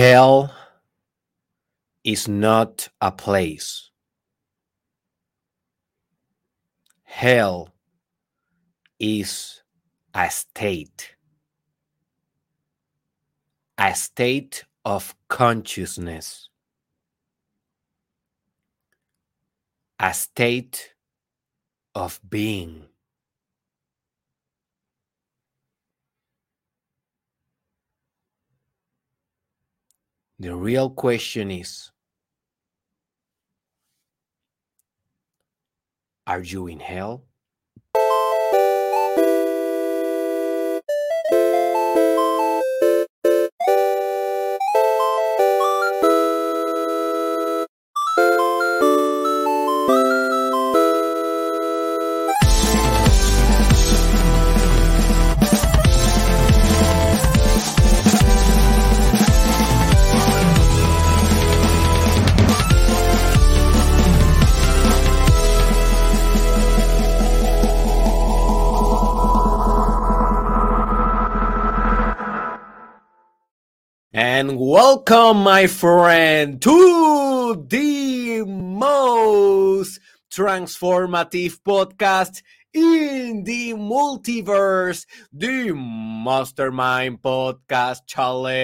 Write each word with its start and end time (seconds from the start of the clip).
Hell 0.00 0.50
is 2.04 2.26
not 2.26 2.88
a 3.02 3.12
place. 3.12 3.90
Hell 7.02 7.74
is 8.98 9.60
a 10.14 10.30
state, 10.30 11.16
a 13.76 13.94
state 13.94 14.64
of 14.86 15.14
consciousness, 15.28 16.48
a 19.98 20.14
state 20.14 20.94
of 21.94 22.18
being. 22.26 22.89
The 30.40 30.56
real 30.56 30.88
question 30.88 31.50
is 31.50 31.90
Are 36.26 36.40
you 36.40 36.66
in 36.66 36.80
hell? 36.80 37.29
Welcome, 74.56 75.44
my 75.44 75.68
friend, 75.68 76.60
to 76.62 77.64
the 77.68 78.42
most 78.44 80.00
transformative 80.30 81.60
podcast 81.66 82.42
in 82.72 83.42
the 83.44 83.74
multiverse, 83.74 85.04
the 85.32 85.72
Mastermind 85.72 87.22
Podcast 87.22 87.98
Challenge. 88.06 88.54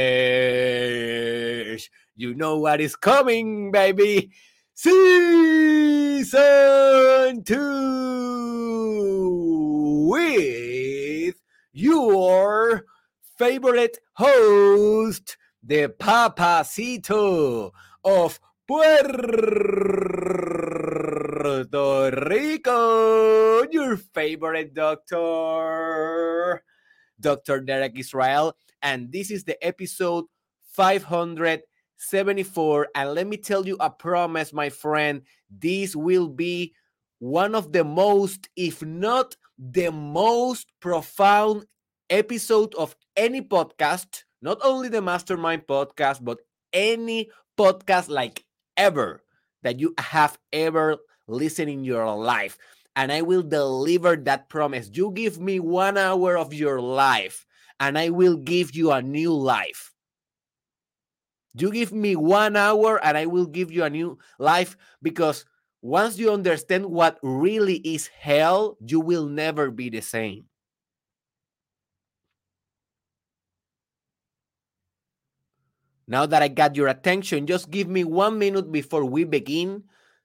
You 2.17 2.34
know 2.34 2.59
what 2.59 2.81
is 2.81 2.97
coming, 2.97 3.70
baby. 3.70 4.31
Season 4.75 6.34
2 7.45 10.09
with 10.09 11.37
your 11.73 12.84
favorite 13.39 13.98
host, 14.14 15.37
the 15.67 15.89
Papacito 15.89 17.72
of 18.05 18.39
Puerto 18.69 19.17
Rico, 22.28 23.62
your 23.70 23.97
favorite 23.97 24.75
doctor, 24.75 26.62
Dr. 27.19 27.62
Derek 27.62 27.98
Israel. 27.98 28.55
And 28.83 29.11
this 29.11 29.33
is 29.33 29.42
the 29.42 29.56
episode 29.64 30.27
574. 30.73 32.89
And 32.95 33.14
let 33.14 33.27
me 33.27 33.36
tell 33.36 33.67
you 33.67 33.77
a 33.80 33.91
promise, 33.91 34.53
my 34.53 34.69
friend. 34.69 35.23
This 35.51 35.97
will 35.97 36.28
be 36.28 36.75
one 37.19 37.56
of 37.56 37.73
the 37.73 37.83
most, 37.83 38.48
if 38.55 38.85
not 38.85 39.35
the 39.58 39.91
most 39.91 40.70
profound 40.79 41.67
episode 42.08 42.73
of 42.77 42.95
any 43.17 43.42
podcast, 43.42 44.23
not 44.46 44.62
only 44.62 44.86
the 44.89 45.02
Mastermind 45.02 45.67
podcast, 45.67 46.23
but 46.23 46.39
any 46.73 47.34
podcast 47.58 48.08
like 48.08 48.46
ever 48.79 49.27
that 49.67 49.80
you 49.83 49.92
have 49.98 50.39
ever 50.52 51.02
listened 51.27 51.68
in 51.68 51.83
your 51.83 52.07
life. 52.14 52.56
And 52.95 53.11
I 53.11 53.23
will 53.23 53.42
deliver 53.42 54.14
that 54.14 54.48
promise. 54.48 54.89
You 54.95 55.11
give 55.11 55.40
me 55.42 55.58
one 55.58 55.98
hour 55.98 56.39
of 56.39 56.55
your 56.55 56.80
life, 56.80 57.45
and 57.80 57.98
I 57.98 58.11
will 58.11 58.36
give 58.36 58.70
you 58.70 58.92
a 58.92 59.02
new 59.02 59.35
life. 59.35 59.92
You 61.58 61.73
give 61.73 61.90
me 61.90 62.14
one 62.14 62.55
hour, 62.55 63.02
and 63.02 63.18
I 63.18 63.27
will 63.27 63.46
give 63.51 63.73
you 63.73 63.83
a 63.83 63.90
new 63.90 64.17
life 64.39 64.77
because 65.02 65.45
once 65.83 66.18
you 66.23 66.30
understand 66.30 66.86
what 66.86 67.18
really 67.20 67.83
is 67.83 68.06
hell, 68.06 68.79
you 68.79 69.01
will 69.01 69.27
never 69.27 69.73
be 69.73 69.90
the 69.90 70.01
same. 70.01 70.46
Now 76.08 76.27
that 76.27 76.42
I 76.42 76.48
got 76.48 76.77
your 76.77 76.89
attention, 76.89 77.46
just 77.46 77.70
give 77.70 77.89
me 77.89 78.05
one 78.05 78.39
minute 78.39 78.70
before 78.70 79.05
we 79.05 79.24
begin 79.24 79.84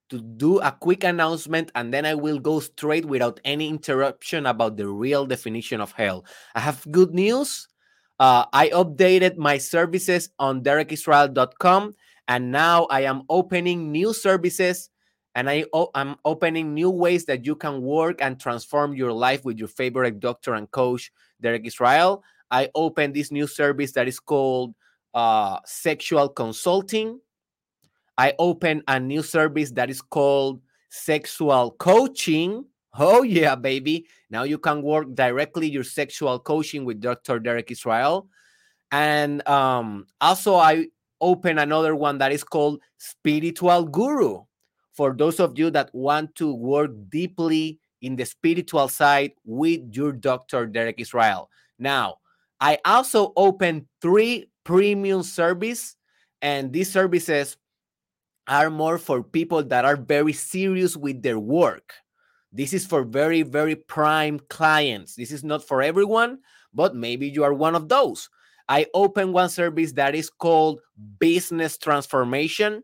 to 0.10 0.20
do 0.22 0.60
a 0.60 0.72
quick 0.72 1.04
announcement, 1.04 1.72
and 1.74 1.94
then 1.94 2.06
I 2.06 2.16
will 2.16 2.38
go 2.38 2.60
straight 2.60 3.06
without 3.06 3.40
any 3.46 3.70
interruption 3.70 4.46
about 4.46 4.78
the 4.78 4.88
real 4.88 5.26
definition 5.26 5.80
of 5.80 5.94
hell. 5.94 6.26
I 6.54 6.60
have 6.60 6.86
good 6.92 7.14
news. 7.14 7.68
Uh, 8.20 8.46
I 8.54 8.70
updated 8.70 9.38
my 9.38 9.58
services 9.58 10.30
on 10.38 10.62
derekisrael.com, 10.62 11.96
and 12.28 12.52
now 12.52 12.86
I 12.92 13.02
am 13.02 13.24
opening 13.30 13.92
new 13.92 14.14
services 14.14 14.92
and 15.36 15.50
I, 15.50 15.66
I'm 15.96 16.16
opening 16.26 16.74
new 16.74 16.90
ways 16.90 17.26
that 17.26 17.46
you 17.46 17.56
can 17.56 17.82
work 17.82 18.22
and 18.22 18.40
transform 18.40 18.94
your 18.94 19.14
life 19.14 19.46
with 19.46 19.58
your 19.58 19.70
favorite 19.70 20.20
doctor 20.20 20.54
and 20.56 20.70
coach, 20.72 21.12
Derek 21.40 21.66
Israel. 21.66 22.24
I 22.50 22.70
opened 22.76 23.14
this 23.14 23.32
new 23.32 23.48
service 23.48 23.94
that 23.94 24.10
is 24.10 24.20
called 24.20 24.76
uh, 25.14 25.60
sexual 25.66 26.30
consulting. 26.30 27.20
I 28.18 28.34
opened 28.40 28.84
a 28.88 29.00
new 29.00 29.24
service 29.24 29.72
that 29.72 29.90
is 29.90 30.02
called 30.02 30.62
sexual 30.90 31.72
coaching. 31.72 32.66
Oh, 32.98 33.24
yeah, 33.24 33.56
baby. 33.56 34.08
Now 34.30 34.44
you 34.44 34.58
can 34.58 34.82
work 34.82 35.14
directly 35.16 35.70
your 35.70 35.84
sexual 35.84 36.40
coaching 36.40 36.86
with 36.86 37.00
Dr. 37.00 37.40
Derek 37.40 37.72
Israel. 37.72 38.28
And 38.92 39.48
um, 39.48 40.08
also, 40.20 40.56
I 40.56 40.88
open 41.22 41.58
another 41.58 41.96
one 41.96 42.18
that 42.18 42.32
is 42.32 42.44
called 42.44 42.82
Spiritual 42.98 43.86
Guru 43.86 44.44
for 44.92 45.16
those 45.16 45.40
of 45.40 45.58
you 45.58 45.72
that 45.72 45.90
want 45.94 46.36
to 46.36 46.54
work 46.54 46.92
deeply 47.10 47.80
in 48.02 48.16
the 48.16 48.26
spiritual 48.26 48.88
side 48.88 49.32
with 49.46 49.82
your 49.92 50.12
Dr. 50.12 50.66
Derek 50.66 51.00
Israel. 51.00 51.50
Now, 51.80 52.18
I 52.60 52.80
also 52.86 53.34
open 53.38 53.88
three 54.02 54.51
premium 54.64 55.24
service 55.24 55.96
and 56.42 56.72
these 56.74 56.92
services 56.92 57.58
are 58.48 58.70
more 58.70 58.98
for 58.98 59.24
people 59.24 59.64
that 59.64 59.86
are 59.86 59.96
very 59.96 60.34
serious 60.34 60.98
with 60.98 61.22
their 61.22 61.40
work. 61.40 61.94
This 62.52 62.74
is 62.74 62.86
for 62.86 63.04
very 63.04 63.44
very 63.44 63.76
prime 63.76 64.40
clients. 64.50 65.16
This 65.16 65.32
is 65.32 65.44
not 65.44 65.64
for 65.64 65.82
everyone 65.82 66.40
but 66.74 66.96
maybe 66.96 67.28
you 67.30 67.44
are 67.44 67.54
one 67.54 67.76
of 67.76 67.90
those. 67.90 68.30
I 68.70 68.88
open 68.94 69.34
one 69.34 69.50
service 69.50 69.92
that 69.94 70.16
is 70.16 70.30
called 70.30 70.80
business 71.20 71.78
transformation. 71.78 72.84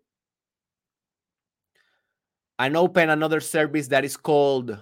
And 2.59 2.75
open 2.75 3.09
another 3.09 3.39
service 3.39 3.87
that 3.89 4.03
is 4.03 4.17
called 4.17 4.77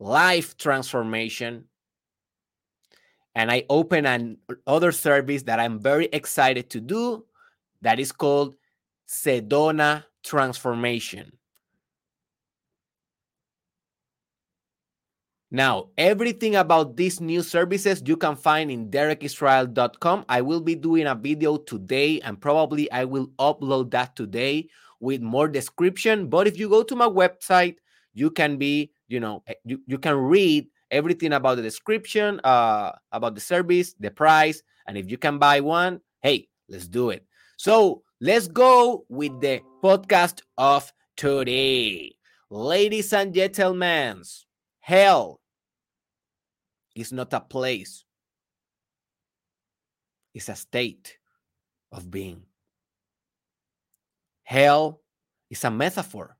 life 0.00 0.56
transformation 0.56 1.64
and 3.36 3.50
I 3.52 3.64
open 3.68 4.06
an 4.06 4.38
other 4.66 4.90
service 4.90 5.42
that 5.42 5.60
I'm 5.60 5.78
very 5.78 6.06
excited 6.06 6.70
to 6.70 6.80
do 6.80 7.26
that 7.82 8.00
is 8.00 8.10
called 8.10 8.54
Sedona 9.06 10.04
Transformation. 10.24 11.30
Now, 15.50 15.90
everything 15.98 16.56
about 16.56 16.96
these 16.96 17.20
new 17.20 17.42
services 17.42 18.02
you 18.06 18.16
can 18.16 18.36
find 18.36 18.70
in 18.70 18.90
derekisrael.com. 18.90 20.24
I 20.30 20.40
will 20.40 20.62
be 20.62 20.74
doing 20.74 21.06
a 21.06 21.14
video 21.14 21.58
today 21.58 22.20
and 22.22 22.40
probably 22.40 22.90
I 22.90 23.04
will 23.04 23.28
upload 23.38 23.90
that 23.90 24.16
today 24.16 24.68
with 24.98 25.20
more 25.20 25.46
description. 25.46 26.28
But 26.28 26.46
if 26.46 26.58
you 26.58 26.70
go 26.70 26.82
to 26.82 26.96
my 26.96 27.06
website, 27.06 27.76
you 28.14 28.30
can 28.30 28.56
be, 28.56 28.92
you 29.08 29.20
know, 29.20 29.42
eh, 29.46 29.54
you, 29.64 29.82
you 29.86 29.98
can 29.98 30.16
read 30.16 30.68
everything 30.90 31.32
about 31.32 31.56
the 31.56 31.62
description, 31.62 32.40
uh, 32.44 32.92
about 33.12 33.34
the 33.34 33.40
service, 33.40 33.94
the 33.98 34.10
price, 34.10 34.62
and 34.86 34.96
if 34.96 35.10
you 35.10 35.18
can 35.18 35.38
buy 35.38 35.60
one, 35.60 36.00
hey, 36.22 36.48
let's 36.68 36.88
do 36.88 37.10
it. 37.10 37.24
So 37.56 38.02
let's 38.20 38.48
go 38.48 39.04
with 39.08 39.40
the 39.40 39.60
podcast 39.82 40.42
of 40.58 40.92
today. 41.16 42.16
Ladies 42.50 43.12
and 43.12 43.34
gentlemen, 43.34 44.22
hell 44.80 45.40
is 46.94 47.12
not 47.12 47.32
a 47.32 47.40
place, 47.40 48.04
it's 50.34 50.48
a 50.48 50.54
state 50.54 51.18
of 51.92 52.10
being. 52.10 52.42
hell 54.46 55.02
is 55.50 55.64
a 55.64 55.70
metaphor 55.70 56.36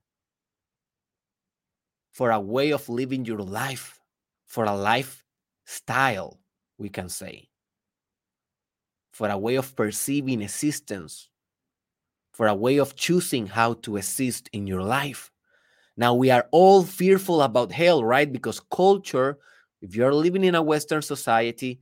for 2.13 2.31
a 2.31 2.39
way 2.39 2.71
of 2.71 2.87
living 2.87 3.25
your 3.25 3.39
life, 3.39 3.96
for 4.47 4.65
a 4.65 4.75
lifestyle, 4.75 6.39
we 6.77 6.89
can 6.89 7.09
say, 7.09 7.49
for 9.11 9.27
a 9.29 9.37
way 9.37 9.55
of 9.55 9.75
perceiving 9.75 10.41
existence, 10.41 11.29
for 12.31 12.47
a 12.47 12.55
way 12.55 12.77
of 12.77 12.95
choosing 12.95 13.45
how 13.45 13.73
to 13.73 13.97
exist 13.97 14.49
in 14.53 14.65
your 14.65 14.81
life. 14.81 15.31
Now, 15.97 16.13
we 16.13 16.29
are 16.29 16.47
all 16.51 16.83
fearful 16.83 17.41
about 17.41 17.71
hell, 17.71 18.03
right? 18.03 18.31
Because 18.31 18.59
culture, 18.71 19.37
if 19.81 19.95
you're 19.95 20.13
living 20.13 20.43
in 20.43 20.55
a 20.55 20.61
Western 20.61 21.01
society, 21.01 21.81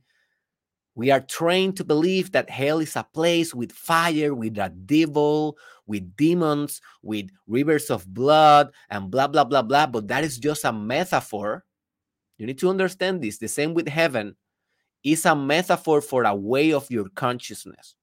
we 0.94 1.10
are 1.10 1.20
trained 1.20 1.76
to 1.76 1.84
believe 1.84 2.32
that 2.32 2.48
hell 2.48 2.78
is 2.78 2.96
a 2.96 3.06
place 3.12 3.54
with 3.54 3.70
fire, 3.70 4.34
with 4.34 4.56
a 4.56 4.70
devil, 4.70 5.58
with 5.86 6.16
demons, 6.16 6.80
with 7.02 7.28
rivers 7.46 7.90
of 7.90 8.06
blood, 8.12 8.72
and 8.88 9.10
blah, 9.10 9.28
blah, 9.28 9.44
blah, 9.44 9.60
blah. 9.60 9.86
But 9.86 10.08
that 10.08 10.24
is 10.24 10.38
just 10.38 10.64
a 10.64 10.72
metaphor. 10.72 11.64
You 12.38 12.46
need 12.46 12.58
to 12.58 12.68
understand 12.70 13.22
this. 13.22 13.38
The 13.38 13.48
same 13.48 13.74
with 13.74 13.88
heaven 13.88 14.36
is 15.02 15.24
a 15.24 15.34
metaphor 15.34 16.00
for 16.00 16.24
a 16.24 16.34
way 16.34 16.72
of 16.72 16.90
your 16.90 17.08
consciousness. 17.10 17.94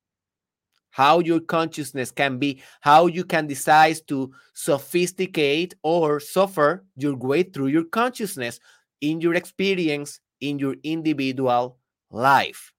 How 0.91 1.19
your 1.19 1.39
consciousness 1.39 2.11
can 2.11 2.37
be, 2.37 2.61
how 2.81 3.07
you 3.07 3.23
can 3.23 3.47
decide 3.47 3.97
to 4.07 4.31
sophisticate 4.53 5.73
or 5.81 6.19
suffer 6.19 6.85
your 6.95 7.15
way 7.15 7.43
through 7.43 7.67
your 7.67 7.85
consciousness 7.85 8.59
in 9.01 9.19
your 9.19 9.33
experience 9.33 10.19
in 10.39 10.59
your 10.59 10.75
individual 10.83 11.77
life. 12.11 12.71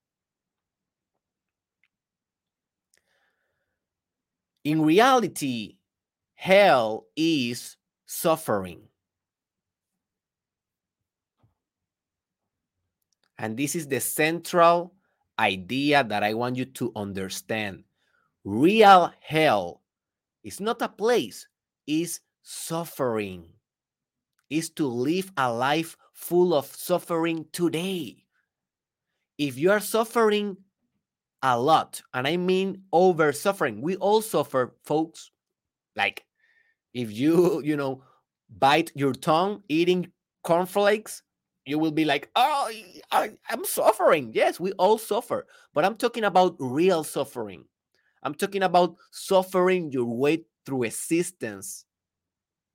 In 4.64 4.82
reality, 4.82 5.76
hell 6.34 7.06
is 7.16 7.76
suffering. 8.06 8.82
And 13.38 13.56
this 13.56 13.74
is 13.74 13.88
the 13.88 14.00
central 14.00 14.94
idea 15.38 16.04
that 16.04 16.22
I 16.22 16.34
want 16.34 16.56
you 16.56 16.64
to 16.66 16.92
understand. 16.94 17.84
Real 18.44 19.12
hell 19.20 19.82
is 20.42 20.60
not 20.60 20.82
a 20.82 20.88
place, 20.88 21.46
is 21.86 22.20
suffering. 22.42 23.46
Is 24.50 24.70
to 24.70 24.86
live 24.86 25.32
a 25.36 25.52
life 25.52 25.96
full 26.12 26.54
of 26.54 26.66
suffering 26.66 27.46
today. 27.52 28.24
If 29.38 29.58
you 29.58 29.72
are 29.72 29.80
suffering 29.80 30.56
a 31.44 31.60
lot. 31.60 32.00
And 32.14 32.26
I 32.26 32.36
mean 32.38 32.82
over 32.90 33.30
suffering. 33.30 33.82
We 33.82 33.96
all 33.96 34.22
suffer, 34.22 34.74
folks. 34.82 35.30
Like 35.94 36.24
if 36.94 37.12
you, 37.12 37.62
you 37.64 37.76
know, 37.76 38.02
bite 38.58 38.90
your 38.94 39.12
tongue 39.12 39.62
eating 39.68 40.10
cornflakes, 40.42 41.22
you 41.66 41.78
will 41.78 41.92
be 41.92 42.04
like, 42.04 42.30
oh, 42.36 42.70
I, 43.10 43.32
am 43.48 43.64
suffering. 43.64 44.32
Yes, 44.34 44.60
we 44.60 44.72
all 44.72 44.98
suffer. 44.98 45.46
But 45.72 45.84
I'm 45.84 45.96
talking 45.96 46.24
about 46.24 46.56
real 46.58 47.04
suffering. 47.04 47.64
I'm 48.22 48.34
talking 48.34 48.62
about 48.62 48.96
suffering 49.10 49.90
your 49.90 50.06
way 50.06 50.44
through 50.66 50.84
existence 50.84 51.84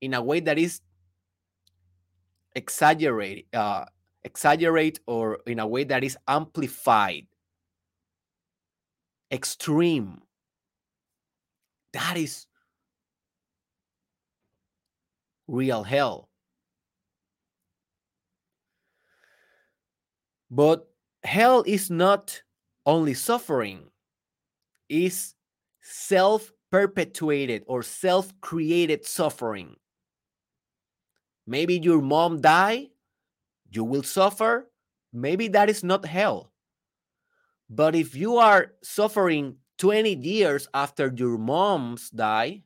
in 0.01 0.13
a 0.13 0.21
way 0.21 0.39
that 0.39 0.57
is 0.57 0.81
exaggerated, 2.55 3.45
uh, 3.53 3.85
exaggerate 4.23 4.99
or 5.07 5.39
in 5.45 5.59
a 5.59 5.67
way 5.67 5.83
that 5.83 6.03
is 6.03 6.17
amplified 6.27 7.27
extreme. 9.31 10.21
That 11.93 12.17
is 12.17 12.45
real 15.47 15.83
hell. 15.83 16.28
But 20.51 20.87
hell 21.23 21.63
is 21.67 21.89
not 21.89 22.41
only 22.85 23.13
suffering, 23.13 23.91
is 24.87 25.35
self 25.81 26.51
perpetuated 26.71 27.63
or 27.67 27.83
self 27.83 28.33
created 28.41 29.05
suffering. 29.05 29.75
Maybe 31.45 31.77
your 31.77 32.01
mom 32.01 32.41
died, 32.41 32.87
you 33.71 33.83
will 33.83 34.03
suffer. 34.03 34.69
Maybe 35.11 35.47
that 35.49 35.69
is 35.69 35.83
not 35.83 36.05
hell. 36.05 36.51
But 37.69 37.95
if 37.95 38.15
you 38.15 38.37
are 38.37 38.73
suffering 38.83 39.57
20 39.77 40.15
years 40.15 40.67
after 40.73 41.11
your 41.15 41.37
mom's 41.37 42.09
die, 42.09 42.63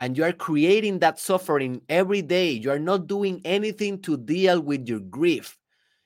and 0.00 0.18
you 0.18 0.24
are 0.24 0.32
creating 0.32 0.98
that 0.98 1.18
suffering 1.18 1.80
every 1.88 2.20
day, 2.20 2.50
you 2.50 2.70
are 2.70 2.78
not 2.78 3.06
doing 3.06 3.40
anything 3.44 4.00
to 4.02 4.16
deal 4.16 4.60
with 4.60 4.88
your 4.88 5.00
grief. 5.00 5.58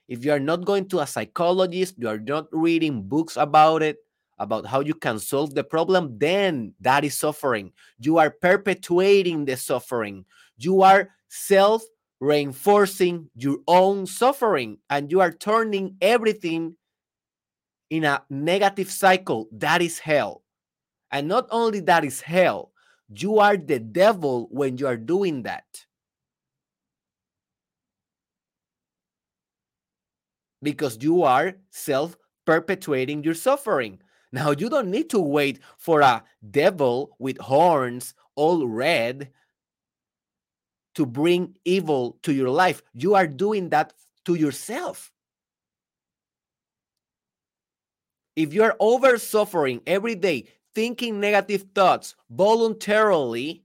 If 0.09 0.25
you 0.25 0.33
are 0.33 0.41
not 0.41 0.65
going 0.65 0.89
to 0.89 1.01
a 1.01 1.07
psychologist, 1.07 1.95
you 1.99 2.09
are 2.09 2.19
not 2.19 2.49
reading 2.51 3.03
books 3.03 3.37
about 3.37 3.83
it, 3.83 3.99
about 4.39 4.67
how 4.67 4.81
you 4.81 4.95
can 4.95 5.19
solve 5.19 5.55
the 5.55 5.65
problem, 5.65 6.17
then 6.19 6.75
that 6.81 7.05
is 7.05 7.17
suffering. 7.17 7.73
You 7.99 8.19
are 8.19 8.31
perpetuating 8.31 9.45
the 9.45 9.57
suffering. 9.57 10.25
You 10.57 10.83
are 10.83 11.11
self 11.29 11.83
reinforcing 12.21 13.31
your 13.37 13.59
own 13.69 14.07
suffering, 14.07 14.79
and 14.91 15.11
you 15.11 15.21
are 15.21 15.31
turning 15.31 15.97
everything 16.01 16.75
in 17.91 18.05
a 18.05 18.23
negative 18.29 18.91
cycle, 18.91 19.49
that 19.53 19.81
is 19.81 19.99
hell. 19.99 20.43
And 21.11 21.29
not 21.29 21.47
only 21.51 21.81
that 21.81 22.05
is 22.05 22.21
hell, 22.21 22.73
you 23.09 23.39
are 23.39 23.57
the 23.57 23.79
devil 23.79 24.49
when 24.51 24.77
you 24.77 24.87
are 24.87 24.97
doing 24.97 25.43
that. 25.45 25.65
Because 30.63 30.99
you 31.01 31.23
are 31.23 31.55
self 31.71 32.17
perpetuating 32.45 33.23
your 33.23 33.35
suffering. 33.35 34.01
Now, 34.33 34.51
you 34.51 34.69
don't 34.69 34.91
need 34.91 35.11
to 35.11 35.21
wait 35.21 35.61
for 35.79 36.01
a 36.01 36.23
devil 36.51 37.17
with 37.19 37.39
horns 37.39 38.15
all 38.35 38.67
red 38.67 39.31
to 40.95 41.07
bring 41.07 41.57
evil 41.65 42.19
to 42.23 42.33
your 42.33 42.51
life. 42.51 42.83
You 42.93 43.15
are 43.15 43.27
doing 43.27 43.69
that 43.71 43.93
to 44.25 44.35
yourself. 44.35 45.13
If 48.37 48.53
you're 48.53 48.77
over 48.79 49.19
suffering 49.19 49.81
every 49.87 50.15
day, 50.15 50.49
thinking 50.75 51.21
negative 51.21 51.67
thoughts 51.75 52.15
voluntarily, 52.31 53.65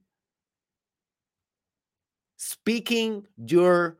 speaking 2.36 3.26
your 3.36 3.98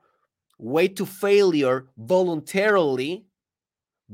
way 0.58 0.88
to 0.88 1.06
failure 1.06 1.86
voluntarily, 1.96 3.26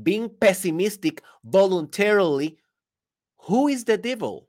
being 0.01 0.29
pessimistic 0.29 1.21
voluntarily, 1.43 2.57
who 3.39 3.67
is 3.67 3.83
the 3.83 3.97
devil? 3.97 4.47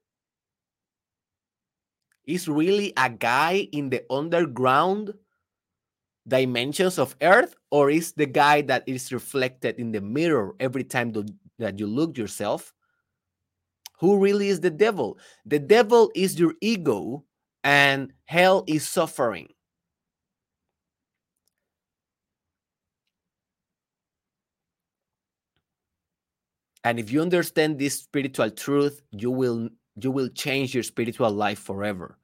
Is 2.24 2.48
really 2.48 2.92
a 2.96 3.10
guy 3.10 3.68
in 3.72 3.90
the 3.90 4.04
underground 4.10 5.14
dimensions 6.28 6.98
of 6.98 7.16
earth 7.20 7.56
or 7.70 7.90
is 7.90 8.12
the 8.12 8.26
guy 8.26 8.62
that 8.62 8.84
is 8.86 9.12
reflected 9.12 9.76
in 9.78 9.90
the 9.90 10.00
mirror 10.00 10.54
every 10.60 10.84
time 10.84 11.12
that 11.58 11.78
you 11.78 11.86
look 11.86 12.16
yourself? 12.16 12.72
Who 13.98 14.18
really 14.18 14.48
is 14.48 14.60
the 14.60 14.70
devil? 14.70 15.18
The 15.46 15.58
devil 15.58 16.10
is 16.14 16.38
your 16.38 16.54
ego 16.60 17.24
and 17.64 18.12
hell 18.26 18.64
is 18.66 18.88
suffering 18.88 19.51
and 26.84 26.98
if 26.98 27.10
you 27.10 27.22
understand 27.22 27.78
this 27.78 27.98
spiritual 27.98 28.50
truth 28.50 29.02
you 29.10 29.30
will 29.30 29.68
you 30.00 30.10
will 30.10 30.28
change 30.28 30.74
your 30.74 30.82
spiritual 30.82 31.30
life 31.30 31.58
forever. 31.58 32.18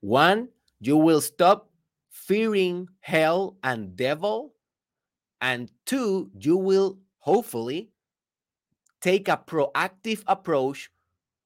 One 0.00 0.48
you 0.80 0.96
will 0.96 1.20
stop 1.20 1.70
fearing 2.10 2.88
hell 3.00 3.56
and 3.62 3.96
devil. 3.96 4.54
And 5.40 5.70
two 5.86 6.30
you 6.38 6.56
will 6.56 6.98
hopefully 7.18 7.90
take 9.00 9.28
a 9.28 9.40
proactive 9.46 10.22
approach 10.26 10.90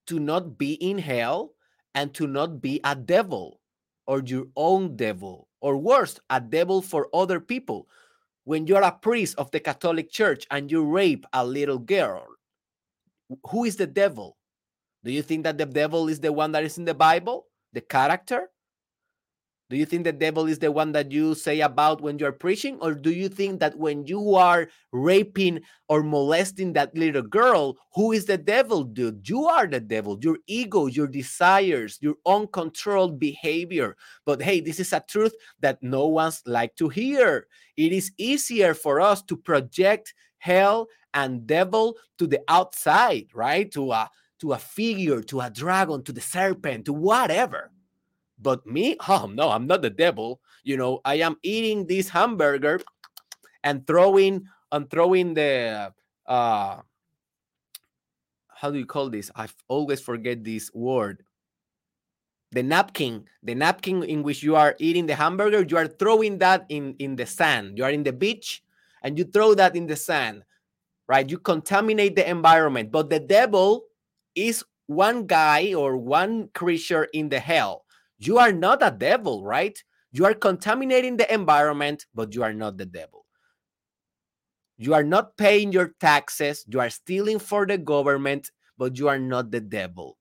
to 0.06 0.18
not 0.18 0.58
be 0.58 0.74
in 0.74 0.98
hell 0.98 1.54
and 1.94 2.12
to 2.14 2.26
not 2.26 2.60
be 2.60 2.80
a 2.84 2.94
devil 2.96 3.60
or 4.06 4.22
your 4.24 4.46
own 4.56 4.96
devil 4.96 5.48
or 5.60 5.76
worse 5.76 6.18
a 6.30 6.40
devil 6.40 6.82
for 6.82 7.08
other 7.14 7.38
people 7.38 7.86
when 8.44 8.66
you're 8.66 8.82
a 8.82 8.92
priest 8.92 9.36
of 9.38 9.50
the 9.50 9.60
catholic 9.60 10.10
church 10.10 10.46
and 10.50 10.70
you 10.70 10.84
rape 10.84 11.24
a 11.32 11.44
little 11.44 11.78
girl 11.78 12.26
who 13.48 13.64
is 13.64 13.76
the 13.76 13.86
devil? 13.86 14.36
Do 15.04 15.10
you 15.10 15.22
think 15.22 15.44
that 15.44 15.58
the 15.58 15.66
devil 15.66 16.08
is 16.08 16.20
the 16.20 16.32
one 16.32 16.52
that 16.52 16.64
is 16.64 16.78
in 16.78 16.84
the 16.84 16.94
bible? 16.94 17.46
The 17.72 17.80
character 17.80 18.50
Do 19.72 19.78
you 19.78 19.86
think 19.86 20.04
the 20.04 20.12
devil 20.12 20.48
is 20.48 20.58
the 20.58 20.70
one 20.70 20.92
that 20.92 21.10
you 21.10 21.34
say 21.34 21.60
about 21.62 22.02
when 22.02 22.18
you're 22.18 22.30
preaching? 22.30 22.76
Or 22.82 22.92
do 22.92 23.10
you 23.10 23.30
think 23.30 23.58
that 23.60 23.78
when 23.78 24.06
you 24.06 24.34
are 24.34 24.68
raping 24.92 25.62
or 25.88 26.02
molesting 26.02 26.74
that 26.74 26.94
little 26.94 27.22
girl, 27.22 27.78
who 27.94 28.12
is 28.12 28.26
the 28.26 28.36
devil, 28.36 28.84
dude? 28.84 29.26
You 29.26 29.46
are 29.46 29.66
the 29.66 29.80
devil, 29.80 30.18
your 30.20 30.36
ego, 30.46 30.88
your 30.88 31.06
desires, 31.06 31.96
your 32.02 32.16
uncontrolled 32.26 33.18
behavior. 33.18 33.96
But 34.26 34.42
hey, 34.42 34.60
this 34.60 34.78
is 34.78 34.92
a 34.92 35.02
truth 35.08 35.32
that 35.60 35.82
no 35.82 36.06
one's 36.06 36.42
like 36.44 36.76
to 36.76 36.90
hear. 36.90 37.46
It 37.78 37.94
is 37.94 38.12
easier 38.18 38.74
for 38.74 39.00
us 39.00 39.22
to 39.22 39.38
project 39.38 40.12
hell 40.36 40.88
and 41.14 41.46
devil 41.46 41.96
to 42.18 42.26
the 42.26 42.42
outside, 42.46 43.28
right? 43.32 43.72
To 43.72 43.92
a 43.92 44.10
to 44.40 44.52
a 44.52 44.58
figure, 44.58 45.22
to 45.22 45.40
a 45.40 45.48
dragon, 45.48 46.02
to 46.02 46.12
the 46.12 46.20
serpent, 46.20 46.84
to 46.84 46.92
whatever 46.92 47.70
but 48.42 48.66
me, 48.66 48.96
oh 49.08 49.30
no, 49.32 49.50
I'm 49.50 49.66
not 49.66 49.82
the 49.82 49.90
devil. 49.90 50.40
You 50.64 50.76
know, 50.76 51.00
I 51.04 51.16
am 51.16 51.36
eating 51.42 51.86
this 51.86 52.08
hamburger 52.08 52.80
and 53.64 53.86
throwing 53.86 54.46
and 54.70 54.90
throwing 54.90 55.34
the 55.34 55.92
uh 56.26 56.80
how 58.48 58.70
do 58.70 58.78
you 58.78 58.86
call 58.86 59.10
this? 59.10 59.30
I 59.34 59.48
always 59.66 60.00
forget 60.00 60.44
this 60.44 60.70
word. 60.72 61.24
The 62.52 62.62
napkin, 62.62 63.24
the 63.42 63.54
napkin 63.56 64.04
in 64.04 64.22
which 64.22 64.42
you 64.42 64.54
are 64.54 64.76
eating 64.78 65.06
the 65.06 65.16
hamburger, 65.16 65.64
you 65.68 65.76
are 65.76 65.88
throwing 65.88 66.38
that 66.38 66.66
in 66.68 66.94
in 66.98 67.16
the 67.16 67.26
sand. 67.26 67.78
You 67.78 67.84
are 67.84 67.90
in 67.90 68.02
the 68.02 68.12
beach 68.12 68.62
and 69.02 69.18
you 69.18 69.24
throw 69.24 69.54
that 69.54 69.74
in 69.74 69.86
the 69.86 69.96
sand, 69.96 70.44
right? 71.08 71.28
You 71.28 71.38
contaminate 71.38 72.14
the 72.14 72.28
environment. 72.28 72.92
But 72.92 73.10
the 73.10 73.18
devil 73.18 73.86
is 74.34 74.64
one 74.86 75.26
guy 75.26 75.74
or 75.74 75.96
one 75.96 76.48
creature 76.54 77.04
in 77.12 77.30
the 77.30 77.40
hell 77.40 77.81
you 78.26 78.38
are 78.38 78.52
not 78.52 78.82
a 78.82 78.90
devil, 78.90 79.44
right? 79.44 79.78
You 80.12 80.24
are 80.26 80.34
contaminating 80.34 81.16
the 81.16 81.32
environment, 81.32 82.06
but 82.14 82.34
you 82.34 82.42
are 82.42 82.52
not 82.52 82.76
the 82.76 82.86
devil. 82.86 83.26
You 84.76 84.94
are 84.94 85.04
not 85.04 85.36
paying 85.36 85.72
your 85.72 85.94
taxes. 86.00 86.64
You 86.68 86.80
are 86.80 86.90
stealing 86.90 87.38
for 87.38 87.66
the 87.66 87.78
government, 87.78 88.50
but 88.76 88.98
you 88.98 89.08
are 89.08 89.18
not 89.18 89.50
the 89.50 89.60
devil. 89.60 90.18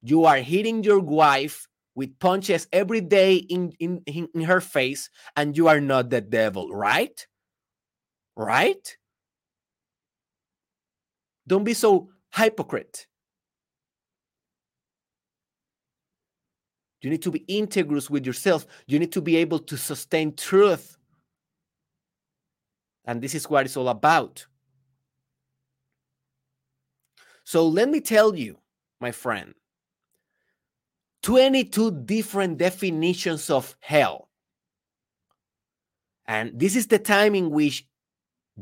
You 0.00 0.24
are 0.24 0.38
hitting 0.38 0.84
your 0.84 1.00
wife 1.00 1.66
with 1.94 2.18
punches 2.20 2.68
every 2.72 3.00
day 3.00 3.34
in, 3.34 3.72
in, 3.80 4.02
in 4.06 4.42
her 4.42 4.60
face, 4.60 5.10
and 5.36 5.56
you 5.56 5.66
are 5.66 5.80
not 5.80 6.10
the 6.10 6.20
devil, 6.20 6.70
right? 6.70 7.26
Right? 8.36 8.96
Don't 11.48 11.64
be 11.64 11.74
so 11.74 12.10
hypocrite. 12.32 13.07
You 17.00 17.10
need 17.10 17.22
to 17.22 17.30
be 17.30 17.40
integrous 17.48 18.10
with 18.10 18.26
yourself. 18.26 18.66
You 18.86 18.98
need 18.98 19.12
to 19.12 19.20
be 19.20 19.36
able 19.36 19.60
to 19.60 19.76
sustain 19.76 20.34
truth. 20.34 20.96
And 23.04 23.22
this 23.22 23.34
is 23.34 23.48
what 23.48 23.66
it's 23.66 23.76
all 23.76 23.88
about. 23.88 24.46
So 27.44 27.66
let 27.66 27.88
me 27.88 28.00
tell 28.00 28.34
you, 28.34 28.58
my 29.00 29.12
friend 29.12 29.54
22 31.22 32.02
different 32.04 32.58
definitions 32.58 33.48
of 33.50 33.76
hell. 33.80 34.28
And 36.26 36.58
this 36.58 36.76
is 36.76 36.86
the 36.86 36.98
time 36.98 37.34
in 37.34 37.50
which 37.50 37.86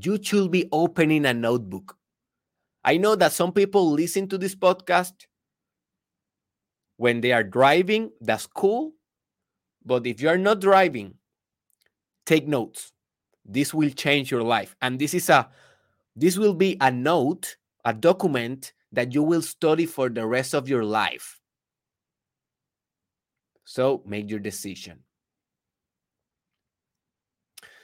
you 0.00 0.22
should 0.22 0.50
be 0.50 0.68
opening 0.70 1.26
a 1.26 1.34
notebook. 1.34 1.96
I 2.84 2.98
know 2.98 3.16
that 3.16 3.32
some 3.32 3.52
people 3.52 3.90
listen 3.90 4.28
to 4.28 4.38
this 4.38 4.54
podcast 4.54 5.26
when 6.96 7.20
they 7.20 7.32
are 7.32 7.44
driving, 7.44 8.10
that's 8.20 8.46
cool. 8.46 8.92
But 9.84 10.06
if 10.06 10.20
you're 10.20 10.38
not 10.38 10.60
driving, 10.60 11.14
take 12.24 12.48
notes. 12.48 12.92
This 13.44 13.72
will 13.72 13.90
change 13.90 14.30
your 14.30 14.42
life. 14.42 14.74
And 14.82 14.98
this 14.98 15.14
is 15.14 15.28
a 15.28 15.48
this 16.16 16.38
will 16.38 16.54
be 16.54 16.76
a 16.80 16.90
note, 16.90 17.56
a 17.84 17.92
document 17.92 18.72
that 18.92 19.12
you 19.12 19.22
will 19.22 19.42
study 19.42 19.84
for 19.84 20.08
the 20.08 20.26
rest 20.26 20.54
of 20.54 20.68
your 20.68 20.84
life. 20.84 21.38
So 23.64 24.02
make 24.06 24.30
your 24.30 24.38
decision. 24.38 25.00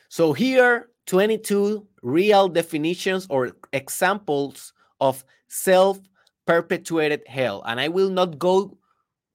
So 0.08 0.32
here 0.32 0.88
22 1.06 1.86
real 2.02 2.48
definitions 2.48 3.26
or 3.28 3.52
examples 3.72 4.72
of 5.00 5.24
self 5.48 6.00
perpetuated 6.46 7.22
hell. 7.26 7.62
And 7.66 7.78
I 7.80 7.88
will 7.88 8.10
not 8.10 8.38
go 8.38 8.78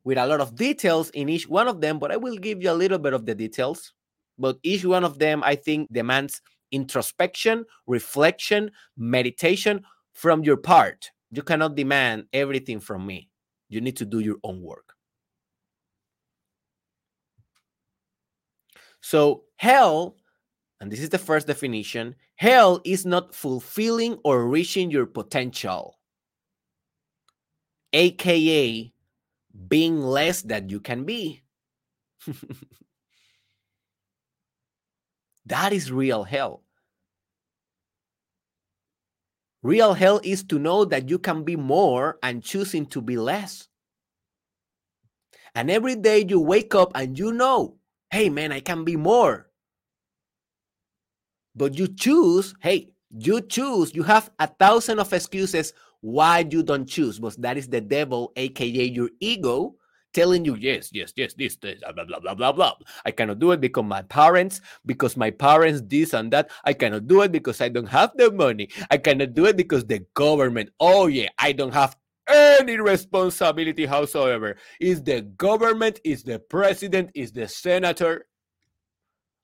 with 0.08 0.18
a 0.18 0.26
lot 0.26 0.40
of 0.40 0.56
details 0.56 1.10
in 1.10 1.28
each 1.28 1.50
one 1.50 1.68
of 1.68 1.82
them, 1.82 2.00
but 2.00 2.14
I 2.14 2.16
will 2.16 2.38
give 2.38 2.64
you 2.64 2.72
a 2.72 2.80
little 2.82 2.98
bit 2.98 3.12
of 3.12 3.26
the 3.26 3.36
details. 3.36 3.92
But 4.40 4.58
each 4.64 4.86
one 4.86 5.04
of 5.04 5.20
them, 5.20 5.44
I 5.44 5.56
think, 5.56 5.92
demands 5.92 6.42
introspection, 6.72 7.66
reflection, 7.88 8.72
meditation 8.96 9.84
from 10.14 10.46
your 10.46 10.56
part. 10.56 11.12
You 11.32 11.42
cannot 11.42 11.76
demand 11.76 12.28
everything 12.32 12.80
from 12.80 13.06
me. 13.06 13.28
You 13.68 13.82
need 13.82 13.98
to 13.98 14.06
do 14.06 14.20
your 14.20 14.38
own 14.46 14.62
work. 14.62 14.94
So, 19.02 19.44
hell, 19.58 20.16
and 20.80 20.90
this 20.90 21.02
is 21.02 21.10
the 21.10 21.18
first 21.18 21.48
definition 21.48 22.16
hell 22.38 22.80
is 22.86 23.06
not 23.06 23.36
fulfilling 23.36 24.20
or 24.24 24.48
reaching 24.48 24.90
your 24.90 25.06
potential, 25.06 25.98
aka 27.92 28.94
being 29.68 30.02
less 30.02 30.42
than 30.42 30.70
you 30.70 30.80
can 30.80 31.04
be. 31.04 31.42
that 35.46 35.74
is 35.74 35.92
real 35.92 36.24
hell. 36.24 36.64
Real 39.64 39.94
hell 39.94 40.22
is 40.24 40.44
to 40.46 40.60
know 40.60 40.86
that 40.86 41.10
you 41.10 41.18
can 41.20 41.44
be 41.44 41.56
more 41.56 42.20
and 42.22 42.44
choosing 42.44 42.86
to 42.88 43.02
be 43.02 43.18
less. 43.18 43.68
And 45.56 45.72
every 45.72 45.96
day 45.96 46.24
you 46.28 46.40
wake 46.40 46.76
up 46.76 46.92
and 46.94 47.18
you 47.18 47.34
know, 47.34 47.78
hey 48.12 48.30
man, 48.30 48.52
I 48.52 48.60
can 48.60 48.84
be 48.84 48.96
more. 48.96 49.50
But 51.56 51.76
you 51.78 51.88
choose, 51.88 52.54
hey, 52.60 52.94
you 53.10 53.42
choose, 53.42 53.96
you 53.96 54.04
have 54.04 54.30
a 54.38 54.46
thousand 54.48 55.00
of 55.00 55.12
excuses 55.12 55.74
why 56.02 56.46
you 56.50 56.64
don't 56.64 56.88
choose? 56.88 57.20
But 57.20 57.42
that 57.42 57.58
is 57.58 57.68
the 57.68 57.82
devil 57.82 58.32
aka 58.36 58.84
your 58.86 59.10
ego 59.20 59.76
telling 60.14 60.46
you 60.46 60.56
yes 60.56 60.90
yes 60.94 61.14
yes 61.16 61.34
this, 61.34 61.58
this 61.58 61.78
blah 61.94 62.06
blah 62.06 62.20
blah 62.20 62.34
blah 62.34 62.52
blah. 62.52 62.74
I 63.06 63.12
cannot 63.12 63.40
do 63.40 63.52
it 63.52 63.62
because 63.62 63.84
my 63.84 64.02
parents 64.02 64.62
because 64.86 65.18
my 65.18 65.32
parents 65.32 65.82
this 65.86 66.14
and 66.14 66.32
that. 66.34 66.50
I 66.64 66.74
cannot 66.74 67.08
do 67.08 67.22
it 67.22 67.32
because 67.32 67.62
i 67.62 67.70
don't 67.70 67.88
have 67.90 68.12
the 68.16 68.32
money. 68.32 68.70
I 68.90 68.98
cannot 68.98 69.34
do 69.34 69.46
it 69.46 69.58
because 69.58 69.86
the 69.86 70.06
government 70.14 70.70
oh 70.80 71.08
yeah 71.08 71.30
i 71.38 71.52
don't 71.52 71.74
have 71.74 71.96
any 72.28 72.78
responsibility 72.78 73.86
howsoever. 73.86 74.58
Is 74.82 75.04
the 75.04 75.22
government 75.22 76.00
is 76.04 76.24
the 76.24 76.40
president 76.40 77.12
is 77.14 77.32
the 77.32 77.48
senator? 77.48 78.28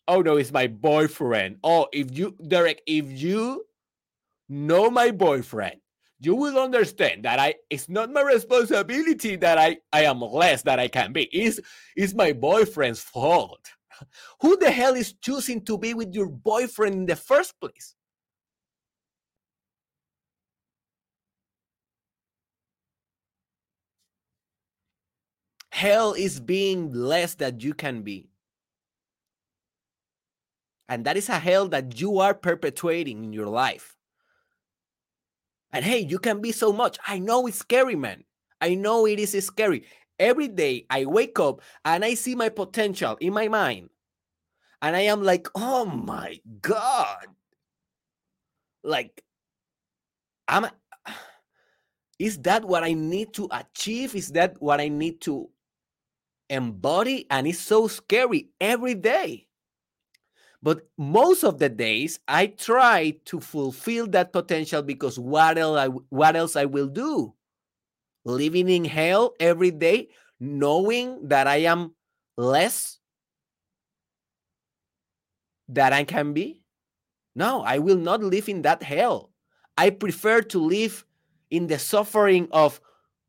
Oh 0.07 0.21
no 0.21 0.37
it's 0.37 0.51
my 0.51 0.67
boyfriend. 0.67 1.57
Oh 1.63 1.87
if 1.93 2.17
you 2.17 2.35
derek 2.47 2.81
if 2.87 3.05
you 3.11 3.65
know 4.49 4.89
my 4.89 5.11
boyfriend 5.11 5.79
you 6.23 6.35
will 6.35 6.57
understand 6.57 7.23
that 7.25 7.39
I 7.39 7.55
it's 7.69 7.89
not 7.89 8.11
my 8.11 8.21
responsibility 8.21 9.35
that 9.37 9.57
I, 9.57 9.77
I 9.91 10.03
am 10.05 10.21
less 10.21 10.61
that 10.63 10.79
I 10.79 10.87
can 10.87 11.11
be. 11.11 11.23
It's, 11.25 11.59
it's 11.95 12.13
my 12.13 12.33
boyfriend's 12.33 13.01
fault. 13.01 13.69
Who 14.41 14.57
the 14.57 14.71
hell 14.71 14.95
is 14.95 15.13
choosing 15.13 15.63
to 15.65 15.77
be 15.77 15.93
with 15.93 16.13
your 16.13 16.27
boyfriend 16.27 16.95
in 16.95 17.05
the 17.05 17.15
first 17.15 17.59
place? 17.59 17.95
Hell 25.71 26.13
is 26.13 26.39
being 26.39 26.93
less 26.93 27.35
that 27.35 27.63
you 27.63 27.73
can 27.73 28.03
be. 28.03 28.29
And 30.87 31.05
that 31.05 31.17
is 31.17 31.29
a 31.29 31.39
hell 31.39 31.67
that 31.69 31.99
you 31.99 32.19
are 32.19 32.35
perpetuating 32.35 33.23
in 33.23 33.33
your 33.33 33.47
life. 33.47 33.97
And 35.73 35.83
hey, 35.83 35.99
you 35.99 36.19
can 36.19 36.39
be 36.39 36.51
so 36.51 36.71
much. 36.71 36.97
I 37.07 37.17
know 37.17 37.47
it's 37.47 37.57
scary, 37.57 37.95
man. 37.95 38.23
I 38.61 38.75
know 38.75 39.07
it 39.07 39.19
is 39.19 39.35
scary. 39.45 39.85
Every 40.19 40.47
day 40.47 40.85
I 40.89 41.05
wake 41.05 41.39
up 41.39 41.61
and 41.83 42.05
I 42.05 42.13
see 42.13 42.35
my 42.35 42.49
potential 42.49 43.17
in 43.19 43.33
my 43.33 43.47
mind. 43.47 43.89
And 44.83 44.95
I 44.95 45.01
am 45.01 45.23
like, 45.23 45.47
oh 45.55 45.85
my 45.85 46.39
God. 46.61 47.25
Like, 48.83 49.23
I'm 50.47 50.67
is 52.19 52.37
that 52.39 52.63
what 52.63 52.83
I 52.83 52.93
need 52.93 53.33
to 53.33 53.47
achieve? 53.51 54.13
Is 54.13 54.29
that 54.33 54.61
what 54.61 54.79
I 54.79 54.89
need 54.89 55.21
to 55.21 55.49
embody? 56.49 57.25
And 57.31 57.47
it's 57.47 57.59
so 57.59 57.87
scary 57.87 58.49
every 58.61 58.93
day. 58.93 59.47
But 60.63 60.87
most 60.97 61.43
of 61.43 61.59
the 61.59 61.67
days, 61.67 62.21
I 62.25 62.47
try 62.47 63.19
to 63.25 63.41
fulfill 63.41 64.07
that 64.07 64.31
potential 64.31 64.81
because 64.81 65.19
what 65.19 65.57
else 65.57 65.77
I, 65.77 65.87
what 65.87 66.37
else 66.37 66.55
I 66.55 66.63
will 66.63 66.87
do? 66.87 67.33
Living 68.23 68.69
in 68.69 68.85
hell 68.85 69.33
every 69.41 69.71
day, 69.71 70.07
knowing 70.39 71.27
that 71.27 71.47
I 71.47 71.57
am 71.67 71.95
less 72.37 72.99
that 75.67 75.91
I 75.91 76.05
can 76.05 76.31
be? 76.31 76.61
No, 77.35 77.61
I 77.63 77.79
will 77.79 77.97
not 77.97 78.23
live 78.23 78.47
in 78.47 78.61
that 78.61 78.83
hell. 78.83 79.31
I 79.77 79.89
prefer 79.89 80.41
to 80.43 80.59
live 80.59 81.03
in 81.51 81.67
the 81.67 81.77
suffering 81.77 82.47
of 82.51 82.79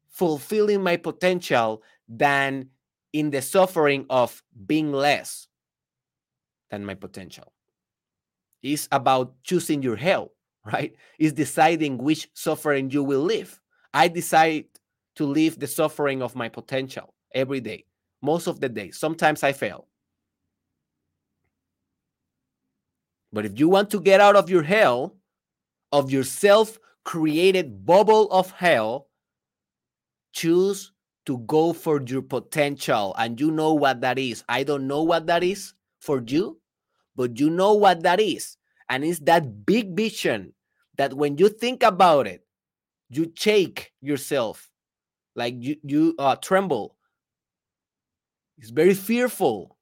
fulfilling 0.09 0.85
my 0.85 0.97
potential 0.99 1.83
than 2.09 2.69
in 3.13 3.31
the 3.31 3.43
suffering 3.43 4.07
of 4.09 4.41
being 4.67 4.93
less 4.93 5.49
my 6.83 6.95
potential. 6.95 7.53
It's 8.63 8.89
about 8.91 9.35
choosing 9.43 9.83
your 9.83 9.97
hell, 9.97 10.33
right? 10.65 10.95
It's 11.19 11.33
deciding 11.33 11.99
which 11.99 12.29
suffering 12.35 12.91
you 12.91 13.03
will 13.03 13.23
live. 13.23 13.61
I 13.93 14.09
decide 14.09 14.65
to 15.17 15.27
live 15.27 15.61
the 15.61 15.67
suffering 15.67 16.23
of 16.23 16.35
my 16.35 16.49
potential 16.49 17.15
every 17.35 17.61
day, 17.61 17.85
most 18.23 18.47
of 18.47 18.61
the 18.61 18.69
day. 18.69 18.91
Sometimes 18.91 19.43
I 19.43 19.53
fail. 19.53 19.89
But 23.33 23.45
if 23.45 23.59
you 23.59 23.69
want 23.69 23.91
to 23.91 24.01
get 24.01 24.21
out 24.21 24.37
of 24.37 24.49
your 24.49 24.63
hell, 24.63 25.17
of 25.93 26.11
your 26.11 26.25
self 26.25 26.79
created 27.05 27.85
bubble 27.85 28.31
of 28.31 28.51
hell, 28.53 29.09
choose 30.33 30.93
to 31.27 31.39
go 31.39 31.73
for 31.73 32.01
your 32.03 32.23
potential. 32.23 33.15
And 33.19 33.41
you 33.41 33.51
know 33.51 33.75
what 33.75 34.01
that 34.03 34.19
is. 34.19 34.45
I 34.49 34.63
don't 34.63 34.87
know 34.87 35.03
what 35.03 35.27
that 35.27 35.43
is 35.43 35.75
for 36.01 36.23
you, 36.27 36.61
but 37.17 37.39
you 37.39 37.51
know 37.51 37.75
what 37.75 38.03
that 38.03 38.21
is. 38.21 38.57
And 38.89 39.05
it's 39.05 39.21
that 39.21 39.65
big 39.65 39.97
vision 39.97 40.53
that 40.97 41.15
when 41.15 41.39
you 41.39 41.49
think 41.49 41.83
about 41.83 42.27
it, 42.27 42.45
you 43.11 43.33
shake 43.35 43.93
yourself 44.01 44.71
like 45.35 45.55
you, 45.59 45.77
you 45.83 46.15
uh, 46.19 46.37
tremble. 46.37 46.97
It's 48.59 48.71
very 48.71 48.95
fearful. 48.95 49.77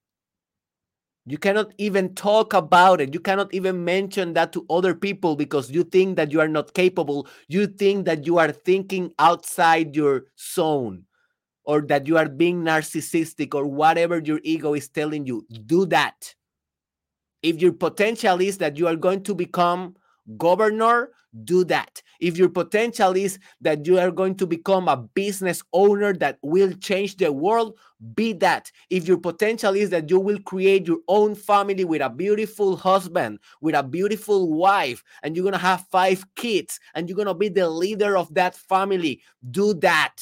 You 1.24 1.38
cannot 1.38 1.72
even 1.78 2.14
talk 2.14 2.52
about 2.52 3.00
it. 3.00 3.14
You 3.14 3.20
cannot 3.20 3.54
even 3.54 3.84
mention 3.84 4.32
that 4.32 4.52
to 4.54 4.66
other 4.68 4.94
people 4.94 5.36
because 5.36 5.70
you 5.70 5.84
think 5.84 6.16
that 6.16 6.32
you 6.32 6.40
are 6.40 6.48
not 6.48 6.74
capable. 6.74 7.28
You 7.46 7.68
think 7.68 8.06
that 8.06 8.26
you 8.26 8.38
are 8.38 8.50
thinking 8.50 9.12
outside 9.20 9.94
your 9.94 10.24
zone 10.36 11.04
or 11.64 11.80
that 11.82 12.08
you 12.08 12.18
are 12.18 12.28
being 12.28 12.62
narcissistic 12.62 13.54
or 13.54 13.66
whatever 13.66 14.18
your 14.18 14.40
ego 14.42 14.74
is 14.74 14.88
telling 14.88 15.24
you. 15.24 15.46
Do 15.66 15.86
that. 15.86 16.34
If 17.42 17.60
your 17.60 17.72
potential 17.72 18.40
is 18.40 18.58
that 18.58 18.76
you 18.76 18.86
are 18.86 18.96
going 18.96 19.22
to 19.24 19.34
become 19.34 19.96
governor, 20.36 21.10
do 21.44 21.64
that. 21.64 22.02
If 22.20 22.36
your 22.36 22.50
potential 22.50 23.16
is 23.16 23.38
that 23.60 23.86
you 23.86 23.98
are 23.98 24.10
going 24.10 24.36
to 24.36 24.46
become 24.46 24.86
a 24.86 24.96
business 24.96 25.62
owner 25.72 26.12
that 26.14 26.38
will 26.42 26.72
change 26.74 27.16
the 27.16 27.32
world, 27.32 27.78
be 28.14 28.32
that. 28.34 28.70
If 28.90 29.08
your 29.08 29.18
potential 29.18 29.74
is 29.74 29.90
that 29.90 30.10
you 30.10 30.20
will 30.20 30.38
create 30.40 30.86
your 30.86 30.98
own 31.08 31.34
family 31.34 31.84
with 31.84 32.02
a 32.02 32.10
beautiful 32.10 32.76
husband, 32.76 33.38
with 33.60 33.74
a 33.74 33.82
beautiful 33.82 34.52
wife, 34.52 35.02
and 35.22 35.34
you're 35.34 35.44
going 35.44 35.52
to 35.52 35.58
have 35.58 35.86
five 35.90 36.24
kids, 36.36 36.78
and 36.94 37.08
you're 37.08 37.16
going 37.16 37.28
to 37.28 37.34
be 37.34 37.48
the 37.48 37.68
leader 37.68 38.16
of 38.16 38.32
that 38.34 38.54
family, 38.54 39.22
do 39.50 39.74
that. 39.74 40.16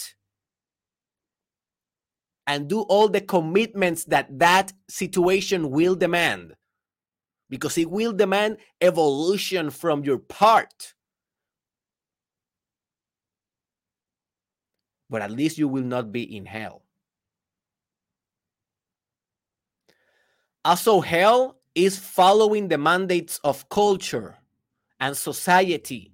And 2.47 2.69
do 2.69 2.81
all 2.83 3.09
the 3.09 3.21
commitments 3.21 4.05
that 4.07 4.39
that 4.39 4.73
situation 4.89 5.71
will 5.71 5.95
demand 5.95 6.55
because 7.51 7.77
it 7.77 7.91
will 7.91 8.13
demand 8.13 8.57
evolution 8.81 9.69
from 9.71 10.05
your 10.05 10.19
part. 10.19 10.95
But 15.11 15.21
at 15.21 15.33
least 15.33 15.59
you 15.59 15.67
will 15.67 15.83
not 15.83 16.13
be 16.13 16.37
in 16.37 16.47
hell. 16.47 16.85
Also, 20.65 21.01
hell 21.01 21.59
is 21.75 21.99
following 21.99 22.69
the 22.69 22.79
mandates 22.79 23.41
of 23.43 23.69
culture 23.69 24.39
and 25.01 25.17
society 25.17 26.13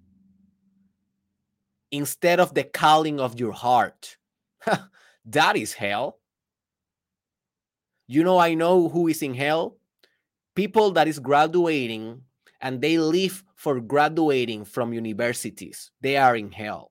instead 1.90 2.40
of 2.40 2.54
the 2.54 2.64
calling 2.64 3.20
of 3.20 3.38
your 3.38 3.52
heart. 3.52 4.16
that 5.26 5.56
is 5.56 5.74
hell. 5.74 6.18
You 8.06 8.22
know, 8.24 8.38
I 8.38 8.54
know 8.54 8.88
who 8.88 9.08
is 9.08 9.20
in 9.20 9.34
hell 9.34 9.76
people 10.56 10.90
that 10.92 11.06
is 11.06 11.20
graduating 11.20 12.20
and 12.60 12.80
they 12.80 12.98
live 12.98 13.44
for 13.54 13.78
graduating 13.78 14.64
from 14.64 14.92
universities 14.92 15.92
they 16.00 16.16
are 16.16 16.34
in 16.34 16.50
hell. 16.50 16.90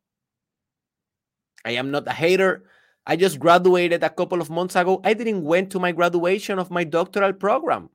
I 1.65 1.71
am 1.71 1.89
not 1.89 2.07
a 2.07 2.13
hater. 2.13 2.69
I 3.07 3.15
just 3.17 3.39
graduated 3.39 4.03
a 4.03 4.09
couple 4.09 4.39
of 4.39 4.49
months 4.49 4.75
ago. 4.75 5.01
I 5.03 5.13
didn't 5.13 5.43
went 5.43 5.71
to 5.71 5.79
my 5.79 5.91
graduation 5.91 6.59
of 6.59 6.69
my 6.69 6.83
doctoral 6.83 7.33
program. 7.33 7.89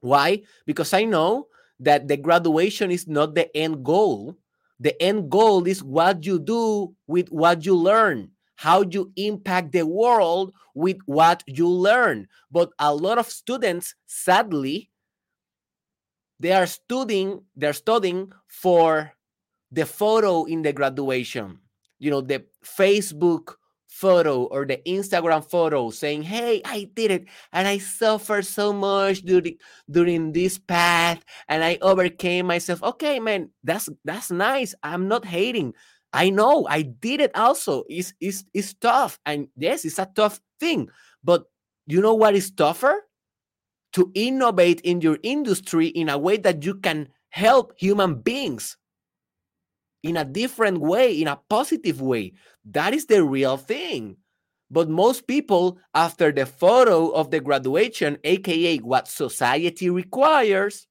Why? 0.00 0.42
Because 0.66 0.92
i 0.92 1.04
know 1.04 1.48
that 1.80 2.08
the 2.08 2.16
graduation 2.16 2.90
is 2.90 3.06
not 3.06 3.34
the 3.34 3.54
end 3.56 3.84
goal. 3.84 4.36
The 4.80 5.00
end 5.00 5.30
goal 5.30 5.66
is 5.66 5.84
what 5.84 6.24
you 6.24 6.38
do 6.38 6.94
with 7.06 7.28
what 7.28 7.64
you 7.64 7.76
learn 7.76 8.30
how 8.56 8.82
you 8.82 9.12
impact 9.16 9.72
the 9.72 9.86
world 9.86 10.52
with 10.74 10.98
what 11.06 11.42
you 11.46 11.68
learn. 11.68 12.28
But 12.50 12.70
a 12.78 12.94
lot 12.94 13.18
of 13.18 13.26
students, 13.28 13.94
sadly, 14.06 14.90
they 16.40 16.52
are 16.52 16.66
studying, 16.66 17.42
they're 17.56 17.72
studying 17.72 18.32
for 18.46 19.12
the 19.70 19.86
photo 19.86 20.44
in 20.44 20.62
the 20.62 20.72
graduation. 20.72 21.58
You 21.98 22.10
know, 22.10 22.20
the 22.20 22.44
Facebook 22.64 23.54
photo 23.94 24.44
or 24.44 24.66
the 24.66 24.78
Instagram 24.86 25.48
photo 25.48 25.90
saying, 25.90 26.22
Hey, 26.22 26.60
I 26.64 26.90
did 26.94 27.10
it 27.12 27.24
and 27.52 27.68
I 27.68 27.78
suffered 27.78 28.44
so 28.44 28.72
much 28.72 29.22
during 29.22 29.56
during 29.88 30.32
this 30.32 30.58
path 30.58 31.24
and 31.48 31.62
I 31.62 31.78
overcame 31.80 32.46
myself. 32.46 32.82
Okay, 32.82 33.20
man, 33.20 33.50
that's 33.62 33.88
that's 34.04 34.30
nice. 34.30 34.74
I'm 34.82 35.06
not 35.06 35.24
hating. 35.24 35.74
I 36.14 36.30
know 36.30 36.66
I 36.70 36.82
did 36.82 37.20
it 37.20 37.36
also. 37.36 37.82
It's, 37.88 38.14
it's, 38.20 38.44
it's 38.54 38.72
tough. 38.74 39.18
And 39.26 39.48
yes, 39.56 39.84
it's 39.84 39.98
a 39.98 40.08
tough 40.14 40.40
thing. 40.60 40.88
But 41.24 41.44
you 41.86 42.00
know 42.00 42.14
what 42.14 42.36
is 42.36 42.52
tougher? 42.52 42.94
To 43.94 44.10
innovate 44.14 44.80
in 44.82 45.00
your 45.00 45.18
industry 45.22 45.88
in 45.88 46.08
a 46.08 46.16
way 46.16 46.36
that 46.38 46.64
you 46.64 46.76
can 46.76 47.08
help 47.30 47.74
human 47.76 48.14
beings 48.14 48.76
in 50.04 50.16
a 50.16 50.24
different 50.24 50.78
way, 50.78 51.20
in 51.20 51.26
a 51.28 51.40
positive 51.48 52.00
way. 52.00 52.32
That 52.64 52.94
is 52.94 53.06
the 53.06 53.24
real 53.24 53.56
thing. 53.56 54.16
But 54.70 54.88
most 54.88 55.26
people, 55.26 55.78
after 55.94 56.30
the 56.30 56.46
photo 56.46 57.10
of 57.10 57.30
the 57.30 57.40
graduation, 57.40 58.18
aka 58.24 58.78
what 58.78 59.08
society 59.08 59.90
requires, 59.90 60.86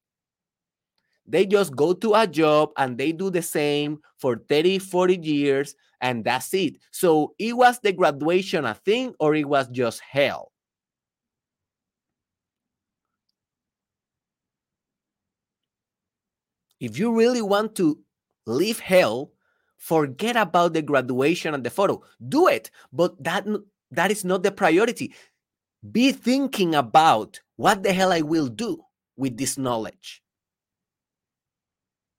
they 1.26 1.46
just 1.46 1.74
go 1.74 1.92
to 1.94 2.14
a 2.14 2.26
job 2.26 2.70
and 2.76 2.98
they 2.98 3.12
do 3.12 3.30
the 3.30 3.42
same 3.42 4.00
for 4.18 4.36
30, 4.36 4.78
40 4.78 5.16
years, 5.16 5.74
and 6.00 6.24
that's 6.24 6.52
it. 6.54 6.76
So 6.90 7.34
it 7.38 7.56
was 7.56 7.80
the 7.80 7.92
graduation 7.92 8.64
a 8.64 8.74
thing 8.74 9.14
or 9.18 9.34
it 9.34 9.48
was 9.48 9.68
just 9.68 10.00
hell? 10.00 10.52
If 16.80 16.98
you 16.98 17.16
really 17.16 17.40
want 17.40 17.76
to 17.76 17.98
leave 18.46 18.80
hell, 18.80 19.32
forget 19.78 20.36
about 20.36 20.74
the 20.74 20.82
graduation 20.82 21.54
and 21.54 21.64
the 21.64 21.70
photo. 21.70 22.02
Do 22.28 22.48
it, 22.48 22.70
but 22.92 23.22
that 23.22 23.46
that 23.90 24.10
is 24.10 24.24
not 24.24 24.42
the 24.42 24.50
priority. 24.50 25.14
Be 25.90 26.12
thinking 26.12 26.74
about 26.74 27.40
what 27.56 27.82
the 27.82 27.92
hell 27.92 28.12
I 28.12 28.22
will 28.22 28.48
do 28.48 28.82
with 29.16 29.36
this 29.36 29.56
knowledge. 29.56 30.23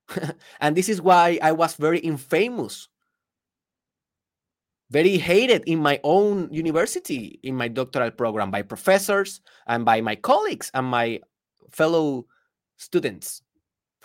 and 0.60 0.76
this 0.76 0.90
is 0.90 1.02
why 1.02 1.40
I 1.42 1.52
was 1.52 1.76
very 1.76 2.00
infamous, 2.00 2.88
very 4.90 5.18
hated 5.18 5.64
in 5.66 5.80
my 5.80 6.00
own 6.04 6.50
university, 6.52 7.40
in 7.44 7.56
my 7.56 7.68
doctoral 7.68 8.12
program 8.12 8.52
by 8.52 8.62
professors 8.62 9.42
and 9.68 9.86
by 9.86 10.02
my 10.02 10.16
colleagues 10.16 10.72
and 10.74 10.86
my 10.88 11.20
fellow 11.72 12.26
students. 12.78 13.42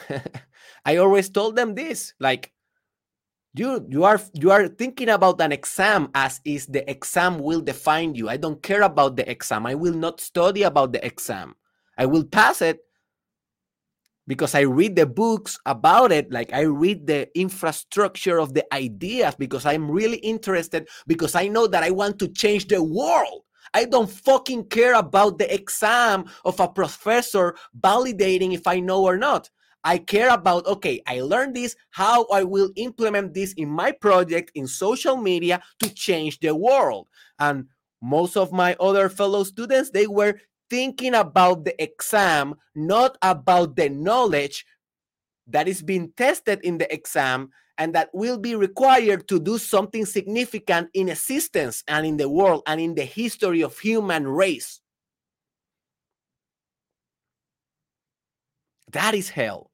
I 0.84 0.96
always 0.96 1.28
told 1.28 1.56
them 1.56 1.74
this 1.74 2.14
like, 2.18 2.52
you 3.54 3.84
you 3.90 4.04
are 4.04 4.20
you 4.32 4.52
are 4.52 4.68
thinking 4.68 5.08
about 5.08 5.40
an 5.40 5.50
exam 5.50 6.08
as 6.14 6.40
is 6.44 6.66
the 6.66 6.88
exam 6.88 7.38
will 7.38 7.60
define 7.60 8.14
you. 8.14 8.28
I 8.28 8.36
don't 8.36 8.62
care 8.62 8.82
about 8.82 9.16
the 9.16 9.28
exam. 9.28 9.66
I 9.66 9.74
will 9.74 9.94
not 9.94 10.20
study 10.20 10.62
about 10.62 10.92
the 10.92 11.04
exam. 11.04 11.56
I 11.98 12.06
will 12.06 12.24
pass 12.24 12.62
it 12.62 12.78
because 14.30 14.54
I 14.54 14.60
read 14.60 14.94
the 14.94 15.06
books 15.06 15.58
about 15.66 16.12
it. 16.12 16.30
Like 16.30 16.52
I 16.52 16.60
read 16.60 17.04
the 17.04 17.26
infrastructure 17.36 18.38
of 18.38 18.54
the 18.54 18.64
ideas 18.72 19.34
because 19.34 19.66
I'm 19.66 19.90
really 19.90 20.18
interested 20.18 20.88
because 21.08 21.34
I 21.34 21.48
know 21.48 21.66
that 21.66 21.82
I 21.82 21.90
want 21.90 22.20
to 22.20 22.28
change 22.28 22.68
the 22.68 22.80
world. 22.80 23.42
I 23.74 23.86
don't 23.86 24.08
fucking 24.08 24.66
care 24.66 24.94
about 24.94 25.38
the 25.38 25.52
exam 25.52 26.26
of 26.44 26.60
a 26.60 26.68
professor 26.68 27.56
validating 27.80 28.54
if 28.54 28.68
I 28.68 28.78
know 28.78 29.04
or 29.04 29.16
not. 29.16 29.50
I 29.82 29.98
care 29.98 30.28
about, 30.28 30.64
okay, 30.64 31.02
I 31.08 31.22
learned 31.22 31.56
this, 31.56 31.74
how 31.90 32.28
I 32.32 32.44
will 32.44 32.70
implement 32.76 33.34
this 33.34 33.52
in 33.54 33.68
my 33.68 33.90
project 33.90 34.52
in 34.54 34.68
social 34.68 35.16
media 35.16 35.60
to 35.80 35.92
change 35.92 36.38
the 36.38 36.54
world. 36.54 37.08
And 37.40 37.66
most 38.00 38.36
of 38.36 38.52
my 38.52 38.76
other 38.78 39.08
fellow 39.08 39.42
students, 39.42 39.90
they 39.90 40.06
were 40.06 40.38
thinking 40.70 41.14
about 41.14 41.64
the 41.64 41.82
exam, 41.82 42.54
not 42.74 43.18
about 43.20 43.76
the 43.76 43.90
knowledge 43.90 44.64
that 45.48 45.68
is 45.68 45.82
being 45.82 46.12
tested 46.16 46.60
in 46.62 46.78
the 46.78 46.92
exam 46.92 47.50
and 47.76 47.94
that 47.94 48.10
will 48.12 48.38
be 48.38 48.54
required 48.54 49.26
to 49.26 49.40
do 49.40 49.58
something 49.58 50.06
significant 50.06 50.88
in 50.94 51.08
existence 51.08 51.82
and 51.88 52.06
in 52.06 52.16
the 52.16 52.28
world 52.28 52.62
and 52.66 52.80
in 52.80 52.94
the 52.94 53.04
history 53.04 53.62
of 53.62 53.78
human 53.78 54.28
race. 54.28 54.80
That 58.92 59.14
is 59.14 59.30
hell. 59.30 59.70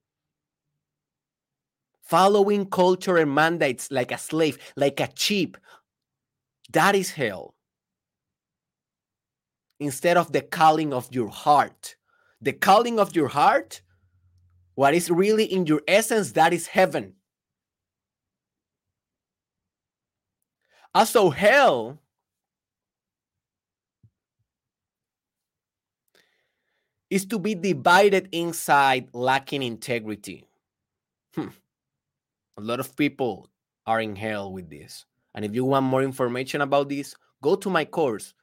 Following 2.04 2.66
culture 2.66 3.16
and 3.16 3.35
mandates 3.35 3.90
like 3.90 4.12
a 4.12 4.18
slave, 4.18 4.59
like 4.76 5.00
a 5.00 5.11
sheep, 5.16 5.56
that 6.72 6.94
is 6.94 7.11
hell. 7.11 7.56
Instead 9.79 10.17
of 10.17 10.33
the 10.33 10.41
calling 10.41 10.93
of 10.93 11.09
your 11.12 11.29
heart. 11.29 11.97
The 12.41 12.53
calling 12.53 12.99
of 12.99 13.15
your 13.15 13.29
heart, 13.29 13.83
what 14.75 14.95
is 14.95 15.11
really 15.11 15.45
in 15.45 15.67
your 15.67 15.83
essence, 15.89 16.33
that 16.33 16.53
is 16.53 16.67
heaven. 16.67 17.15
Also, 20.95 21.29
hell 21.31 21.99
is 27.11 27.27
to 27.27 27.39
be 27.39 27.55
divided 27.55 28.29
inside, 28.33 29.09
lacking 29.12 29.62
integrity. 29.62 30.47
Hmm. 31.35 31.49
A 32.57 32.62
lot 32.62 32.81
of 32.81 32.97
people 32.97 33.51
are 33.87 34.01
in 34.01 34.17
hell 34.17 34.53
with 34.53 34.71
this. 34.71 35.05
And 35.35 35.45
if 35.45 35.55
you 35.55 35.65
want 35.65 35.85
more 35.85 36.03
information 36.03 36.62
about 36.62 36.89
this, 36.89 37.15
go 37.43 37.57
to 37.57 37.69
my 37.69 37.85
course 37.85 38.35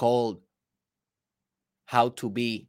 called 0.00 0.40
How 1.84 2.08
to 2.08 2.30
Be 2.30 2.68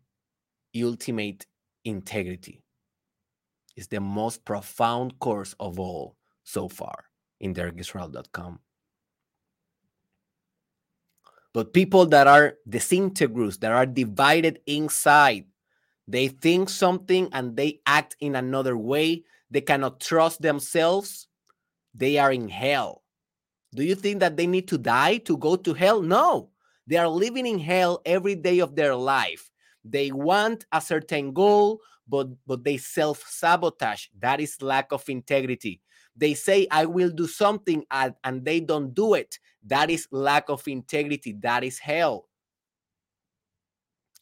Ultimate 0.76 1.46
Integrity. 1.86 2.62
It's 3.78 3.88
the 3.88 4.02
most 4.02 4.44
profound 4.44 5.18
course 5.20 5.56
of 5.58 5.80
all 5.80 6.18
so 6.44 6.68
far 6.68 7.06
in 7.40 7.54
derekisrael.com. 7.54 8.60
But 11.54 11.74
people 11.74 12.06
that 12.08 12.28
are 12.28 12.56
disintegrous, 12.68 13.56
that 13.60 13.72
are 13.72 13.86
divided 13.86 14.60
inside, 14.68 15.46
they 16.10 16.28
think 16.28 16.68
something 16.68 17.30
and 17.32 17.56
they 17.56 17.80
act 17.86 18.18
in 18.20 18.36
another 18.36 18.76
way. 18.76 19.24
They 19.50 19.62
cannot 19.62 20.02
trust 20.02 20.42
themselves. 20.42 21.30
They 21.96 22.18
are 22.18 22.34
in 22.34 22.50
hell. 22.50 23.04
Do 23.74 23.84
you 23.84 23.96
think 23.96 24.20
that 24.20 24.36
they 24.36 24.48
need 24.48 24.68
to 24.68 24.78
die 24.78 25.16
to 25.20 25.38
go 25.38 25.56
to 25.56 25.74
hell? 25.74 26.02
No. 26.02 26.51
They 26.92 26.98
are 26.98 27.08
living 27.08 27.48
in 27.48 27.58
hell 27.58 28.02
every 28.06 28.36
day 28.36 28.60
of 28.60 28.76
their 28.76 28.94
life. 28.94 29.50
They 29.86 30.12
want 30.12 30.66
a 30.74 30.82
certain 30.82 31.32
goal, 31.32 31.80
but 32.06 32.28
but 32.46 32.66
they 32.66 32.76
self-sabotage. 32.76 34.08
That 34.20 34.42
is 34.42 34.62
lack 34.62 34.92
of 34.92 35.08
integrity. 35.08 35.80
They 36.18 36.34
say 36.34 36.68
I 36.70 36.86
will 36.86 37.10
do 37.10 37.28
something 37.28 37.86
and, 37.92 38.14
and 38.26 38.44
they 38.44 38.60
don't 38.60 38.94
do 38.94 39.14
it. 39.14 39.40
That 39.64 39.90
is 39.90 40.06
lack 40.12 40.50
of 40.50 40.68
integrity. 40.68 41.32
That 41.40 41.64
is 41.64 41.80
hell. 41.80 42.28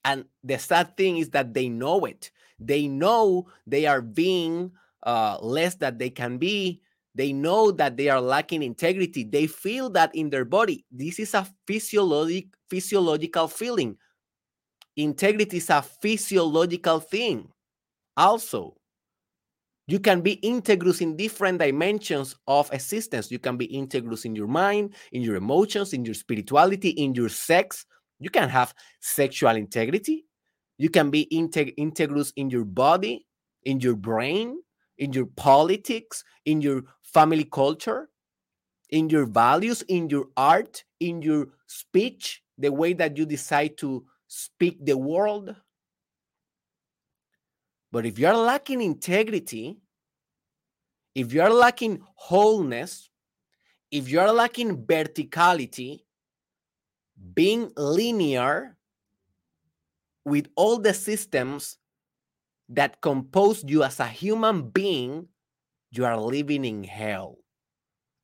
And 0.06 0.26
the 0.44 0.60
sad 0.60 0.96
thing 0.96 1.18
is 1.18 1.32
that 1.32 1.56
they 1.56 1.70
know 1.70 2.06
it. 2.06 2.30
They 2.60 2.88
know 2.88 3.48
they 3.66 3.88
are 3.88 4.04
being 4.04 4.74
uh, 5.02 5.40
less 5.42 5.74
that 5.82 5.98
they 5.98 6.12
can 6.12 6.38
be. 6.38 6.84
They 7.15 7.34
know 7.34 7.72
that 7.72 7.98
they 7.98 8.10
are 8.10 8.22
lacking 8.22 8.63
integrity. 8.63 9.24
They 9.24 9.48
feel 9.48 9.89
that 9.91 10.13
in 10.15 10.30
their 10.30 10.45
body. 10.45 10.86
This 10.91 11.19
is 11.19 11.34
a 11.34 11.48
physiologic, 11.65 12.48
physiological 12.69 13.48
feeling. 13.48 13.98
Integrity 14.95 15.58
is 15.58 15.69
a 15.69 15.82
physiological 15.82 17.00
thing. 17.00 17.50
Also, 18.15 18.76
you 19.88 20.00
can 20.00 20.22
be 20.22 20.38
integrous 20.43 21.02
in 21.02 21.15
different 21.15 21.58
dimensions 21.58 22.36
of 22.45 22.72
existence. 22.72 23.32
You 23.32 23.39
can 23.39 23.58
be 23.58 23.67
integrous 23.67 24.24
in 24.24 24.36
your 24.36 24.48
mind, 24.48 24.93
in 25.12 25.24
your 25.24 25.36
emotions, 25.36 25.93
in 25.93 26.06
your 26.06 26.13
spirituality, 26.13 26.89
in 26.89 27.15
your 27.15 27.30
sex. 27.30 27.86
You 28.19 28.30
can 28.30 28.50
have 28.50 28.74
sexual 29.00 29.56
integrity. 29.56 30.26
You 30.78 30.89
can 30.89 31.10
be 31.10 31.28
integ- 31.34 31.76
integrous 31.78 32.32
in 32.36 32.52
your 32.52 32.65
body, 32.65 33.26
in 33.63 33.80
your 33.80 33.95
brain, 33.95 34.60
in 35.00 35.14
your 35.14 35.26
politics, 35.26 36.24
in 36.46 36.62
your 36.62 36.84
family 37.02 37.46
culture, 37.46 38.10
in 38.90 39.10
your 39.10 39.26
values, 39.26 39.82
in 39.84 40.10
your 40.10 40.28
art, 40.38 40.84
in 41.00 41.22
your 41.22 41.48
speech, 41.66 42.44
the 42.58 42.72
way 42.72 42.94
that 42.94 43.18
you 43.18 43.26
decide 43.26 43.78
to 43.78 44.06
speak 44.28 44.86
the 44.86 44.98
world. 44.98 45.56
But 47.92 48.06
if 48.06 48.20
you're 48.20 48.36
lacking 48.36 48.82
integrity, 48.82 49.80
if 51.16 51.34
you're 51.34 51.50
lacking 51.50 52.02
wholeness, 52.16 53.10
if 53.90 54.10
you're 54.10 54.32
lacking 54.32 54.86
verticality, 54.86 56.02
being 57.34 57.72
linear 57.76 58.78
with 60.26 60.48
all 60.56 60.78
the 60.78 60.94
systems 60.94 61.79
that 62.70 63.02
compose 63.02 63.64
you 63.68 63.84
as 63.84 64.00
a 64.00 64.08
human 64.08 64.70
being, 64.70 65.28
you 65.92 66.06
are 66.06 66.20
living 66.20 66.66
in 66.66 66.84
hell 66.84 67.40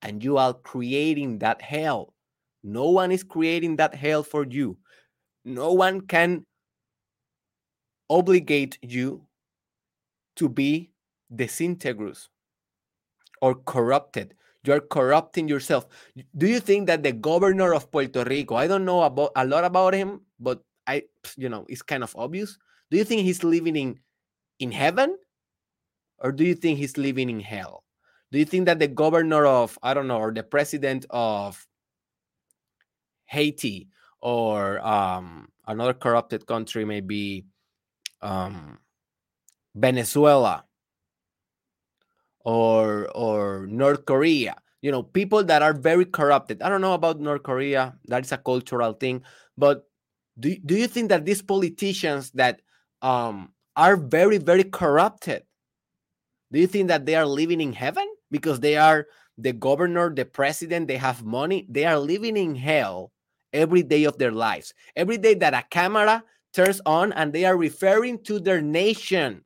and 0.01 0.23
you 0.23 0.37
are 0.37 0.53
creating 0.53 1.39
that 1.39 1.61
hell. 1.61 2.13
No 2.63 2.89
one 2.89 3.11
is 3.11 3.23
creating 3.23 3.75
that 3.77 3.95
hell 3.95 4.23
for 4.23 4.45
you. 4.45 4.77
No 5.43 5.73
one 5.73 6.01
can 6.01 6.45
obligate 8.09 8.77
you 8.81 9.25
to 10.35 10.49
be 10.49 10.91
disintegrous 11.35 12.29
or 13.41 13.55
corrupted. 13.55 14.35
You're 14.63 14.81
corrupting 14.81 15.47
yourself. 15.47 15.87
Do 16.37 16.47
you 16.47 16.59
think 16.59 16.87
that 16.87 17.03
the 17.03 17.11
governor 17.11 17.73
of 17.73 17.91
Puerto 17.91 18.23
Rico, 18.23 18.55
I 18.55 18.67
don't 18.67 18.85
know 18.85 19.03
about 19.03 19.31
a 19.35 19.45
lot 19.45 19.63
about 19.63 19.93
him, 19.93 20.21
but 20.39 20.61
I, 20.87 21.03
you 21.37 21.49
know, 21.49 21.65
it's 21.69 21.81
kind 21.81 22.03
of 22.03 22.15
obvious. 22.15 22.57
Do 22.89 22.97
you 22.97 23.03
think 23.03 23.21
he's 23.21 23.43
living 23.43 23.75
in 23.75 23.99
in 24.59 24.71
heaven 24.71 25.17
or 26.19 26.31
do 26.31 26.43
you 26.43 26.55
think 26.55 26.79
he's 26.79 26.97
living 26.97 27.29
in 27.29 27.39
hell? 27.39 27.83
Do 28.31 28.39
you 28.39 28.45
think 28.45 28.65
that 28.65 28.79
the 28.79 28.87
governor 28.87 29.45
of, 29.45 29.77
I 29.83 29.93
don't 29.93 30.07
know, 30.07 30.17
or 30.17 30.33
the 30.33 30.43
president 30.43 31.05
of 31.09 31.65
Haiti 33.25 33.89
or 34.21 34.79
um, 34.85 35.49
another 35.67 35.93
corrupted 35.93 36.45
country, 36.47 36.85
maybe 36.85 37.45
um, 38.21 38.79
Venezuela 39.75 40.65
or 42.43 43.09
or 43.15 43.67
North 43.67 44.05
Korea, 44.05 44.55
you 44.81 44.91
know, 44.91 45.03
people 45.03 45.43
that 45.43 45.61
are 45.61 45.73
very 45.73 46.05
corrupted. 46.05 46.61
I 46.61 46.69
don't 46.69 46.81
know 46.81 46.93
about 46.93 47.19
North 47.19 47.43
Korea, 47.43 47.95
that 48.05 48.25
is 48.25 48.31
a 48.31 48.37
cultural 48.37 48.93
thing, 48.93 49.23
but 49.57 49.87
do, 50.39 50.55
do 50.65 50.75
you 50.75 50.87
think 50.87 51.09
that 51.09 51.25
these 51.25 51.41
politicians 51.41 52.31
that 52.31 52.61
um, 53.01 53.51
are 53.75 53.97
very, 53.97 54.37
very 54.37 54.63
corrupted. 54.63 55.43
Do 56.51 56.59
you 56.59 56.67
think 56.67 56.87
that 56.87 57.05
they 57.05 57.15
are 57.15 57.25
living 57.25 57.61
in 57.61 57.73
heaven 57.73 58.07
because 58.31 58.59
they 58.59 58.77
are 58.77 59.07
the 59.37 59.51
governor, 59.53 60.13
the 60.13 60.25
president, 60.25 60.87
they 60.87 60.97
have 60.97 61.23
money? 61.23 61.65
They 61.69 61.85
are 61.85 61.99
living 61.99 62.37
in 62.37 62.55
hell 62.55 63.11
every 63.51 63.83
day 63.83 64.03
of 64.03 64.17
their 64.17 64.31
lives. 64.31 64.73
Every 64.95 65.17
day 65.17 65.33
that 65.35 65.53
a 65.53 65.63
camera 65.69 66.23
turns 66.53 66.79
on 66.85 67.11
and 67.13 67.33
they 67.33 67.45
are 67.45 67.57
referring 67.57 68.23
to 68.23 68.39
their 68.39 68.61
nation, 68.61 69.43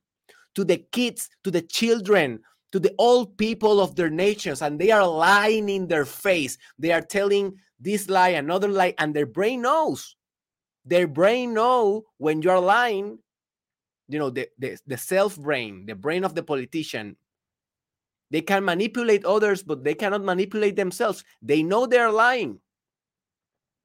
to 0.54 0.64
the 0.64 0.78
kids, 0.92 1.28
to 1.44 1.50
the 1.50 1.62
children, 1.62 2.40
to 2.72 2.78
the 2.78 2.94
old 2.98 3.36
people 3.36 3.80
of 3.80 3.96
their 3.96 4.10
nations, 4.10 4.62
and 4.62 4.78
they 4.78 4.92
are 4.92 5.06
lying 5.06 5.68
in 5.68 5.88
their 5.88 6.04
face. 6.04 6.56
They 6.78 6.92
are 6.92 7.00
telling 7.02 7.56
this 7.80 8.08
lie, 8.08 8.30
another 8.30 8.68
lie, 8.68 8.94
and 8.98 9.12
their 9.14 9.26
brain 9.26 9.62
knows. 9.62 10.14
Their 10.84 11.08
brain 11.08 11.54
know 11.54 12.04
when 12.18 12.42
you 12.42 12.50
are 12.50 12.60
lying 12.60 13.18
you 14.10 14.18
know 14.18 14.30
the, 14.30 14.48
the, 14.58 14.76
the 14.86 14.96
self 14.96 15.38
brain 15.38 15.86
the 15.86 15.94
brain 15.94 16.24
of 16.24 16.34
the 16.34 16.42
politician 16.42 17.16
they 18.30 18.40
can 18.40 18.64
manipulate 18.64 19.24
others 19.24 19.62
but 19.62 19.82
they 19.82 19.94
cannot 19.94 20.22
manipulate 20.22 20.76
themselves. 20.76 21.24
They 21.42 21.62
know 21.62 21.86
they're 21.86 22.12
lying. 22.12 22.60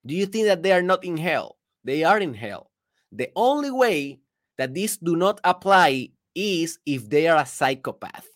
Do 0.05 0.13
you 0.13 0.27
think 0.27 0.45
that 0.45 0.61
they 0.61 0.71
are 0.71 0.83
not 0.83 1.03
in 1.03 1.17
hell? 1.17 1.57
They 1.83 2.03
are 2.03 2.19
in 2.19 2.33
hell. 2.33 2.71
The 3.11 3.29
only 3.35 3.71
way 3.71 4.19
that 4.57 4.73
these 4.73 4.97
do 4.97 5.15
not 5.15 5.41
apply 5.43 6.09
is 6.35 6.77
if 6.85 7.09
they 7.09 7.27
are 7.27 7.41
a 7.41 7.45
psychopath. 7.45 8.27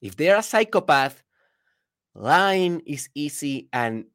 If 0.00 0.16
they 0.16 0.30
are 0.30 0.38
a 0.38 0.42
psychopath 0.42 1.22
lying 2.14 2.80
is 2.86 3.08
easy 3.14 3.68
and 3.72 4.06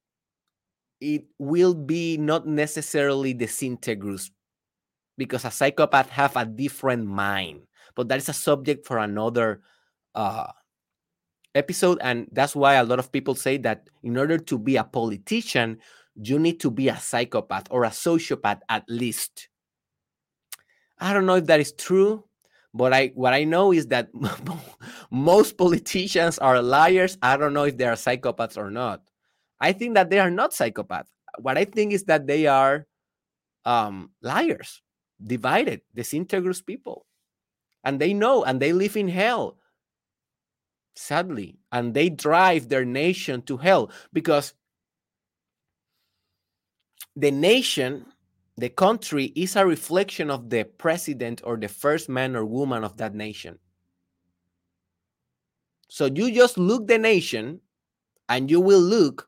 it 1.02 1.26
will 1.38 1.74
be 1.74 2.16
not 2.18 2.48
necessarily 2.48 3.34
disintegrous 3.34 4.32
because 5.22 5.46
a 5.46 5.52
psychopath 5.52 6.10
have 6.10 6.36
a 6.36 6.46
different 6.46 7.06
mind 7.06 7.62
but 7.96 8.10
that 8.10 8.18
is 8.18 8.28
a 8.28 8.34
subject 8.34 8.88
for 8.88 8.98
another 8.98 9.62
uh, 10.16 10.50
episode 11.54 12.00
and 12.02 12.26
that's 12.32 12.56
why 12.56 12.74
a 12.74 12.84
lot 12.84 12.98
of 12.98 13.12
people 13.12 13.36
say 13.36 13.58
that 13.58 13.86
in 14.02 14.18
order 14.18 14.40
to 14.40 14.58
be 14.58 14.78
a 14.78 14.84
politician 14.84 15.78
you 16.16 16.40
need 16.40 16.60
to 16.60 16.72
be 16.72 16.90
a 16.90 16.98
psychopath 16.98 17.68
or 17.70 17.84
a 17.84 17.90
sociopath 17.90 18.60
at 18.70 18.84
least. 18.90 19.48
I 21.00 21.14
don't 21.14 21.26
know 21.26 21.36
if 21.36 21.46
that 21.46 21.60
is 21.60 21.74
true, 21.74 22.26
but 22.74 22.94
I 22.94 23.12
what 23.16 23.34
I 23.34 23.44
know 23.44 23.72
is 23.72 23.88
that 23.88 24.10
most 25.12 25.58
politicians 25.58 26.38
are 26.40 26.62
liars. 26.62 27.18
I 27.22 27.38
don't 27.38 27.54
know 27.54 27.64
if 27.64 27.78
they 27.78 27.86
are 27.86 27.94
psychopaths 27.94 28.58
or 28.58 28.70
not. 28.70 29.02
I 29.60 29.74
think 29.74 29.96
that 29.96 30.10
they 30.10 30.20
are 30.20 30.32
not 30.32 30.52
psychopaths. 30.52 31.10
What 31.40 31.58
I 31.58 31.66
think 31.66 31.94
is 31.94 32.06
that 32.06 32.28
they 32.28 32.48
are 32.48 32.88
um, 33.66 34.12
liars, 34.22 34.82
divided, 35.26 35.82
disintegrous 35.96 36.62
people, 36.62 37.06
and 37.84 38.00
they 38.00 38.14
know 38.14 38.44
and 38.44 38.60
they 38.60 38.74
live 38.74 38.98
in 38.98 39.08
hell. 39.08 39.58
Sadly, 40.96 41.58
and 41.72 41.94
they 41.94 42.10
drive 42.10 42.68
their 42.68 42.86
nation 42.86 43.42
to 43.44 43.58
hell 43.58 43.92
because 44.12 44.54
the 47.16 47.32
nation 47.32 48.06
the 48.58 48.70
country 48.70 49.26
is 49.36 49.56
a 49.56 49.66
reflection 49.66 50.30
of 50.30 50.50
the 50.50 50.64
president 50.64 51.42
or 51.44 51.58
the 51.58 51.68
first 51.68 52.10
man 52.10 52.36
or 52.36 52.46
woman 52.46 52.84
of 52.84 52.98
that 52.98 53.16
nation. 53.16 53.58
So 55.88 56.06
you 56.06 56.32
just 56.32 56.58
look 56.58 56.88
the 56.88 57.00
nation 57.00 57.60
and 58.30 58.52
you 58.52 58.62
will 58.62 58.80
look 58.80 59.28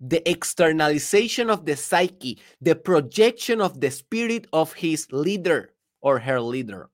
the 0.00 0.28
externalization 0.28 1.50
of 1.50 1.66
the 1.66 1.76
psyche, 1.76 2.38
the 2.60 2.74
projection 2.74 3.60
of 3.60 3.80
the 3.80 3.90
spirit 3.90 4.46
of 4.52 4.72
his 4.72 5.06
leader 5.12 5.74
or 6.00 6.18
her 6.18 6.40
leader. 6.40 6.88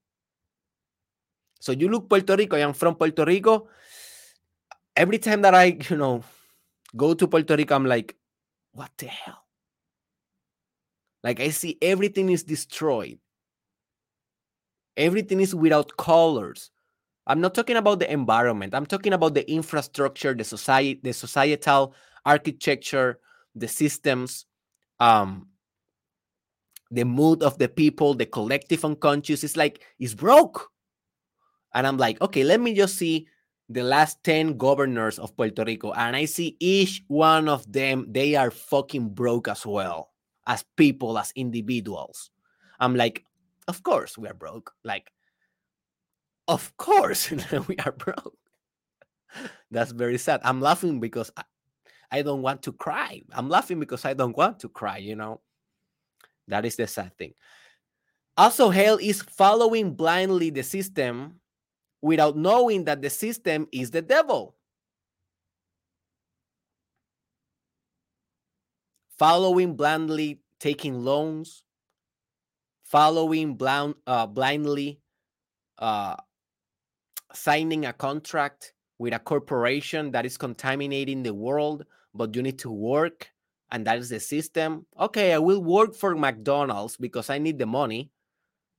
So 1.60 1.72
you 1.72 1.88
look 1.88 2.08
Puerto 2.08 2.36
Rico, 2.36 2.56
I 2.56 2.60
am 2.60 2.72
from 2.72 2.96
Puerto 2.96 3.24
Rico. 3.24 3.68
Every 4.96 5.18
time 5.18 5.42
that 5.42 5.54
I, 5.54 5.78
you 5.90 5.96
know, 5.96 6.24
go 6.96 7.14
to 7.14 7.28
Puerto 7.28 7.56
Rico, 7.56 7.74
I'm 7.74 7.86
like, 7.86 8.16
what 8.72 8.90
the 8.98 9.06
hell? 9.06 9.44
Like 11.22 11.40
I 11.40 11.50
see 11.50 11.78
everything 11.80 12.30
is 12.30 12.42
destroyed. 12.42 13.18
Everything 14.96 15.40
is 15.40 15.54
without 15.54 15.96
colors. 15.96 16.70
I'm 17.26 17.40
not 17.40 17.54
talking 17.54 17.76
about 17.76 17.98
the 17.98 18.10
environment. 18.10 18.74
I'm 18.74 18.86
talking 18.86 19.12
about 19.12 19.34
the 19.34 19.48
infrastructure, 19.50 20.34
the 20.34 20.44
society, 20.44 21.00
the 21.02 21.12
societal 21.12 21.94
architecture, 22.26 23.20
the 23.54 23.68
systems, 23.68 24.44
um, 25.00 25.48
the 26.90 27.04
mood 27.04 27.42
of 27.42 27.58
the 27.58 27.68
people, 27.68 28.14
the 28.14 28.26
collective 28.26 28.84
unconscious. 28.84 29.44
It's 29.44 29.56
like 29.56 29.82
it's 29.98 30.14
broke. 30.14 30.70
And 31.74 31.86
I'm 31.86 31.96
like, 31.96 32.20
okay, 32.20 32.44
let 32.44 32.60
me 32.60 32.74
just 32.74 32.96
see 32.96 33.26
the 33.68 33.82
last 33.82 34.22
10 34.24 34.56
governors 34.56 35.18
of 35.18 35.36
Puerto 35.36 35.64
Rico. 35.64 35.92
And 35.92 36.14
I 36.14 36.24
see 36.24 36.56
each 36.60 37.02
one 37.08 37.48
of 37.48 37.70
them, 37.70 38.06
they 38.08 38.34
are 38.34 38.50
fucking 38.50 39.10
broke 39.10 39.48
as 39.48 39.66
well 39.66 40.12
as 40.46 40.64
people, 40.76 41.18
as 41.18 41.32
individuals. 41.34 42.30
I'm 42.78 42.94
like, 42.94 43.24
of 43.68 43.82
course 43.82 44.16
we 44.16 44.28
are 44.28 44.34
broke. 44.34 44.72
Like, 44.84 45.10
of 46.48 46.76
course 46.76 47.30
we 47.68 47.76
are 47.84 47.92
broke. 47.92 48.36
That's 49.70 49.92
very 49.92 50.18
sad. 50.18 50.40
I'm 50.44 50.60
laughing 50.60 51.00
because 51.00 51.30
I, 52.10 52.22
don't 52.22 52.42
want 52.42 52.62
to 52.62 52.72
cry. 52.72 53.22
I'm 53.32 53.48
laughing 53.48 53.80
because 53.80 54.04
I 54.04 54.14
don't 54.14 54.36
want 54.36 54.60
to 54.60 54.68
cry, 54.68 54.98
you 54.98 55.16
know? 55.16 55.40
That 56.48 56.64
is 56.64 56.76
the 56.76 56.86
sad 56.86 57.16
thing. 57.18 57.34
Also, 58.36 58.70
hell 58.70 58.98
is 59.00 59.22
following 59.22 59.94
blindly 59.94 60.50
the 60.50 60.62
system 60.62 61.40
without 62.02 62.36
knowing 62.36 62.84
that 62.84 63.02
the 63.02 63.10
system 63.10 63.66
is 63.72 63.90
the 63.90 64.02
devil. 64.02 64.56
following 69.18 69.74
blindly 69.74 70.40
taking 70.60 71.02
loans, 71.02 71.64
following 72.84 73.54
blind, 73.54 73.94
uh, 74.06 74.26
blindly 74.26 75.00
uh, 75.78 76.16
signing 77.32 77.86
a 77.86 77.92
contract 77.92 78.72
with 78.98 79.12
a 79.12 79.18
corporation 79.18 80.10
that 80.10 80.24
is 80.24 80.36
contaminating 80.36 81.22
the 81.22 81.34
world, 81.34 81.84
but 82.16 82.34
you 82.34 82.42
need 82.42 82.58
to 82.60 82.70
work, 82.70 83.30
and 83.70 83.86
that 83.86 83.98
is 83.98 84.08
the 84.08 84.20
system. 84.20 84.86
Okay, 84.98 85.32
I 85.32 85.38
will 85.38 85.62
work 85.62 85.94
for 85.94 86.14
McDonald's 86.14 86.96
because 86.96 87.30
I 87.30 87.38
need 87.38 87.58
the 87.58 87.66
money, 87.66 88.10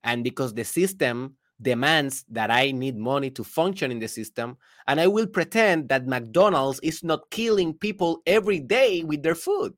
and 0.04 0.24
because 0.24 0.54
the 0.54 0.64
system 0.64 1.36
demands 1.62 2.24
that 2.30 2.52
I 2.52 2.72
need 2.72 2.98
money 2.98 3.32
to 3.32 3.44
function 3.44 3.92
in 3.92 4.00
the 4.00 4.08
system, 4.08 4.58
and 4.88 5.00
I 5.00 5.08
will 5.08 5.28
pretend 5.28 5.90
that 5.90 6.08
McDonald's 6.08 6.80
is 6.82 7.04
not 7.04 7.30
killing 7.32 7.74
people 7.74 8.22
every 8.26 8.60
day 8.60 9.04
with 9.04 9.24
their 9.24 9.36
food 9.36 9.74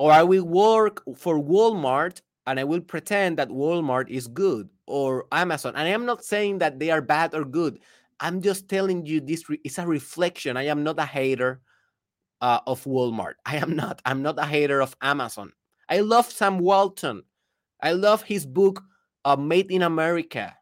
or 0.00 0.10
I 0.10 0.22
will 0.22 0.44
work 0.44 1.02
for 1.14 1.38
Walmart 1.38 2.22
and 2.46 2.58
I 2.58 2.64
will 2.64 2.80
pretend 2.80 3.38
that 3.38 3.50
Walmart 3.50 4.08
is 4.08 4.26
good 4.28 4.70
or 4.86 5.26
Amazon. 5.30 5.74
And 5.76 5.86
I 5.86 5.90
am 5.90 6.06
not 6.06 6.24
saying 6.24 6.56
that 6.58 6.78
they 6.78 6.90
are 6.90 7.02
bad 7.02 7.34
or 7.34 7.44
good. 7.44 7.80
I'm 8.20 8.42
just 8.42 8.68
telling 8.68 9.06
you 9.06 9.20
this 9.20 9.44
is 9.64 9.78
a 9.78 9.86
reflection. 9.86 10.56
I 10.56 10.64
am 10.64 10.84
not 10.84 10.98
a 10.98 11.06
hater 11.06 11.60
uh, 12.40 12.60
of 12.66 12.84
Walmart. 12.84 13.34
I 13.46 13.56
am 13.56 13.74
not. 13.76 14.00
I'm 14.04 14.22
not 14.22 14.38
a 14.38 14.44
hater 14.44 14.80
of 14.80 14.94
Amazon. 15.02 15.52
I 15.88 16.00
love 16.00 16.30
Sam 16.30 16.58
Walton. 16.58 17.22
I 17.82 17.92
love 17.92 18.22
his 18.22 18.46
book, 18.46 18.82
uh, 19.24 19.36
Made 19.36 19.70
in 19.70 19.82
America. 19.82 20.54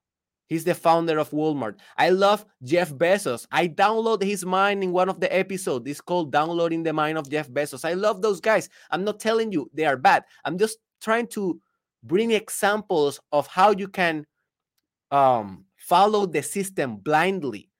He's 0.49 0.65
the 0.65 0.75
founder 0.75 1.19
of 1.19 1.31
Walmart. 1.31 1.79
I 1.99 2.09
love 2.09 2.47
Jeff 2.63 2.91
Bezos. 2.95 3.47
I 3.53 3.69
download 3.69 4.23
his 4.23 4.47
mind 4.47 4.83
in 4.83 4.93
one 4.93 5.11
of 5.11 5.21
the 5.21 5.35
episodes. 5.35 5.89
It's 5.91 6.01
called 6.01 6.33
Downloading 6.33 6.83
the 6.85 6.93
Mind 6.93 7.19
of 7.19 7.29
Jeff 7.29 7.51
Bezos. 7.51 7.85
I 7.85 7.93
love 7.93 8.23
those 8.23 8.41
guys. 8.41 8.71
I'm 8.91 9.05
not 9.05 9.21
telling 9.21 9.53
you 9.53 9.71
they 9.75 9.85
are 9.85 9.99
bad. 9.99 10.25
I'm 10.47 10.57
just 10.57 10.79
trying 11.03 11.27
to 11.29 11.61
bring 12.03 12.31
examples 12.31 13.21
of 13.31 13.47
how 13.47 13.73
you 13.73 13.89
can 13.89 14.25
um, 15.11 15.67
follow 15.89 16.27
the 16.27 16.43
system 16.43 16.97
blindly. 16.97 17.71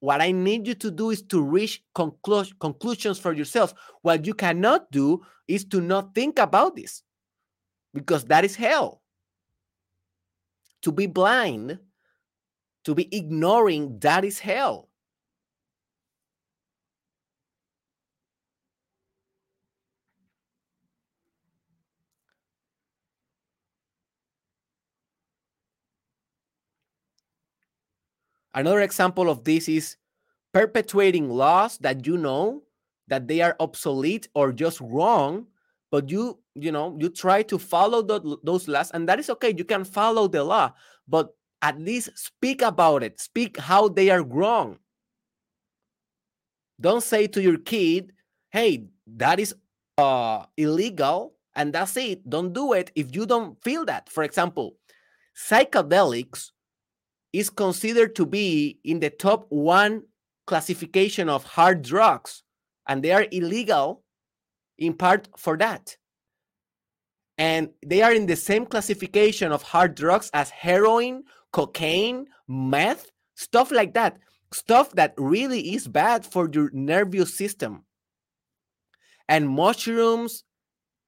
What 0.00 0.20
I 0.20 0.30
need 0.30 0.66
you 0.66 0.74
to 0.74 0.90
do 0.90 1.10
is 1.10 1.22
to 1.22 1.42
reach 1.42 1.82
conclu- 1.94 2.52
conclusions 2.60 3.18
for 3.18 3.32
yourself. 3.32 3.74
What 4.02 4.26
you 4.26 4.34
cannot 4.34 4.90
do 4.92 5.22
is 5.48 5.64
to 5.66 5.80
not 5.80 6.14
think 6.14 6.38
about 6.38 6.76
this 6.76 7.02
because 7.94 8.24
that 8.26 8.44
is 8.44 8.54
hell 8.54 9.02
to 10.82 10.92
be 10.92 11.06
blind, 11.06 11.78
to 12.84 12.94
be 12.94 13.08
ignoring, 13.14 13.98
that 14.00 14.24
is 14.24 14.38
hell. 14.38 14.88
Another 28.58 28.80
example 28.80 29.30
of 29.30 29.44
this 29.44 29.68
is 29.68 29.94
perpetuating 30.52 31.30
laws 31.30 31.78
that 31.78 32.04
you 32.04 32.18
know 32.18 32.64
that 33.06 33.28
they 33.28 33.40
are 33.40 33.54
obsolete 33.60 34.26
or 34.34 34.52
just 34.52 34.80
wrong 34.80 35.46
but 35.92 36.10
you 36.10 36.40
you 36.56 36.72
know 36.72 36.96
you 36.98 37.08
try 37.08 37.40
to 37.40 37.56
follow 37.56 38.02
the, 38.02 38.18
those 38.42 38.66
laws 38.66 38.90
and 38.90 39.08
that 39.08 39.20
is 39.20 39.30
okay 39.30 39.54
you 39.56 39.64
can 39.64 39.84
follow 39.84 40.26
the 40.26 40.42
law 40.42 40.72
but 41.06 41.36
at 41.62 41.78
least 41.78 42.10
speak 42.18 42.60
about 42.60 43.04
it 43.04 43.20
speak 43.20 43.56
how 43.58 43.86
they 43.86 44.10
are 44.10 44.24
wrong. 44.24 44.76
Don't 46.80 47.02
say 47.02 47.28
to 47.28 47.40
your 47.40 47.58
kid 47.58 48.12
hey 48.50 48.88
that 49.06 49.38
is 49.38 49.54
uh, 49.98 50.46
illegal 50.56 51.34
and 51.54 51.72
that's 51.72 51.96
it 51.96 52.28
don't 52.28 52.52
do 52.52 52.72
it 52.72 52.90
if 52.96 53.14
you 53.14 53.24
don't 53.24 53.62
feel 53.62 53.84
that. 53.84 54.08
For 54.08 54.24
example 54.24 54.74
psychedelics 55.36 56.50
is 57.32 57.50
considered 57.50 58.16
to 58.16 58.26
be 58.26 58.78
in 58.84 59.00
the 59.00 59.10
top 59.10 59.46
one 59.50 60.02
classification 60.46 61.28
of 61.28 61.44
hard 61.44 61.82
drugs 61.82 62.42
and 62.86 63.02
they 63.02 63.12
are 63.12 63.26
illegal 63.30 64.02
in 64.78 64.94
part 64.94 65.28
for 65.36 65.56
that. 65.58 65.96
And 67.36 67.68
they 67.86 68.02
are 68.02 68.12
in 68.12 68.26
the 68.26 68.34
same 68.34 68.66
classification 68.66 69.52
of 69.52 69.62
hard 69.62 69.94
drugs 69.94 70.30
as 70.34 70.50
heroin, 70.50 71.22
cocaine, 71.52 72.26
meth, 72.48 73.10
stuff 73.36 73.70
like 73.70 73.94
that. 73.94 74.18
Stuff 74.52 74.92
that 74.92 75.14
really 75.18 75.74
is 75.74 75.86
bad 75.86 76.24
for 76.24 76.48
your 76.50 76.70
nervous 76.72 77.36
system. 77.36 77.84
And 79.28 79.48
mushrooms, 79.48 80.44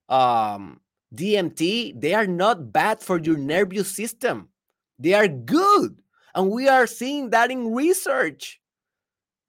um, 0.08 0.80
DMT, 1.14 2.00
they 2.00 2.14
are 2.14 2.26
not 2.26 2.72
bad 2.72 3.00
for 3.00 3.18
your 3.18 3.38
nervous 3.38 3.90
system. 3.90 4.50
They 4.98 5.14
are 5.14 5.26
good. 5.26 5.99
And 6.34 6.50
we 6.50 6.68
are 6.68 6.86
seeing 6.86 7.30
that 7.30 7.50
in 7.50 7.74
research. 7.74 8.60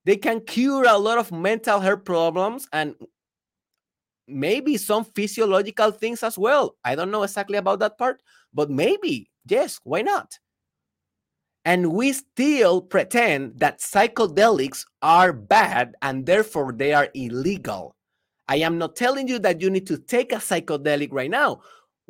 They 0.06 0.17
can 0.17 0.41
cure 0.41 0.86
a 0.88 0.98
lot 0.98 1.17
of 1.17 1.32
mental 1.32 1.80
health 1.80 2.06
problems. 2.06 2.67
And 2.74 2.96
maybe 4.32 4.78
some 4.78 5.06
physiological 5.06 5.91
things 5.91 6.24
as 6.24 6.38
well. 6.38 6.76
I 6.84 6.96
don't 6.96 7.12
know 7.12 7.24
exactly 7.24 7.58
about 7.58 7.80
that 7.80 7.98
part, 7.98 8.22
but 8.54 8.70
maybe, 8.70 9.30
yes, 9.46 9.80
why 9.84 10.02
not? 10.02 10.39
And 11.65 11.94
we 11.94 12.13
still 12.13 12.82
pretend 12.82 13.60
that 13.60 13.80
psychedelics 13.80 14.86
are 15.02 15.32
bad 15.32 15.96
and 16.02 16.26
therefore 16.26 16.74
they 16.74 16.94
are 16.94 17.10
illegal. 17.13 17.96
I 18.48 18.58
am 18.58 18.78
not 18.78 18.96
telling 18.96 19.28
you 19.28 19.38
that 19.39 19.62
you 19.62 19.70
need 19.70 19.86
to 19.88 19.98
take 19.98 20.34
a 20.34 20.38
psychedelic 20.38 21.10
right 21.12 21.30
now. 21.30 21.62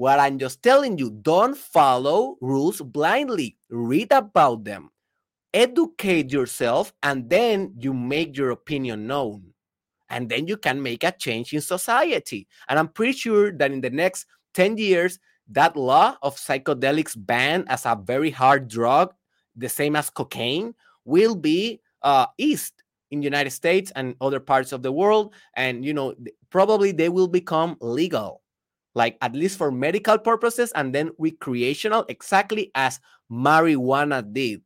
What 0.01 0.17
I'm 0.17 0.39
just 0.39 0.63
telling 0.63 0.97
you, 0.97 1.11
don't 1.11 1.55
follow 1.55 2.35
rules 2.41 2.81
blindly. 2.81 3.55
Read 3.69 4.11
about 4.11 4.63
them, 4.63 4.89
educate 5.53 6.31
yourself, 6.31 6.91
and 7.03 7.29
then 7.29 7.75
you 7.77 7.93
make 7.93 8.35
your 8.35 8.49
opinion 8.49 9.05
known. 9.05 9.53
And 10.09 10.27
then 10.27 10.47
you 10.47 10.57
can 10.57 10.81
make 10.81 11.03
a 11.03 11.11
change 11.11 11.53
in 11.53 11.61
society. 11.61 12.47
And 12.67 12.79
I'm 12.79 12.87
pretty 12.87 13.11
sure 13.11 13.51
that 13.51 13.71
in 13.71 13.79
the 13.79 13.91
next 13.91 14.25
10 14.55 14.79
years, 14.79 15.19
that 15.51 15.77
law 15.77 16.17
of 16.23 16.35
psychedelics 16.35 17.13
banned 17.15 17.69
as 17.69 17.85
a 17.85 17.95
very 17.95 18.31
hard 18.31 18.69
drug, 18.69 19.13
the 19.55 19.69
same 19.69 19.95
as 19.95 20.09
cocaine, 20.09 20.73
will 21.05 21.35
be 21.35 21.79
uh, 22.01 22.25
eased 22.39 22.73
in 23.11 23.19
the 23.19 23.25
United 23.25 23.51
States 23.51 23.91
and 23.95 24.15
other 24.19 24.39
parts 24.39 24.71
of 24.71 24.81
the 24.81 24.91
world. 24.91 25.35
And, 25.55 25.85
you 25.85 25.93
know, 25.93 26.15
probably 26.49 26.91
they 26.91 27.09
will 27.09 27.27
become 27.27 27.77
legal, 27.81 28.40
like 28.93 29.17
at 29.21 29.33
least 29.33 29.57
for 29.57 29.71
medical 29.71 30.17
purposes 30.17 30.71
and 30.75 30.93
then 30.93 31.11
recreational, 31.17 32.05
exactly 32.09 32.71
as 32.75 32.99
marijuana 33.31 34.21
did. 34.33 34.61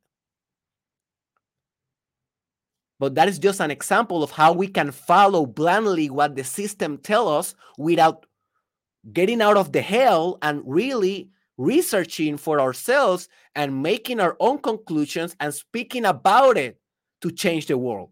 But 2.98 3.14
that 3.16 3.28
is 3.28 3.38
just 3.38 3.60
an 3.60 3.70
example 3.70 4.22
of 4.22 4.30
how 4.30 4.52
we 4.52 4.68
can 4.68 4.90
follow 4.90 5.44
blindly 5.44 6.08
what 6.08 6.34
the 6.34 6.44
system 6.44 6.98
tell 6.98 7.28
us 7.28 7.54
without 7.76 8.24
getting 9.12 9.42
out 9.42 9.56
of 9.56 9.72
the 9.72 9.82
hell 9.82 10.38
and 10.42 10.62
really 10.64 11.30
researching 11.58 12.36
for 12.36 12.60
ourselves 12.60 13.28
and 13.54 13.82
making 13.82 14.20
our 14.20 14.36
own 14.40 14.58
conclusions 14.58 15.36
and 15.40 15.54
speaking 15.54 16.04
about 16.04 16.56
it 16.56 16.80
to 17.20 17.30
change 17.30 17.66
the 17.66 17.78
world. 17.78 18.10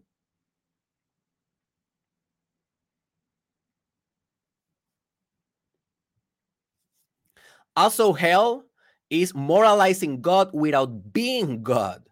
Also, 7.75 8.13
hell 8.13 8.65
is 9.09 9.35
moralizing 9.35 10.21
God 10.21 10.49
without 10.53 11.11
being 11.13 11.61
God. 11.61 12.03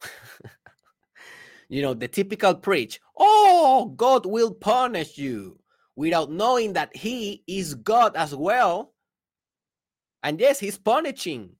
you 1.68 1.82
know, 1.82 1.94
the 1.94 2.08
typical 2.08 2.54
preach, 2.54 3.00
oh, 3.16 3.92
God 3.96 4.26
will 4.26 4.52
punish 4.52 5.18
you 5.18 5.58
without 5.96 6.30
knowing 6.30 6.72
that 6.74 6.94
he 6.96 7.42
is 7.46 7.74
God 7.74 8.16
as 8.16 8.34
well. 8.34 8.92
And 10.22 10.40
yes, 10.40 10.58
he's 10.58 10.78
punishing. 10.78 11.50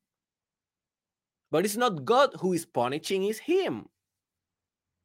But 1.50 1.64
it's 1.64 1.76
not 1.76 2.04
God 2.04 2.30
who 2.40 2.52
is 2.52 2.64
punishing, 2.66 3.24
it's 3.24 3.38
him. 3.38 3.86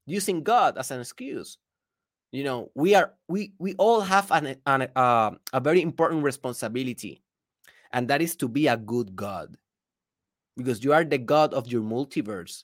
Using 0.06 0.42
God 0.42 0.78
as 0.78 0.92
an 0.92 1.02
excuse. 1.02 1.58
You 2.32 2.44
know, 2.44 2.72
we 2.76 2.94
are 2.94 3.13
we 3.28 3.54
we 3.58 3.74
all 3.76 4.02
have 4.02 4.30
an, 4.32 4.56
an 4.65 4.88
uh, 4.96 5.32
a 5.52 5.60
very 5.60 5.82
important 5.82 6.24
responsibility, 6.24 7.24
and 7.92 8.08
that 8.08 8.22
is 8.22 8.36
to 8.38 8.48
be 8.48 8.68
a 8.68 8.78
good 8.78 9.15
God. 9.15 9.58
Because 10.56 10.84
you 10.84 10.94
are 10.94 11.04
the 11.04 11.18
God 11.18 11.54
of 11.54 11.68
your 11.68 11.82
multiverse. 11.82 12.63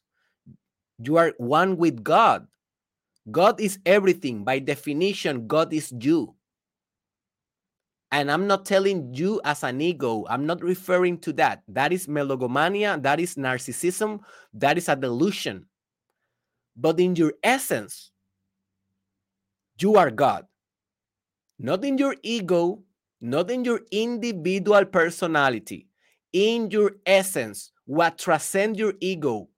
You 0.99 1.17
are 1.17 1.33
one 1.37 1.77
with 1.77 2.03
God. 2.03 2.47
God 3.31 3.59
is 3.59 3.79
everything. 3.85 4.43
By 4.43 4.59
definition, 4.59 5.47
God 5.47 5.73
is 5.73 5.93
you. 5.97 6.35
And 8.11 8.31
I'm 8.31 8.47
not 8.47 8.65
telling 8.65 9.13
you 9.13 9.41
as 9.43 9.63
an 9.63 9.81
ego, 9.81 10.25
I'm 10.29 10.45
not 10.45 10.61
referring 10.61 11.17
to 11.19 11.33
that. 11.33 11.63
That 11.67 11.91
is 11.91 12.07
melogomania, 12.07 13.01
that 13.01 13.19
is 13.19 13.35
narcissism, 13.35 14.19
that 14.53 14.77
is 14.77 14.87
a 14.87 14.95
delusion. 14.95 15.65
But 16.77 16.99
in 16.99 17.15
your 17.15 17.33
essence, 17.43 18.11
you 19.79 19.95
are 19.95 20.11
God. 20.11 20.45
Not 21.59 21.85
in 21.85 21.97
your 21.97 22.15
ego, 22.23 22.83
not 23.21 23.49
in 23.49 23.63
your 23.63 23.81
individual 23.91 24.85
personality, 24.85 25.87
in 26.33 26.69
your 26.71 26.91
essence, 27.05 27.71
what 27.85 28.17
transcends 28.17 28.77
your 28.77 28.93
ego. 28.99 29.49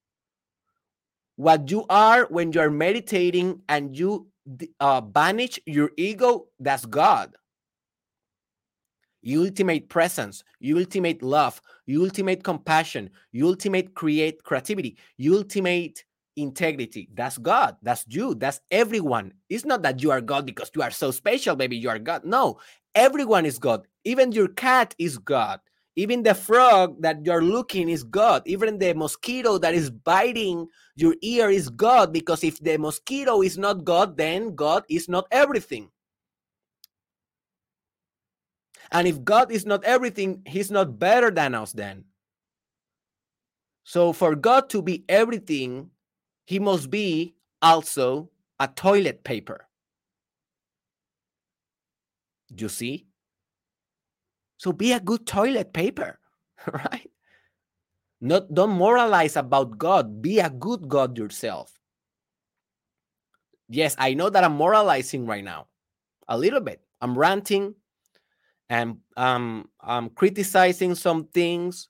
What 1.35 1.69
you 1.69 1.85
are 1.89 2.25
when 2.25 2.51
you 2.51 2.61
are 2.61 2.69
meditating 2.69 3.61
and 3.69 3.97
you 3.97 4.27
uh, 4.79 5.01
banish 5.01 5.59
your 5.65 5.91
ego, 5.97 6.47
that's 6.59 6.85
God 6.85 7.35
ultimate 9.35 9.89
presence, 9.89 10.43
ultimate 10.65 11.21
love, 11.21 11.61
ultimate 11.89 12.43
compassion, 12.43 13.09
ultimate 13.41 13.93
create 13.95 14.43
creativity, 14.43 14.97
ultimate 15.27 16.03
integrity. 16.37 17.09
That's 17.13 17.37
God. 17.37 17.75
That's 17.81 18.05
you. 18.07 18.35
That's 18.35 18.61
everyone. 18.71 19.33
It's 19.49 19.65
not 19.65 19.81
that 19.83 20.01
you 20.01 20.11
are 20.11 20.21
God 20.21 20.45
because 20.45 20.71
you 20.75 20.81
are 20.81 20.91
so 20.91 21.11
special, 21.11 21.55
baby. 21.55 21.77
You 21.77 21.89
are 21.89 21.99
God. 21.99 22.23
No, 22.23 22.59
everyone 22.95 23.45
is 23.45 23.59
God. 23.59 23.87
Even 24.05 24.31
your 24.31 24.47
cat 24.47 24.95
is 24.97 25.17
God. 25.17 25.59
Even 25.97 26.23
the 26.23 26.35
frog 26.35 27.01
that 27.01 27.25
you're 27.25 27.43
looking 27.43 27.89
is 27.89 28.03
God. 28.03 28.43
Even 28.45 28.77
the 28.77 28.93
mosquito 28.93 29.57
that 29.57 29.73
is 29.73 29.89
biting 29.89 30.67
your 30.95 31.15
ear 31.23 31.49
is 31.49 31.69
God. 31.69 32.13
Because 32.13 32.43
if 32.43 32.59
the 32.59 32.77
mosquito 32.77 33.41
is 33.41 33.57
not 33.57 33.83
God, 33.83 34.15
then 34.15 34.55
God 34.55 34.83
is 34.89 35.09
not 35.09 35.25
everything. 35.31 35.89
And 38.91 39.07
if 39.07 39.23
God 39.23 39.51
is 39.51 39.65
not 39.65 39.83
everything, 39.83 40.43
He's 40.45 40.71
not 40.71 40.99
better 40.99 41.31
than 41.31 41.55
us 41.55 41.73
then. 41.73 42.05
So 43.83 44.13
for 44.13 44.35
God 44.35 44.69
to 44.71 44.81
be 44.81 45.05
everything, 45.09 45.89
He 46.47 46.59
must 46.59 46.89
be 46.89 47.35
also 47.61 48.29
a 48.57 48.69
toilet 48.69 49.25
paper. 49.25 49.67
You 52.55 52.69
see? 52.69 53.05
So 54.55 54.71
be 54.71 54.93
a 54.93 55.01
good 55.01 55.27
toilet 55.27 55.73
paper, 55.73 56.19
right? 56.71 57.11
Not 58.21 58.51
don't 58.53 58.71
moralize 58.79 59.35
about 59.35 59.77
God. 59.77 60.21
Be 60.21 60.39
a 60.39 60.49
good 60.49 60.87
God 60.87 61.17
yourself. 61.17 61.77
Yes, 63.67 63.95
I 63.99 64.13
know 64.13 64.29
that 64.29 64.45
I'm 64.45 64.55
moralizing 64.55 65.27
right 65.27 65.43
now. 65.43 65.67
A 66.29 66.37
little 66.37 66.61
bit. 66.61 66.81
I'm 67.01 67.17
ranting, 67.17 67.75
and 68.69 68.97
um, 69.17 69.69
I'm 69.81 70.09
criticizing 70.09 70.95
some 70.95 71.25
things. 71.27 71.89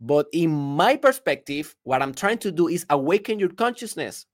But 0.00 0.28
in 0.32 0.50
my 0.50 0.96
perspective, 0.96 1.74
what 1.84 2.02
I'm 2.02 2.12
trying 2.14 2.38
to 2.38 2.52
do 2.52 2.68
is 2.68 2.84
awaken 2.90 3.38
your 3.38 3.48
consciousness. 3.48 4.26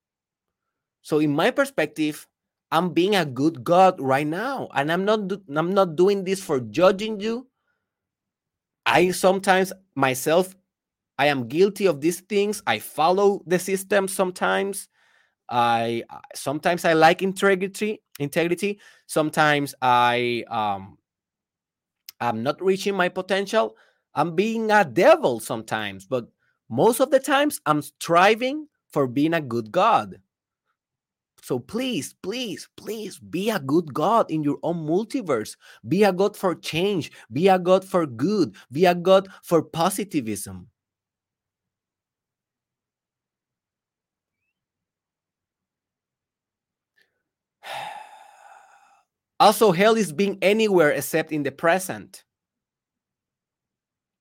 So 1.02 1.18
in 1.18 1.32
my 1.32 1.50
perspective, 1.50 2.26
I'm 2.70 2.90
being 2.90 3.14
a 3.14 3.24
good 3.26 3.62
God 3.62 4.00
right 4.00 4.26
now, 4.26 4.68
and 4.74 4.90
I'm 4.90 5.04
not 5.04 5.30
I'm 5.54 5.74
not 5.74 5.94
doing 5.94 6.24
this 6.24 6.42
for 6.42 6.58
judging 6.60 7.20
you. 7.20 7.46
I 8.86 9.10
sometimes 9.10 9.72
myself, 9.94 10.54
I 11.18 11.26
am 11.26 11.48
guilty 11.48 11.86
of 11.86 12.00
these 12.00 12.20
things. 12.20 12.62
I 12.66 12.78
follow 12.78 13.42
the 13.46 13.58
system 13.58 14.08
sometimes. 14.08 14.88
I 15.50 16.04
sometimes 16.34 16.84
I 16.84 16.94
like 16.94 17.22
integrity. 17.22 18.00
Integrity. 18.18 18.80
Sometimes 19.06 19.74
I 19.82 20.44
um, 20.48 20.98
I'm 22.20 22.42
not 22.42 22.62
reaching 22.62 22.94
my 22.94 23.08
potential. 23.08 23.76
I'm 24.14 24.34
being 24.36 24.70
a 24.70 24.84
devil 24.84 25.40
sometimes, 25.40 26.06
but 26.06 26.28
most 26.68 27.00
of 27.00 27.10
the 27.10 27.20
times 27.20 27.60
I'm 27.66 27.82
striving 27.82 28.68
for 28.88 29.06
being 29.06 29.34
a 29.34 29.40
good 29.40 29.72
God. 29.72 30.20
So 31.42 31.58
please, 31.58 32.14
please, 32.22 32.68
please 32.76 33.18
be 33.18 33.50
a 33.50 33.58
good 33.58 33.92
God 33.92 34.30
in 34.30 34.44
your 34.44 34.58
own 34.62 34.86
multiverse. 34.86 35.56
Be 35.88 36.04
a 36.04 36.12
God 36.12 36.36
for 36.36 36.54
change. 36.54 37.10
Be 37.32 37.48
a 37.48 37.58
God 37.58 37.84
for 37.84 38.06
good. 38.06 38.54
Be 38.70 38.84
a 38.84 38.94
God 38.94 39.28
for 39.42 39.62
positivism. 39.62 40.68
Also, 49.40 49.72
hell 49.72 49.96
is 49.96 50.12
being 50.12 50.38
anywhere 50.40 50.92
except 50.92 51.32
in 51.32 51.42
the 51.42 51.50
present. 51.50 52.22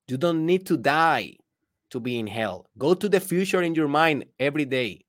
You 0.08 0.18
don't 0.18 0.46
need 0.46 0.66
to 0.68 0.78
die 0.78 1.38
to 1.92 2.00
be 2.00 2.20
in 2.20 2.28
hell. 2.28 2.66
Go 2.78 2.94
to 2.94 3.08
the 3.08 3.20
future 3.20 3.62
in 3.62 3.76
your 3.76 3.88
mind 3.88 4.26
every 4.40 4.66
day, 4.66 5.06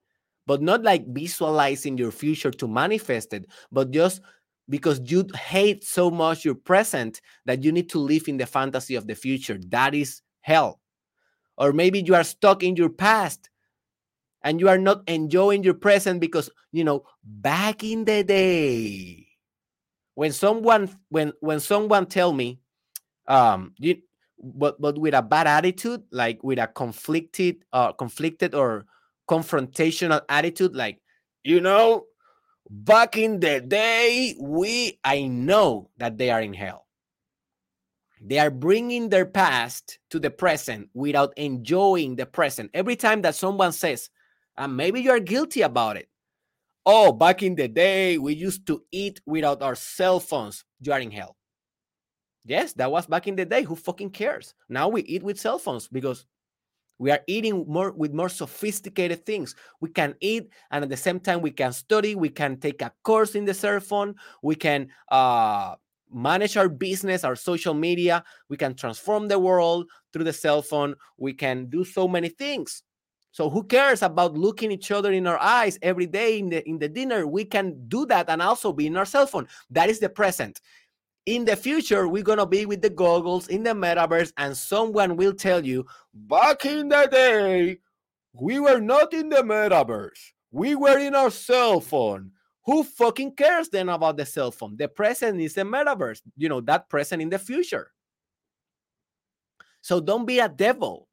but 0.47 0.63
not 0.63 0.83
like 0.83 1.07
visualizing 1.09 1.99
your 1.99 2.11
future 2.11 2.51
to 2.51 2.69
manifest 2.69 3.33
it, 3.33 3.47
but 3.71 3.91
just 3.91 4.21
because 4.69 5.01
you 5.05 5.27
hate 5.35 5.85
so 5.85 6.11
much 6.11 6.45
your 6.45 6.55
present 6.55 7.21
that 7.47 7.63
you 7.63 7.73
need 7.73 7.89
to 7.91 7.99
live 7.99 8.29
in 8.29 8.37
the 8.37 8.47
fantasy 8.47 8.95
of 8.95 9.07
the 9.07 9.15
future. 9.15 9.59
That 9.69 9.95
is 9.95 10.23
hell. 10.41 10.81
Or 11.57 11.73
maybe 11.73 12.01
you 12.01 12.15
are 12.15 12.25
stuck 12.25 12.63
in 12.63 12.77
your 12.77 12.89
past 12.89 13.51
and 14.43 14.61
you 14.61 14.69
are 14.69 14.79
not 14.79 15.03
enjoying 15.09 15.63
your 15.63 15.75
present 15.75 16.21
because, 16.21 16.51
you 16.73 16.85
know, 16.85 17.05
back 17.23 17.85
in 17.85 18.05
the 18.05 18.25
day, 18.25 19.27
when 20.15 20.33
someone 20.33 20.91
when 21.09 21.33
when 21.41 21.61
someone 21.61 22.07
tell 22.07 22.33
me 22.33 22.61
um 23.29 23.73
you 23.79 23.97
but 24.43 24.81
but 24.81 24.99
with 24.99 25.15
a 25.15 25.23
bad 25.23 25.47
attitude, 25.47 26.03
like 26.11 26.43
with 26.43 26.59
a 26.59 26.67
conflicted, 26.67 27.65
uh, 27.73 27.93
conflicted 27.93 28.55
or 28.55 28.87
confrontational 29.29 30.23
attitude, 30.29 30.75
like 30.75 31.01
you 31.45 31.61
know, 31.61 32.07
back 32.71 33.17
in 33.17 33.41
the 33.41 33.61
day, 33.61 34.35
we 34.41 34.99
I 35.05 35.23
know 35.23 35.91
that 35.99 36.19
they 36.19 36.31
are 36.31 36.41
in 36.41 36.55
hell. 36.55 36.87
They 38.25 38.39
are 38.39 38.51
bringing 38.51 39.09
their 39.09 39.27
past 39.27 39.99
to 40.11 40.21
the 40.21 40.31
present 40.31 40.91
without 40.95 41.37
enjoying 41.37 42.15
the 42.17 42.27
present. 42.27 42.71
Every 42.73 42.95
time 42.95 43.23
that 43.23 43.35
someone 43.35 43.73
says, 43.73 44.11
and 44.57 44.77
maybe 44.77 45.01
you 45.01 45.11
are 45.11 45.19
guilty 45.21 45.63
about 45.63 45.97
it. 45.97 46.09
Oh, 46.87 47.13
back 47.13 47.43
in 47.43 47.55
the 47.55 47.69
day, 47.69 48.19
we 48.19 48.35
used 48.35 48.67
to 48.67 48.83
eat 48.93 49.21
without 49.27 49.63
our 49.63 49.75
cell 49.75 50.21
phones. 50.21 50.65
You 50.81 50.93
are 50.93 51.01
in 51.01 51.11
hell. 51.11 51.37
Yes, 52.45 52.73
that 52.75 52.91
was 52.91 53.07
back 53.07 53.29
in 53.29 53.37
the 53.37 53.45
day. 53.45 53.63
Who 53.63 53.77
fucking 53.77 54.11
cares? 54.11 54.55
Now 54.69 54.89
we 54.89 55.03
eat 55.03 55.23
with 55.23 55.39
cell 55.39 55.59
phones 55.59 55.87
because 55.89 56.27
we 56.99 57.11
are 57.11 57.21
eating 57.27 57.65
more 57.69 57.93
with 57.93 58.13
more 58.13 58.29
sophisticated 58.29 59.25
things. 59.25 59.55
We 59.81 59.91
can 59.91 60.15
eat, 60.21 60.51
and 60.71 60.85
at 60.85 60.91
the 60.91 60.97
same 60.97 61.21
time, 61.21 61.41
we 61.41 61.51
can 61.51 61.73
study. 61.73 62.15
We 62.15 62.29
can 62.29 62.59
take 62.59 62.83
a 62.83 62.93
course 63.03 63.35
in 63.35 63.45
the 63.45 63.55
cell 63.55 63.81
phone. 63.81 64.15
We 64.43 64.55
can 64.57 64.89
uh, 65.11 65.77
manage 66.13 66.57
our 66.57 66.69
business, 66.69 67.25
our 67.25 67.37
social 67.37 67.75
media. 67.75 68.25
We 68.49 68.57
can 68.57 68.75
transform 68.75 69.29
the 69.29 69.39
world 69.39 69.87
through 70.13 70.25
the 70.25 70.33
cell 70.33 70.63
phone. 70.63 70.95
We 71.17 71.33
can 71.33 71.67
do 71.67 71.85
so 71.85 72.07
many 72.07 72.29
things. 72.29 72.83
So 73.33 73.49
who 73.49 73.65
cares 73.65 74.03
about 74.03 74.35
looking 74.37 74.71
each 74.71 74.91
other 74.91 75.11
in 75.11 75.27
our 75.27 75.39
eyes 75.41 75.79
every 75.81 76.07
day 76.07 76.39
in 76.39 76.51
the 76.51 76.69
in 76.69 76.79
the 76.79 76.89
dinner? 76.89 77.27
We 77.27 77.47
can 77.47 77.89
do 77.89 78.05
that 78.07 78.29
and 78.29 78.43
also 78.43 78.73
be 78.75 78.87
in 78.87 78.97
our 78.97 79.07
cell 79.07 79.27
phone. 79.27 79.49
That 79.71 79.89
is 79.89 80.01
the 80.01 80.11
present. 80.11 80.61
In 81.27 81.45
the 81.45 81.55
future, 81.55 82.09
we're 82.09 82.23
gonna 82.25 82.47
be 82.47 82.67
with 82.67 82.83
the 82.83 82.91
goggles 82.91 83.49
in 83.49 83.63
the 83.63 83.71
metaverse, 83.71 84.33
and 84.37 84.57
someone 84.57 85.17
will 85.17 85.33
tell 85.33 85.65
you, 85.65 85.87
back 86.13 86.67
in 86.67 86.89
the 86.89 87.09
day, 87.11 87.79
we 88.33 88.59
were 88.59 88.81
not 88.81 89.13
in 89.13 89.29
the 89.29 89.37
metaverse. 89.37 90.33
We 90.51 90.75
were 90.75 90.99
in 90.99 91.15
our 91.15 91.31
cell 91.31 91.81
phone. 91.81 92.33
Who 92.65 92.85
fucking 92.85 93.35
cares 93.35 93.69
then 93.69 93.89
about 93.89 94.17
the 94.17 94.27
cell 94.27 94.51
phone? 94.51 94.77
The 94.77 94.89
present 94.89 95.41
is 95.41 95.55
the 95.55 95.63
metaverse, 95.63 96.23
you 96.37 96.49
know, 96.49 96.61
that 96.63 96.89
present 96.89 97.23
in 97.23 97.29
the 97.29 97.39
future. 97.39 97.91
So 99.81 100.01
don't 100.01 100.27
be 100.27 100.39
a 100.39 100.49
devil. 100.49 101.09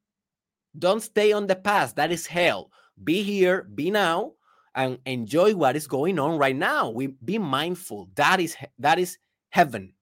Don't 0.77 1.01
stay 1.01 1.31
on 1.31 1.47
the 1.47 1.55
past. 1.55 1.95
That 1.95 2.11
is 2.11 2.27
hell. 2.27 2.71
Be 3.03 3.23
here, 3.23 3.63
be 3.63 3.89
now, 3.89 4.33
and 4.75 4.99
enjoy 5.05 5.55
what 5.55 5.75
is 5.75 5.87
going 5.87 6.19
on 6.19 6.37
right 6.37 6.55
now. 6.55 6.89
We 6.89 7.07
be 7.07 7.37
mindful. 7.37 8.09
That 8.15 8.39
is 8.39 8.55
that 8.77 8.99
is 8.99 9.17
heaven. 9.49 9.93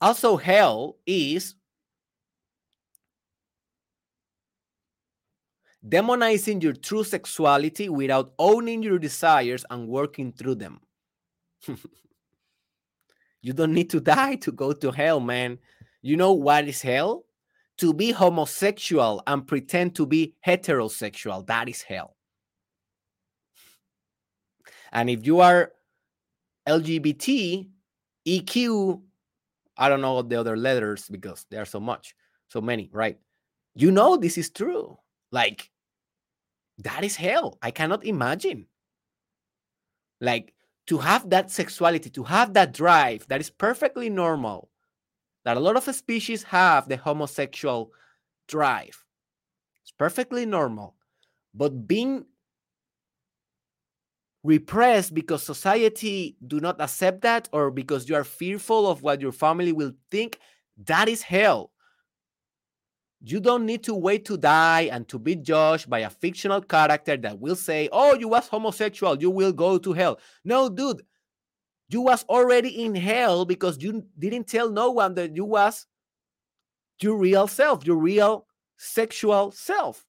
Also, 0.00 0.36
hell 0.36 0.98
is 1.06 1.54
demonizing 5.88 6.62
your 6.62 6.74
true 6.74 7.04
sexuality 7.04 7.88
without 7.88 8.32
owning 8.38 8.82
your 8.82 8.98
desires 8.98 9.64
and 9.70 9.88
working 9.88 10.32
through 10.32 10.56
them. 10.56 10.80
you 13.42 13.52
don't 13.52 13.72
need 13.72 13.90
to 13.90 14.00
die 14.00 14.36
to 14.36 14.52
go 14.52 14.72
to 14.72 14.90
hell, 14.90 15.20
man. 15.20 15.58
You 16.02 16.16
know 16.16 16.32
what 16.32 16.68
is 16.68 16.82
hell? 16.82 17.24
To 17.78 17.92
be 17.92 18.10
homosexual 18.10 19.22
and 19.26 19.46
pretend 19.46 19.94
to 19.96 20.06
be 20.06 20.34
heterosexual. 20.46 21.46
That 21.46 21.68
is 21.68 21.82
hell. 21.82 22.16
And 24.92 25.10
if 25.10 25.26
you 25.26 25.40
are 25.40 25.72
LGBT, 26.68 27.68
EQ, 28.26 29.02
I 29.76 29.88
don't 29.88 30.00
know 30.00 30.22
the 30.22 30.40
other 30.40 30.56
letters 30.56 31.08
because 31.08 31.46
there 31.50 31.62
are 31.62 31.66
so 31.66 31.80
much, 31.80 32.14
so 32.48 32.60
many, 32.60 32.90
right? 32.92 33.18
You 33.74 33.90
know 33.90 34.16
this 34.16 34.38
is 34.38 34.50
true. 34.50 34.96
Like, 35.32 35.70
that 36.78 37.04
is 37.04 37.16
hell. 37.16 37.58
I 37.62 37.70
cannot 37.70 38.04
imagine. 38.04 38.66
Like, 40.20 40.54
to 40.86 40.98
have 40.98 41.28
that 41.30 41.50
sexuality, 41.50 42.10
to 42.10 42.22
have 42.24 42.54
that 42.54 42.72
drive 42.72 43.26
that 43.28 43.40
is 43.40 43.50
perfectly 43.50 44.08
normal, 44.08 44.70
that 45.44 45.56
a 45.56 45.60
lot 45.60 45.76
of 45.76 45.94
species 45.94 46.42
have 46.44 46.88
the 46.88 46.96
homosexual 46.96 47.92
drive. 48.48 49.04
It's 49.82 49.92
perfectly 49.92 50.46
normal. 50.46 50.94
But 51.54 51.86
being 51.86 52.26
repressed 54.46 55.12
because 55.12 55.42
society 55.42 56.36
do 56.46 56.60
not 56.60 56.80
accept 56.80 57.22
that 57.22 57.48
or 57.52 57.70
because 57.70 58.08
you 58.08 58.14
are 58.14 58.24
fearful 58.24 58.88
of 58.88 59.02
what 59.02 59.20
your 59.20 59.32
family 59.32 59.72
will 59.72 59.92
think, 60.10 60.38
that 60.84 61.08
is 61.08 61.22
hell. 61.22 61.72
You 63.20 63.40
don't 63.40 63.66
need 63.66 63.82
to 63.84 63.94
wait 63.94 64.24
to 64.26 64.36
die 64.36 64.82
and 64.92 65.08
to 65.08 65.18
be 65.18 65.34
judged 65.34 65.90
by 65.90 66.00
a 66.00 66.10
fictional 66.10 66.60
character 66.60 67.16
that 67.16 67.40
will 67.40 67.56
say, 67.56 67.88
"Oh, 67.90 68.14
you 68.14 68.28
was 68.28 68.46
homosexual, 68.46 69.20
you 69.20 69.30
will 69.30 69.52
go 69.52 69.78
to 69.78 69.92
hell." 69.92 70.20
No, 70.44 70.68
dude, 70.68 71.02
you 71.88 72.02
was 72.02 72.22
already 72.24 72.84
in 72.84 72.94
hell 72.94 73.44
because 73.44 73.82
you 73.82 74.04
didn't 74.18 74.46
tell 74.46 74.70
no 74.70 74.92
one 74.92 75.14
that 75.14 75.34
you 75.34 75.44
was 75.44 75.86
your 77.00 77.16
real 77.16 77.46
self 77.46 77.86
your 77.86 77.96
real 77.96 78.46
sexual 78.78 79.50
self 79.50 80.05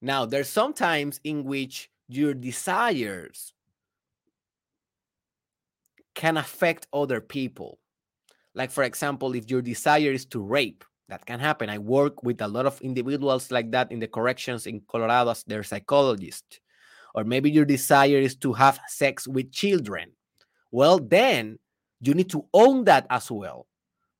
now 0.00 0.24
there's 0.24 0.48
sometimes 0.48 1.20
in 1.24 1.44
which 1.44 1.90
your 2.08 2.34
desires 2.34 3.52
can 6.14 6.36
affect 6.36 6.86
other 6.92 7.20
people 7.20 7.78
like 8.54 8.70
for 8.70 8.84
example 8.84 9.34
if 9.34 9.50
your 9.50 9.62
desire 9.62 10.12
is 10.12 10.24
to 10.24 10.40
rape 10.40 10.84
that 11.08 11.24
can 11.24 11.40
happen. 11.40 11.70
I 11.70 11.78
work 11.78 12.22
with 12.22 12.40
a 12.42 12.48
lot 12.48 12.66
of 12.66 12.80
individuals 12.80 13.50
like 13.50 13.70
that 13.72 13.90
in 13.90 13.98
the 13.98 14.06
corrections 14.06 14.66
in 14.66 14.82
Colorado 14.88 15.30
as 15.30 15.42
their 15.44 15.62
psychologist. 15.62 16.60
Or 17.14 17.24
maybe 17.24 17.50
your 17.50 17.64
desire 17.64 18.18
is 18.18 18.36
to 18.36 18.52
have 18.52 18.78
sex 18.88 19.26
with 19.26 19.50
children. 19.50 20.12
Well, 20.70 20.98
then 20.98 21.58
you 22.00 22.14
need 22.14 22.30
to 22.30 22.44
own 22.52 22.84
that 22.84 23.06
as 23.10 23.30
well. 23.30 23.66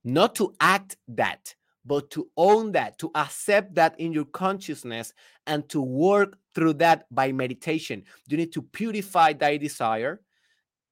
Not 0.02 0.34
to 0.36 0.54
act 0.60 0.96
that, 1.08 1.54
but 1.89 2.11
to 2.11 2.28
own 2.36 2.70
that, 2.72 2.99
to 2.99 3.11
accept 3.14 3.74
that 3.74 3.99
in 3.99 4.12
your 4.12 4.26
consciousness 4.26 5.14
and 5.47 5.66
to 5.70 5.80
work 5.80 6.39
through 6.55 6.74
that 6.74 7.07
by 7.11 7.32
meditation. 7.32 8.05
You 8.28 8.36
need 8.36 8.53
to 8.53 8.62
purify 8.62 9.32
that 9.32 9.61
desire 9.61 10.20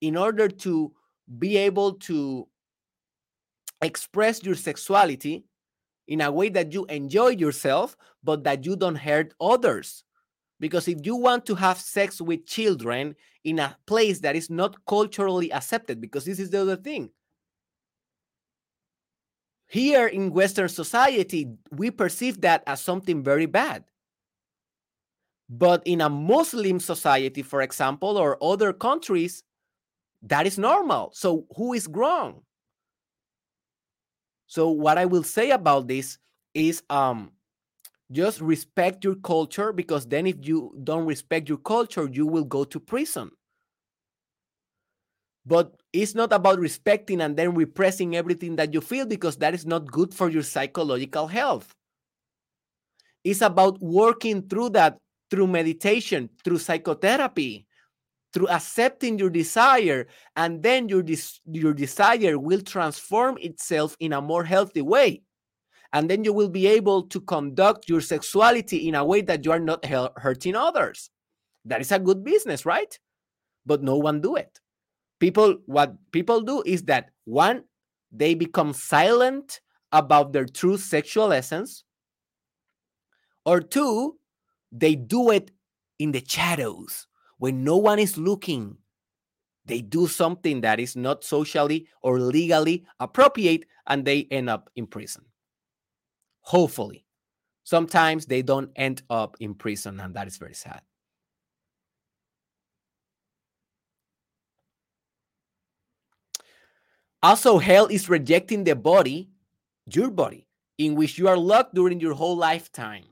in 0.01 0.17
order 0.17 0.49
to 0.49 0.93
be 1.39 1.59
able 1.59 1.93
to 1.95 2.49
express 3.83 4.43
your 4.43 4.55
sexuality 4.55 5.45
in 6.09 6.23
a 6.23 6.33
way 6.33 6.49
that 6.49 6.73
you 6.73 6.87
enjoy 6.87 7.29
yourself, 7.29 7.95
but 8.25 8.43
that 8.45 8.65
you 8.65 8.75
don't 8.75 8.97
hurt 8.97 9.35
others. 9.39 10.03
Because 10.61 10.89
if 10.89 11.05
you 11.05 11.17
want 11.17 11.45
to 11.45 11.55
have 11.55 11.79
sex 11.79 12.23
with 12.23 12.47
children 12.47 13.15
in 13.45 13.59
a 13.59 13.77
place 13.87 14.21
that 14.21 14.35
is 14.35 14.49
not 14.49 14.83
culturally 14.87 15.53
accepted, 15.53 16.01
because 16.01 16.25
this 16.25 16.39
is 16.39 16.49
the 16.49 16.63
other 16.63 16.77
thing. 16.77 17.11
Here 19.69 20.07
in 20.07 20.33
Western 20.33 20.69
society, 20.69 21.49
we 21.71 21.91
perceive 21.91 22.41
that 22.43 22.63
as 22.67 22.81
something 22.81 23.23
very 23.23 23.47
bad. 23.47 23.85
But 25.49 25.83
in 25.85 26.01
a 26.01 26.09
Muslim 26.09 26.81
society, 26.81 27.43
for 27.43 27.63
example, 27.63 28.17
or 28.17 28.43
other 28.43 28.73
countries, 28.73 29.43
that 30.23 30.47
is 30.47 30.59
normal. 30.59 31.11
So 31.15 31.47
who 31.57 31.73
is 31.73 31.89
wrong? 31.89 32.43
So 34.47 34.71
what 34.71 34.99
I 34.99 35.07
will 35.07 35.23
say 35.23 35.51
about 35.51 35.89
this 35.89 36.19
is 36.55 36.83
um 36.91 37.33
just 38.13 38.41
respect 38.41 39.05
your 39.05 39.17
culture 39.17 39.73
because 39.73 40.07
then 40.07 40.27
if 40.27 40.37
you 40.47 40.73
don't 40.85 41.07
respect 41.07 41.49
your 41.49 41.59
culture, 41.59 42.09
you 42.11 42.27
will 42.27 42.45
go 42.45 42.65
to 42.65 42.79
prison. 42.79 43.31
But 45.45 45.75
it's 45.97 46.15
not 46.15 46.33
about 46.33 46.59
respecting 46.59 47.21
and 47.21 47.37
then 47.37 47.55
repressing 47.55 48.17
everything 48.17 48.57
that 48.57 48.75
you 48.75 48.81
feel 48.81 49.07
because 49.07 49.37
that 49.39 49.55
is 49.55 49.65
not 49.65 49.91
good 49.91 50.13
for 50.13 50.29
your 50.29 50.43
psychological 50.43 51.27
health. 51.27 51.75
It's 53.25 53.41
about 53.41 53.81
working 53.81 54.49
through 54.49 54.71
that 54.71 54.99
through 55.31 55.49
meditation, 55.49 56.31
through 56.45 56.59
psychotherapy, 56.59 57.67
through 58.33 58.49
accepting 58.49 59.19
your 59.19 59.31
desire 59.31 60.07
and 60.37 60.63
then 60.63 60.89
your 60.89 61.03
des- 61.03 61.41
your 61.51 61.73
desire 61.73 62.39
will 62.39 62.61
transform 62.61 63.39
itself 63.41 63.97
in 63.99 64.13
a 64.13 64.21
more 64.21 64.45
healthy 64.45 64.83
way. 64.83 65.23
And 65.93 66.11
then 66.11 66.25
you 66.25 66.33
will 66.33 66.49
be 66.51 66.67
able 66.67 67.05
to 67.05 67.21
conduct 67.21 67.89
your 67.89 68.01
sexuality 68.01 68.89
in 68.89 68.95
a 68.95 69.05
way 69.05 69.23
that 69.23 69.45
you 69.45 69.53
are 69.53 69.61
not 69.61 69.85
hurting 69.85 70.55
others. 70.55 71.11
That 71.65 71.81
is 71.81 71.91
a 71.91 71.99
good 71.99 72.23
business 72.23 72.67
right? 72.67 72.99
But 73.65 73.83
no 73.83 73.97
one 73.97 74.21
do 74.21 74.37
it 74.37 74.61
people 75.19 75.57
what 75.67 75.95
people 76.13 76.41
do 76.41 76.63
is 76.67 76.83
that 76.85 77.11
one 77.25 77.65
they 78.13 78.35
become 78.35 78.73
silent 78.73 79.61
about 79.93 80.33
their 80.33 80.47
true 80.47 80.77
sexual 80.77 81.33
essence 81.33 81.85
or 83.45 83.61
two 83.61 84.19
they 84.73 84.95
do 84.95 85.31
it 85.31 85.51
in 85.99 86.13
the 86.13 86.23
shadows 86.27 87.07
when 87.39 87.65
no 87.65 87.77
one 87.77 87.99
is 87.99 88.17
looking, 88.17 88.77
they 89.65 89.81
do 89.81 90.07
something 90.07 90.61
that 90.63 90.81
is 90.81 90.97
not 90.97 91.25
socially 91.25 91.89
or 92.03 92.21
legally 92.21 92.87
appropriate 93.01 93.67
and 93.87 94.05
they 94.05 94.27
end 94.31 94.49
up 94.49 94.71
in 94.77 94.87
prison. 94.87 95.25
Hopefully. 96.41 97.05
Sometimes 97.65 98.27
they 98.27 98.43
don't 98.43 98.71
end 98.77 99.03
up 99.11 99.37
in 99.41 99.53
prison, 99.53 99.99
and 99.99 100.15
that 100.15 100.29
is 100.29 100.37
very 100.37 100.55
sad. 100.55 100.83
Also, 107.23 107.59
hell 107.59 107.87
is 107.87 108.09
rejecting 108.09 108.65
the 108.65 108.77
body, 108.77 109.31
your 109.93 110.11
body, 110.11 110.47
in 110.79 110.95
which 110.95 111.19
you 111.19 111.29
are 111.29 111.37
locked 111.37 111.75
during 111.75 112.01
your 112.01 112.15
whole 112.15 112.37
lifetime. 112.37 113.05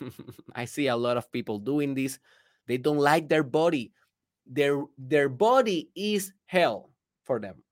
I 0.54 0.64
see 0.64 0.88
a 0.88 0.96
lot 0.96 1.16
of 1.16 1.30
people 1.30 1.58
doing 1.58 1.94
this. 1.94 2.18
They 2.66 2.76
don't 2.78 2.98
like 2.98 3.28
their 3.28 3.42
body. 3.42 3.92
Their 4.46 4.82
their 4.98 5.28
body 5.28 5.90
is 5.94 6.32
hell 6.46 6.90
for 7.22 7.40
them. 7.40 7.62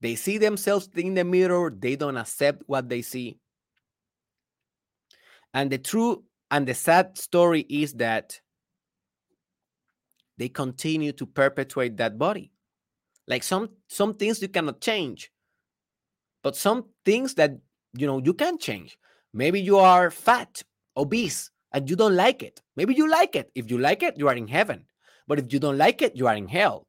They 0.00 0.16
see 0.16 0.36
themselves 0.36 0.88
in 0.94 1.14
the 1.14 1.24
mirror, 1.24 1.74
they 1.74 1.96
don't 1.96 2.18
accept 2.18 2.62
what 2.66 2.90
they 2.90 3.00
see. 3.00 3.38
And 5.54 5.70
the 5.72 5.78
true 5.78 6.24
and 6.50 6.68
the 6.68 6.74
sad 6.74 7.16
story 7.16 7.62
is 7.70 7.94
that 7.94 8.38
they 10.38 10.48
continue 10.48 11.12
to 11.12 11.26
perpetuate 11.26 11.96
that 11.96 12.18
body. 12.18 12.52
Like 13.26 13.42
some 13.42 13.70
some 13.88 14.14
things 14.14 14.42
you 14.42 14.48
cannot 14.48 14.80
change, 14.80 15.30
but 16.42 16.56
some 16.56 16.86
things 17.04 17.34
that 17.34 17.52
you 17.96 18.06
know 18.06 18.18
you 18.18 18.34
can 18.34 18.58
change. 18.58 18.98
Maybe 19.32 19.60
you 19.60 19.78
are 19.78 20.10
fat, 20.10 20.62
obese, 20.96 21.50
and 21.72 21.88
you 21.88 21.96
don't 21.96 22.16
like 22.16 22.42
it. 22.42 22.60
Maybe 22.76 22.94
you 22.94 23.08
like 23.08 23.34
it. 23.34 23.50
If 23.54 23.70
you 23.70 23.78
like 23.78 24.02
it, 24.02 24.18
you 24.18 24.28
are 24.28 24.34
in 24.34 24.46
heaven. 24.46 24.84
But 25.26 25.38
if 25.38 25.52
you 25.52 25.58
don't 25.58 25.78
like 25.78 26.02
it, 26.02 26.14
you 26.14 26.26
are 26.26 26.34
in 26.34 26.46
hell. 26.46 26.86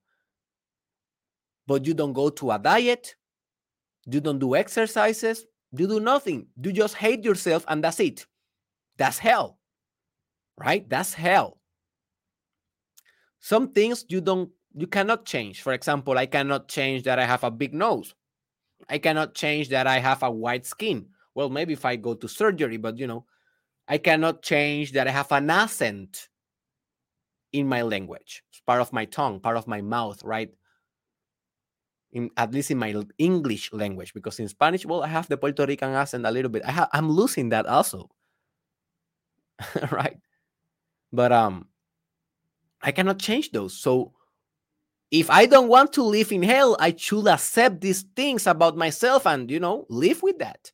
But 1.68 1.86
you 1.86 1.94
don't 1.94 2.14
go 2.14 2.30
to 2.30 2.52
a 2.52 2.60
diet, 2.60 3.16
you 4.06 4.20
don't 4.20 4.40
do 4.40 4.56
exercises, 4.56 5.46
you 5.72 5.88
do 5.88 6.00
nothing. 6.00 6.48
You 6.62 6.74
just 6.74 6.96
hate 6.96 7.24
yourself, 7.24 7.64
and 7.68 7.84
that's 7.84 8.00
it. 8.00 8.28
That's 8.98 9.18
hell. 9.18 9.58
Right? 10.58 10.88
That's 10.90 11.14
hell 11.14 11.60
some 13.46 13.70
things 13.70 14.06
you 14.10 14.22
don't 14.22 14.50
you 14.74 14.88
cannot 14.88 15.24
change. 15.24 15.62
For 15.62 15.74
example 15.74 16.18
i 16.18 16.26
cannot 16.26 16.68
change 16.68 17.04
that 17.04 17.20
i 17.20 17.26
have 17.26 17.44
a 17.44 17.52
big 17.52 17.76
nose. 17.76 18.16
I 18.90 18.98
cannot 18.98 19.36
change 19.36 19.70
that 19.70 19.86
i 19.86 20.00
have 20.00 20.24
a 20.24 20.32
white 20.32 20.66
skin. 20.66 21.06
Well 21.36 21.52
maybe 21.52 21.74
if 21.74 21.86
i 21.86 21.96
go 21.96 22.16
to 22.16 22.28
surgery 22.28 22.78
but 22.78 22.98
you 22.98 23.06
know 23.06 23.26
i 23.88 24.00
cannot 24.00 24.42
change 24.42 24.94
that 24.94 25.08
i 25.08 25.12
have 25.12 25.32
an 25.32 25.52
accent 25.52 26.30
in 27.54 27.68
my 27.68 27.84
language. 27.84 28.42
It's 28.50 28.62
part 28.62 28.82
of 28.82 28.92
my 28.92 29.06
tongue 29.06 29.40
part 29.40 29.58
of 29.58 29.68
my 29.68 29.82
mouth 29.82 30.24
right? 30.24 30.50
In 32.14 32.32
at 32.38 32.52
least 32.52 32.72
in 32.72 32.80
my 32.80 32.96
english 33.20 33.72
language 33.74 34.12
because 34.16 34.40
in 34.40 34.48
spanish 34.48 34.88
well 34.88 35.04
i 35.04 35.08
have 35.08 35.28
the 35.28 35.38
puerto 35.38 35.68
rican 35.68 35.94
accent 35.94 36.26
a 36.26 36.32
little 36.32 36.50
bit. 36.50 36.64
I 36.66 36.88
i'm 36.94 37.12
losing 37.12 37.50
that 37.50 37.68
also 37.68 38.10
right? 39.92 40.18
But 41.14 41.32
um 41.32 41.70
I 42.86 42.92
cannot 42.92 43.18
change 43.18 43.52
those. 43.52 43.76
So 43.76 44.14
if 45.10 45.32
I 45.32 45.48
don't 45.48 45.70
want 45.70 45.92
to 45.94 46.04
live 46.04 46.32
in 46.32 46.44
hell, 46.44 46.78
I 46.80 46.94
should 46.96 47.28
accept 47.28 47.82
these 47.82 48.04
things 48.16 48.46
about 48.46 48.78
myself 48.78 49.26
and, 49.26 49.50
you 49.50 49.60
know, 49.60 49.88
live 49.90 50.22
with 50.22 50.38
that. 50.38 50.72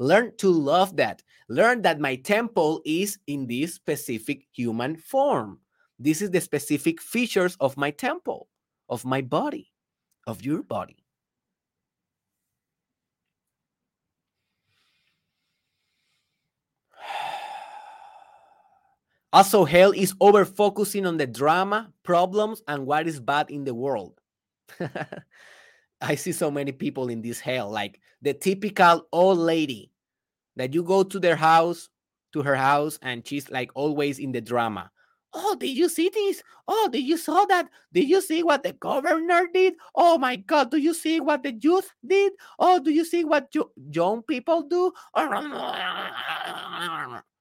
Learn 0.00 0.36
to 0.38 0.50
love 0.50 0.96
that. 0.96 1.22
Learn 1.48 1.82
that 1.82 2.00
my 2.00 2.16
temple 2.16 2.82
is 2.84 3.18
in 3.28 3.46
this 3.46 3.74
specific 3.74 4.46
human 4.52 4.96
form. 4.96 5.60
This 5.96 6.22
is 6.22 6.32
the 6.32 6.40
specific 6.40 7.00
features 7.00 7.56
of 7.60 7.76
my 7.76 7.92
temple, 7.92 8.48
of 8.88 9.04
my 9.04 9.20
body, 9.20 9.70
of 10.26 10.42
your 10.42 10.64
body. 10.64 11.03
Also, 19.34 19.64
hell 19.64 19.90
is 19.90 20.14
over 20.20 20.44
focusing 20.44 21.04
on 21.04 21.16
the 21.16 21.26
drama, 21.26 21.92
problems, 22.04 22.62
and 22.68 22.86
what 22.86 23.08
is 23.08 23.18
bad 23.18 23.50
in 23.50 23.64
the 23.64 23.74
world. 23.74 24.20
I 26.00 26.14
see 26.14 26.30
so 26.30 26.52
many 26.52 26.70
people 26.70 27.08
in 27.08 27.20
this 27.20 27.40
hell, 27.40 27.68
like 27.68 28.00
the 28.22 28.32
typical 28.32 29.08
old 29.10 29.38
lady 29.38 29.90
that 30.54 30.72
you 30.72 30.84
go 30.84 31.02
to 31.02 31.18
their 31.18 31.34
house, 31.34 31.88
to 32.32 32.42
her 32.42 32.54
house, 32.54 32.96
and 33.02 33.26
she's 33.26 33.50
like 33.50 33.72
always 33.74 34.20
in 34.20 34.30
the 34.30 34.40
drama. 34.40 34.88
Oh, 35.32 35.56
did 35.58 35.76
you 35.76 35.88
see 35.88 36.10
this? 36.14 36.40
Oh, 36.68 36.88
did 36.92 37.02
you 37.02 37.16
saw 37.16 37.44
that? 37.46 37.68
Did 37.92 38.08
you 38.08 38.20
see 38.20 38.44
what 38.44 38.62
the 38.62 38.74
governor 38.74 39.48
did? 39.52 39.74
Oh 39.96 40.16
my 40.16 40.36
God, 40.36 40.70
do 40.70 40.76
you 40.76 40.94
see 40.94 41.18
what 41.18 41.42
the 41.42 41.54
youth 41.54 41.90
did? 42.06 42.34
Oh, 42.60 42.78
do 42.78 42.92
you 42.92 43.04
see 43.04 43.24
what 43.24 43.52
young 43.90 44.22
people 44.22 44.62
do? 44.62 44.92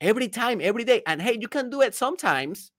every 0.00 0.28
time, 0.28 0.60
every 0.62 0.84
day. 0.84 1.02
And 1.06 1.20
hey, 1.20 1.38
you 1.40 1.48
can 1.48 1.70
do 1.70 1.82
it 1.82 1.94
sometimes, 1.94 2.72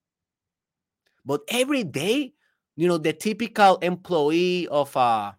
but 1.26 1.42
every 1.50 1.84
day, 1.84 2.34
you 2.76 2.88
know, 2.88 2.98
the 2.98 3.14
typical 3.14 3.78
employee 3.78 4.68
of 4.68 4.96
a 4.96 5.36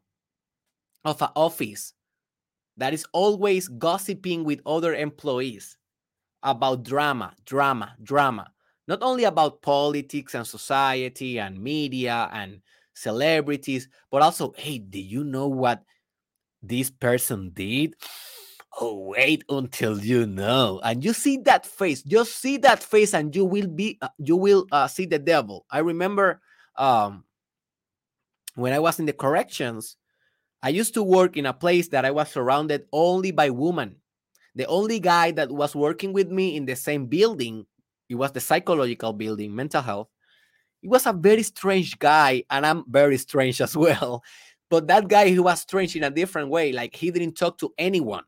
of 1.05 1.22
an 1.22 1.28
office 1.35 1.95
that 2.76 2.93
is 2.93 3.07
always 3.12 3.68
gossiping 3.68 4.45
with 4.45 4.61
other 4.66 4.95
employees 4.95 5.76
about 6.43 6.83
drama, 6.83 7.35
drama, 7.45 7.95
drama. 8.03 8.51
Not 8.89 9.03
only 9.03 9.24
about 9.24 9.62
politics 9.62 10.35
and 10.35 10.47
society 10.47 11.39
and 11.39 11.62
media 11.62 12.28
and 12.33 12.61
celebrities, 12.95 13.89
but 14.11 14.22
also, 14.22 14.53
hey, 14.57 14.78
do 14.78 14.99
you 14.99 15.24
know 15.24 15.47
what 15.49 15.83
this 16.62 16.91
person 16.91 17.51
did? 17.55 17.95
Oh 18.79 18.99
wait 19.09 19.45
until 19.49 19.99
you 19.99 20.27
know. 20.27 20.81
And 20.85 21.05
you 21.05 21.12
see 21.12 21.39
that 21.39 21.66
face. 21.66 22.03
Just 22.03 22.37
see 22.37 22.57
that 22.59 22.83
face 22.83 23.14
and 23.14 23.35
you 23.35 23.45
will 23.45 23.66
be 23.66 23.99
uh, 24.03 24.09
you 24.18 24.37
will 24.37 24.66
uh, 24.71 24.87
see 24.89 25.07
the 25.07 25.18
devil. 25.18 25.66
I 25.71 25.81
remember 25.81 26.41
um 26.77 27.25
when 28.55 28.73
i 28.73 28.79
was 28.79 28.99
in 28.99 29.07
the 29.07 29.12
corrections 29.12 29.97
i 30.62 30.68
used 30.68 30.95
to 30.95 31.03
work 31.03 31.37
in 31.37 31.47
a 31.47 31.53
place 31.53 31.89
that 31.89 32.05
i 32.05 32.11
was 32.11 32.29
surrounded 32.31 32.87
only 32.93 33.31
by 33.31 33.51
women. 33.51 33.97
The 34.55 34.66
only 34.66 34.99
guy 34.99 35.31
that 35.33 35.51
was 35.51 35.77
working 35.77 36.12
with 36.12 36.29
me 36.29 36.57
in 36.57 36.66
the 36.66 36.77
same 36.77 37.07
building 37.07 37.66
it 38.09 38.14
was 38.14 38.33
the 38.33 38.41
psychological 38.41 39.12
building 39.12 39.55
mental 39.55 39.83
health 39.83 40.09
he 40.81 40.89
was 40.89 41.07
a 41.07 41.12
very 41.12 41.43
strange 41.43 41.99
guy 41.99 42.45
and 42.51 42.64
i'm 42.64 42.85
very 42.89 43.18
strange 43.18 43.61
as 43.61 43.77
well. 43.85 44.23
But 44.71 44.87
that 44.87 45.09
guy 45.09 45.29
he 45.29 45.39
was 45.41 45.61
strange 45.61 45.97
in 45.97 46.05
a 46.05 46.11
different 46.11 46.49
way. 46.49 46.73
Like 46.73 46.95
he 46.95 47.11
didn't 47.11 47.35
talk 47.35 47.59
to 47.59 47.75
anyone 47.77 48.23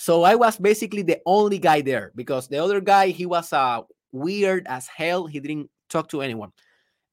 so 0.00 0.22
I 0.22 0.34
was 0.34 0.56
basically 0.56 1.02
the 1.02 1.20
only 1.26 1.58
guy 1.58 1.82
there 1.82 2.10
because 2.16 2.48
the 2.48 2.56
other 2.56 2.80
guy, 2.80 3.08
he 3.08 3.26
was 3.26 3.52
uh, 3.52 3.82
weird 4.12 4.66
as 4.66 4.86
hell. 4.86 5.26
He 5.26 5.40
didn't 5.40 5.68
talk 5.90 6.08
to 6.08 6.22
anyone. 6.22 6.52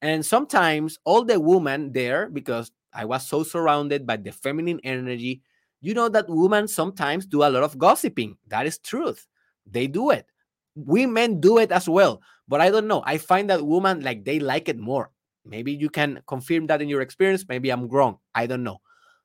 And 0.00 0.24
sometimes 0.24 0.98
all 1.04 1.22
the 1.22 1.38
women 1.38 1.92
there, 1.92 2.30
because 2.30 2.72
I 2.94 3.04
was 3.04 3.26
so 3.26 3.42
surrounded 3.42 4.06
by 4.06 4.16
the 4.16 4.32
feminine 4.32 4.80
energy, 4.84 5.42
you 5.82 5.92
know 5.92 6.08
that 6.08 6.30
women 6.30 6.66
sometimes 6.66 7.26
do 7.26 7.42
a 7.42 7.52
lot 7.52 7.62
of 7.62 7.76
gossiping. 7.76 8.38
That 8.46 8.64
is 8.64 8.78
truth. 8.78 9.26
They 9.66 9.86
do 9.86 10.08
it. 10.08 10.24
Women 10.74 11.40
do 11.40 11.58
it 11.58 11.70
as 11.70 11.90
well. 11.90 12.22
But 12.48 12.62
I 12.62 12.70
don't 12.70 12.88
know. 12.88 13.02
I 13.04 13.18
find 13.18 13.50
that 13.50 13.66
women 13.66 14.00
like 14.00 14.24
they 14.24 14.40
like 14.40 14.70
it 14.70 14.78
more. 14.78 15.10
Maybe 15.44 15.74
you 15.74 15.90
can 15.90 16.22
confirm 16.26 16.68
that 16.68 16.80
in 16.80 16.88
your 16.88 17.02
experience. 17.02 17.44
Maybe 17.50 17.68
I'm 17.68 17.86
wrong. 17.88 18.16
I 18.34 18.46
don't 18.46 18.64
know. 18.64 18.80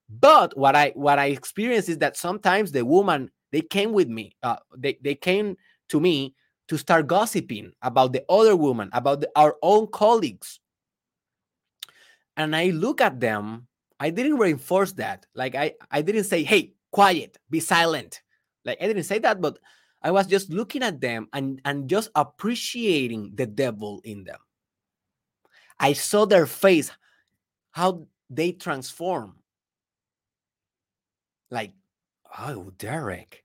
But 0.09 0.57
what 0.57 0.75
I 0.75 0.91
what 0.95 1.17
I 1.17 1.27
experience 1.27 1.87
is 1.87 1.99
that 1.99 2.17
sometimes 2.17 2.73
the 2.73 2.83
woman 2.83 3.31
they 3.53 3.61
came 3.61 3.93
with 3.93 4.09
me. 4.09 4.35
Uh, 4.41 4.57
they, 4.75 4.97
they 5.01 5.13
came 5.15 5.55
to 5.89 5.99
me 5.99 6.35
to 6.67 6.77
start 6.77 7.05
gossiping 7.05 7.71
about 7.83 8.11
the 8.11 8.25
other 8.27 8.55
woman, 8.55 8.89
about 8.93 9.21
the, 9.21 9.29
our 9.35 9.55
own 9.61 9.87
colleagues. 9.87 10.59
And 12.35 12.55
I 12.55 12.71
look 12.71 12.99
at 12.99 13.19
them. 13.19 13.67
I 13.99 14.09
didn't 14.09 14.39
reinforce 14.39 14.93
that. 14.93 15.27
Like 15.35 15.53
I, 15.53 15.75
I 15.91 16.01
didn't 16.01 16.23
say, 16.23 16.43
"Hey, 16.43 16.73
quiet, 16.91 17.37
be 17.49 17.59
silent." 17.59 18.23
Like 18.65 18.81
I 18.81 18.87
didn't 18.87 19.03
say 19.03 19.19
that, 19.19 19.39
but 19.39 19.59
I 20.01 20.09
was 20.09 20.25
just 20.25 20.49
looking 20.49 20.81
at 20.81 20.99
them 20.99 21.29
and 21.31 21.61
and 21.63 21.87
just 21.87 22.09
appreciating 22.15 23.33
the 23.35 23.45
devil 23.45 24.01
in 24.03 24.23
them. 24.23 24.39
I 25.79 25.93
saw 25.93 26.25
their 26.25 26.47
face, 26.47 26.91
how 27.71 28.07
they 28.31 28.51
transform. 28.51 29.35
Like, 31.51 31.73
oh, 32.39 32.71
Derek, 32.79 33.42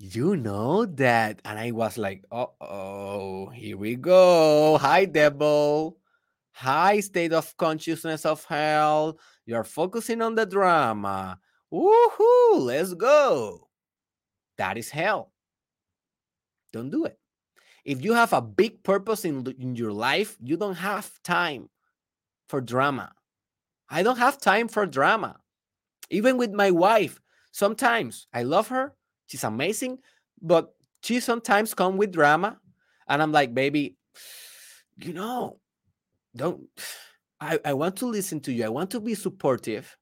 you 0.00 0.36
know 0.36 0.86
that 0.86 1.40
and 1.44 1.58
i 1.58 1.70
was 1.70 1.98
like 1.98 2.24
oh 2.32 2.52
oh 2.60 3.46
here 3.50 3.76
we 3.76 3.94
go 3.94 4.78
hi 4.78 5.04
devil 5.04 5.98
high 6.52 6.98
state 7.00 7.32
of 7.32 7.54
consciousness 7.58 8.24
of 8.24 8.42
hell 8.46 9.18
you're 9.44 9.62
focusing 9.62 10.22
on 10.22 10.34
the 10.34 10.46
drama 10.46 11.38
woohoo 11.70 12.58
let's 12.58 12.94
go 12.94 13.70
that 14.60 14.76
is 14.76 14.90
hell. 14.90 15.32
Don't 16.70 16.90
do 16.90 17.06
it. 17.06 17.18
If 17.82 18.04
you 18.04 18.12
have 18.12 18.34
a 18.34 18.42
big 18.42 18.82
purpose 18.82 19.24
in, 19.24 19.46
in 19.58 19.74
your 19.74 19.90
life, 19.90 20.36
you 20.38 20.58
don't 20.58 20.74
have 20.74 21.10
time 21.22 21.70
for 22.46 22.60
drama. 22.60 23.10
I 23.88 24.02
don't 24.02 24.18
have 24.18 24.36
time 24.36 24.68
for 24.68 24.84
drama. 24.84 25.40
Even 26.10 26.36
with 26.36 26.52
my 26.52 26.70
wife, 26.70 27.22
sometimes 27.52 28.26
I 28.34 28.42
love 28.42 28.68
her. 28.68 28.92
She's 29.30 29.44
amazing, 29.44 29.98
but 30.42 30.74
she 31.02 31.20
sometimes 31.20 31.72
come 31.72 31.96
with 31.96 32.10
drama. 32.10 32.58
And 33.06 33.22
I'm 33.22 33.30
like, 33.30 33.54
baby, 33.54 33.96
you 34.96 35.12
know, 35.12 35.60
don't 36.34 36.60
I, 37.40 37.58
I 37.64 37.72
want 37.74 37.96
to 37.96 38.06
listen 38.06 38.40
to 38.40 38.52
you. 38.52 38.64
I 38.64 38.68
want 38.68 38.90
to 38.90 39.00
be 39.00 39.14
supportive, 39.14 39.96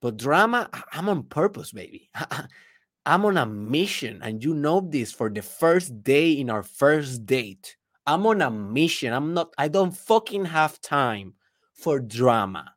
but 0.00 0.16
drama, 0.16 0.70
I'm 0.92 1.08
on 1.08 1.24
purpose, 1.24 1.72
baby. 1.72 2.10
I'm 3.06 3.24
on 3.24 3.36
a 3.36 3.46
mission, 3.46 4.20
and 4.22 4.42
you 4.42 4.54
know 4.54 4.80
this 4.80 5.12
for 5.12 5.30
the 5.30 5.42
first 5.42 6.02
day 6.02 6.32
in 6.32 6.50
our 6.50 6.62
first 6.62 7.26
date. 7.26 7.76
I'm 8.06 8.26
on 8.26 8.42
a 8.42 8.50
mission. 8.50 9.12
I'm 9.12 9.34
not, 9.34 9.52
I 9.58 9.68
don't 9.68 9.96
fucking 9.96 10.46
have 10.46 10.80
time 10.80 11.34
for 11.74 12.00
drama, 12.00 12.72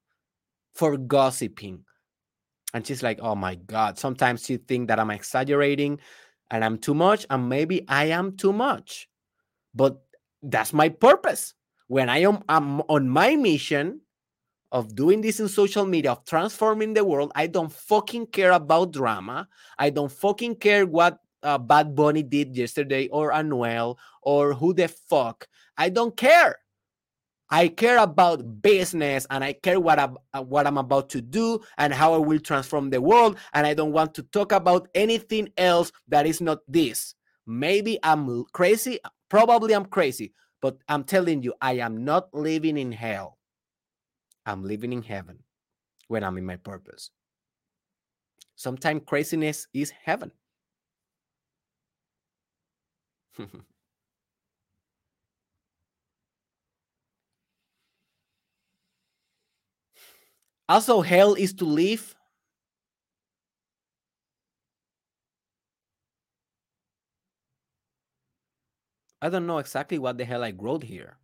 for 0.74 0.98
gossiping. 0.98 1.86
And 2.74 2.86
she's 2.86 3.04
like, 3.04 3.20
oh 3.22 3.36
my 3.36 3.56
God. 3.56 3.98
Sometimes 3.98 4.46
she 4.46 4.58
think 4.58 4.88
that 4.88 5.00
I'm 5.00 5.12
exaggerating 5.12 6.00
and 6.50 6.66
I'm 6.66 6.78
too 6.78 6.94
much, 6.94 7.26
and 7.30 7.48
maybe 7.48 7.86
I 7.88 8.06
am 8.06 8.36
too 8.36 8.52
much. 8.52 9.08
But 9.74 10.02
that's 10.44 10.74
my 10.74 10.90
purpose. 10.90 11.54
When 11.88 12.10
I 12.10 12.20
am 12.20 12.44
I'm 12.48 12.82
on 12.82 13.10
my 13.10 13.36
mission 13.36 14.02
of 14.72 14.96
doing 14.96 15.22
this 15.22 15.40
in 15.40 15.48
social 15.48 15.86
media, 15.86 16.12
of 16.12 16.26
transforming 16.26 16.94
the 16.94 17.04
world, 17.04 17.32
I 17.36 17.48
don't 17.48 17.72
fucking 17.72 18.28
care 18.28 18.52
about 18.52 18.92
drama. 18.92 19.48
I 19.78 19.90
don't 19.90 20.12
fucking 20.12 20.56
care 20.56 20.86
what 20.86 21.20
uh, 21.44 21.58
Bad 21.58 21.96
Bunny 21.96 22.24
did 22.24 22.56
yesterday 22.56 23.08
or 23.10 23.32
Anuel 23.32 23.98
or 24.22 24.54
who 24.54 24.74
the 24.74 24.88
fuck. 24.88 25.48
I 25.78 25.90
don't 25.90 26.16
care. 26.16 26.61
I 27.52 27.68
care 27.68 27.98
about 27.98 28.62
business 28.62 29.28
and 29.30 29.44
I 29.44 29.54
care 29.54 29.80
what 29.80 30.00
I'm, 30.00 30.18
uh, 30.34 30.42
what 30.42 30.66
I'm 30.66 30.78
about 30.78 31.10
to 31.10 31.22
do 31.22 31.60
and 31.78 31.94
how 31.94 32.14
I 32.14 32.18
will 32.18 32.40
transform 32.40 32.90
the 32.90 33.02
world. 33.02 33.38
And 33.54 33.68
I 33.68 33.74
don't 33.74 33.92
want 33.92 34.16
to 34.16 34.24
talk 34.24 34.54
about 34.54 34.88
anything 34.96 35.50
else 35.58 35.92
that 36.08 36.26
is 36.26 36.40
not 36.40 36.60
this. 36.68 37.14
Maybe 37.46 38.00
I'm 38.04 38.46
crazy. 38.54 39.00
Probably 39.30 39.74
I'm 39.76 39.86
crazy, 39.86 40.34
but 40.62 40.78
I'm 40.88 41.04
telling 41.04 41.44
you, 41.44 41.54
I 41.62 41.74
am 41.74 42.06
not 42.06 42.34
living 42.34 42.78
in 42.78 42.94
hell. 42.94 43.38
I'm 44.46 44.64
living 44.64 44.94
in 44.94 45.04
heaven 45.04 45.40
when 46.08 46.24
I'm 46.24 46.38
in 46.38 46.46
my 46.46 46.56
purpose. 46.56 47.12
Sometimes 48.56 49.02
craziness 49.06 49.68
is 49.74 49.92
heaven. 49.92 50.32
also, 60.72 61.02
hell 61.02 61.34
is 61.34 61.54
to 61.54 61.66
live 61.66 62.16
I 69.22 69.30
don't 69.30 69.46
know 69.46 69.60
exactly 69.60 70.00
what 70.00 70.18
the 70.18 70.26
hell 70.26 70.44
I 70.44 70.52
wrote 70.58 70.84
here. 70.84 71.18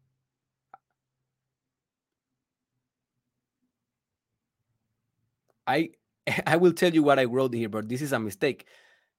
I 5.66 5.90
I 6.46 6.58
will 6.58 6.74
tell 6.74 6.94
you 6.94 7.04
what 7.04 7.20
I 7.20 7.26
wrote 7.26 7.54
here, 7.54 7.70
but 7.70 7.90
this 7.90 8.02
is 8.02 8.14
a 8.14 8.20
mistake. 8.20 8.66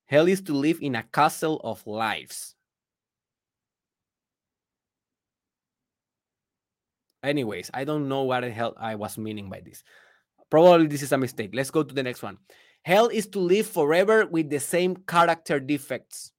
Hell 0.06 0.28
is 0.28 0.40
to 0.42 0.52
live 0.54 0.78
in 0.80 0.94
a 0.94 1.02
castle 1.02 1.60
of 1.64 1.86
lives. 1.86 2.54
Anyways, 7.22 7.70
I 7.74 7.84
don't 7.84 8.08
know 8.08 8.22
what 8.22 8.40
the 8.40 8.50
hell 8.50 8.74
I 8.78 8.94
was 8.94 9.18
meaning 9.18 9.50
by 9.50 9.60
this. 9.60 9.82
Probably 10.50 10.86
this 10.86 11.02
is 11.02 11.12
a 11.12 11.18
mistake. 11.18 11.50
Let's 11.52 11.70
go 11.70 11.82
to 11.82 11.94
the 11.94 12.02
next 12.02 12.22
one. 12.22 12.38
Hell 12.82 13.08
is 13.08 13.26
to 13.28 13.38
live 13.40 13.66
forever 13.66 14.26
with 14.26 14.48
the 14.48 14.60
same 14.60 14.96
character 14.96 15.60
defects. 15.60 16.32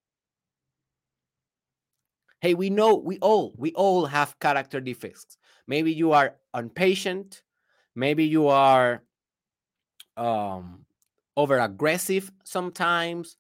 Hey, 2.41 2.53
we 2.53 2.70
know 2.70 2.95
we 2.95 3.20
all 3.20 3.53
we 3.57 3.74
all 3.74 4.05
have 4.05 4.39
character 4.39 4.80
defects. 4.80 5.38
Maybe 5.68 5.93
you 5.93 6.14
are 6.14 6.36
impatient, 6.55 7.43
maybe 7.95 8.26
you 8.26 8.47
are 8.47 9.03
um 10.18 10.86
over 11.38 11.60
aggressive 11.60 12.32
sometimes, 12.43 13.38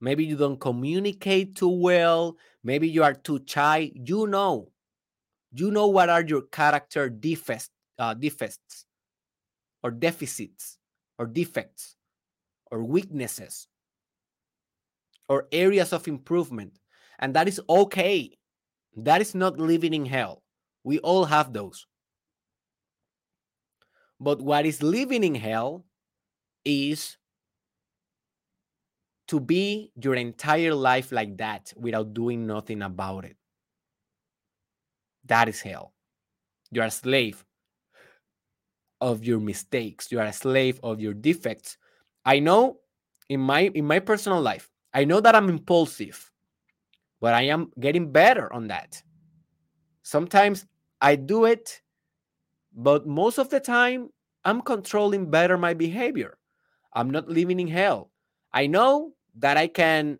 maybe 0.00 0.24
you 0.24 0.36
don't 0.36 0.58
communicate 0.60 1.56
too 1.56 1.68
well, 1.68 2.36
maybe 2.64 2.88
you 2.88 3.02
are 3.02 3.14
too 3.14 3.40
shy. 3.44 3.92
You 3.94 4.26
know, 4.28 4.70
you 5.52 5.70
know 5.70 5.88
what 5.88 6.08
are 6.08 6.22
your 6.22 6.42
character 6.42 7.10
defects, 7.10 7.70
uh, 7.98 8.14
defects, 8.14 8.85
or 9.86 9.92
deficits, 9.92 10.78
or 11.16 11.26
defects, 11.30 11.94
or 12.72 12.82
weaknesses, 12.82 13.68
or 15.28 15.46
areas 15.52 15.92
of 15.92 16.08
improvement 16.10 16.80
and 17.18 17.34
that 17.34 17.48
is 17.48 17.60
okay. 17.68 18.36
That 18.96 19.20
is 19.20 19.34
not 19.34 19.58
living 19.58 19.94
in 19.94 20.06
hell. 20.06 20.42
We 20.84 20.98
all 20.98 21.24
have 21.24 21.52
those. 21.52 21.86
But 24.18 24.40
what 24.40 24.66
is 24.66 24.82
living 24.82 25.24
in 25.24 25.34
hell 25.34 25.84
is 26.64 27.16
to 29.28 29.40
be 29.40 29.92
your 30.00 30.14
entire 30.14 30.74
life 30.74 31.12
like 31.12 31.36
that 31.38 31.72
without 31.76 32.12
doing 32.12 32.46
nothing 32.46 32.82
about 32.82 33.24
it. 33.24 33.36
That 35.26 35.48
is 35.48 35.60
hell. 35.60 35.94
You 36.70 36.82
are 36.82 36.86
a 36.86 36.90
slave 36.90 37.45
of 39.00 39.24
your 39.24 39.40
mistakes. 39.40 40.10
You 40.10 40.20
are 40.20 40.26
a 40.26 40.32
slave 40.32 40.80
of 40.82 41.00
your 41.00 41.14
defects. 41.14 41.76
I 42.24 42.38
know 42.38 42.78
in 43.28 43.40
my 43.40 43.70
in 43.74 43.86
my 43.86 43.98
personal 43.98 44.40
life, 44.40 44.70
I 44.94 45.04
know 45.04 45.20
that 45.20 45.34
I'm 45.34 45.48
impulsive 45.48 46.30
but 47.20 47.34
I 47.34 47.42
am 47.42 47.70
getting 47.80 48.12
better 48.12 48.52
on 48.52 48.68
that. 48.68 49.02
Sometimes 50.02 50.66
I 51.00 51.16
do 51.16 51.44
it, 51.44 51.80
but 52.74 53.06
most 53.06 53.38
of 53.38 53.50
the 53.50 53.60
time 53.60 54.10
I'm 54.44 54.60
controlling 54.60 55.30
better 55.30 55.58
my 55.58 55.74
behavior. 55.74 56.38
I'm 56.92 57.10
not 57.10 57.28
living 57.28 57.60
in 57.60 57.68
hell. 57.68 58.10
I 58.52 58.66
know 58.66 59.14
that 59.38 59.56
I 59.56 59.66
can 59.66 60.18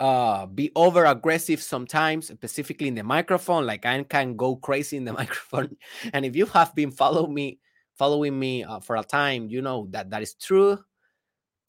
uh, 0.00 0.46
be 0.46 0.72
over 0.74 1.04
aggressive 1.04 1.62
sometimes, 1.62 2.28
specifically 2.28 2.88
in 2.88 2.94
the 2.94 3.02
microphone. 3.02 3.66
Like 3.66 3.84
I 3.84 4.02
can 4.04 4.34
go 4.34 4.56
crazy 4.56 4.96
in 4.96 5.04
the 5.04 5.12
microphone. 5.22 5.76
And 6.12 6.24
if 6.24 6.34
you 6.34 6.46
have 6.46 6.74
been 6.74 6.90
follow 6.90 7.26
me, 7.26 7.60
following 7.96 8.38
me 8.38 8.64
uh, 8.64 8.80
for 8.80 8.96
a 8.96 9.04
time, 9.04 9.48
you 9.48 9.60
know 9.60 9.86
that 9.90 10.10
that 10.10 10.22
is 10.22 10.34
true. 10.34 10.78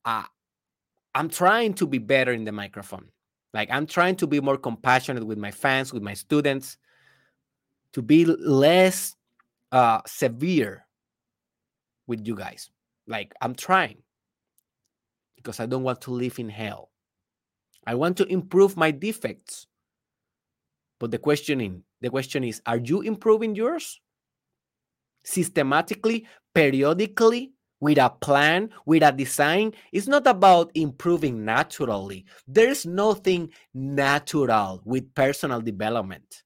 Uh, 0.05 0.23
I'm 1.13 1.29
trying 1.29 1.73
to 1.75 1.86
be 1.86 1.97
better 1.97 2.32
in 2.32 2.45
the 2.45 2.53
microphone. 2.53 3.09
Like 3.53 3.69
I'm 3.69 3.86
trying 3.86 4.15
to 4.17 4.27
be 4.27 4.39
more 4.39 4.57
compassionate 4.57 5.27
with 5.27 5.38
my 5.38 5.51
fans, 5.51 5.91
with 5.91 6.01
my 6.01 6.13
students, 6.13 6.77
to 7.91 8.01
be 8.01 8.23
less 8.23 9.13
uh, 9.73 9.99
severe 10.07 10.86
with 12.07 12.25
you 12.25 12.36
guys. 12.36 12.69
Like 13.07 13.34
I'm 13.41 13.55
trying 13.55 13.97
because 15.36 15.59
I 15.59 15.65
don't 15.65 15.84
want 15.84 15.99
to 16.01 16.11
live 16.11 16.39
in 16.39 16.47
hell. 16.47 16.90
I 17.86 17.95
want 17.95 18.17
to 18.17 18.25
improve 18.25 18.77
my 18.77 18.91
defects. 18.91 19.67
But 20.99 21.11
the 21.11 21.17
questioning, 21.17 21.84
the 22.01 22.09
question 22.09 22.43
is, 22.43 22.61
are 22.65 22.77
you 22.77 23.01
improving 23.01 23.55
yours? 23.55 23.99
Systematically, 25.23 26.27
periodically, 26.53 27.53
with 27.82 27.97
a 27.97 28.09
plan, 28.09 28.69
with 28.86 29.03
a 29.03 29.11
design. 29.11 29.73
It's 29.91 30.07
not 30.07 30.25
about 30.27 30.71
improving 30.75 31.43
naturally. 31.43 32.25
There's 32.47 32.86
nothing 32.86 33.49
natural 33.73 34.82
with 34.86 35.13
personal 35.13 35.59
development. 35.59 36.43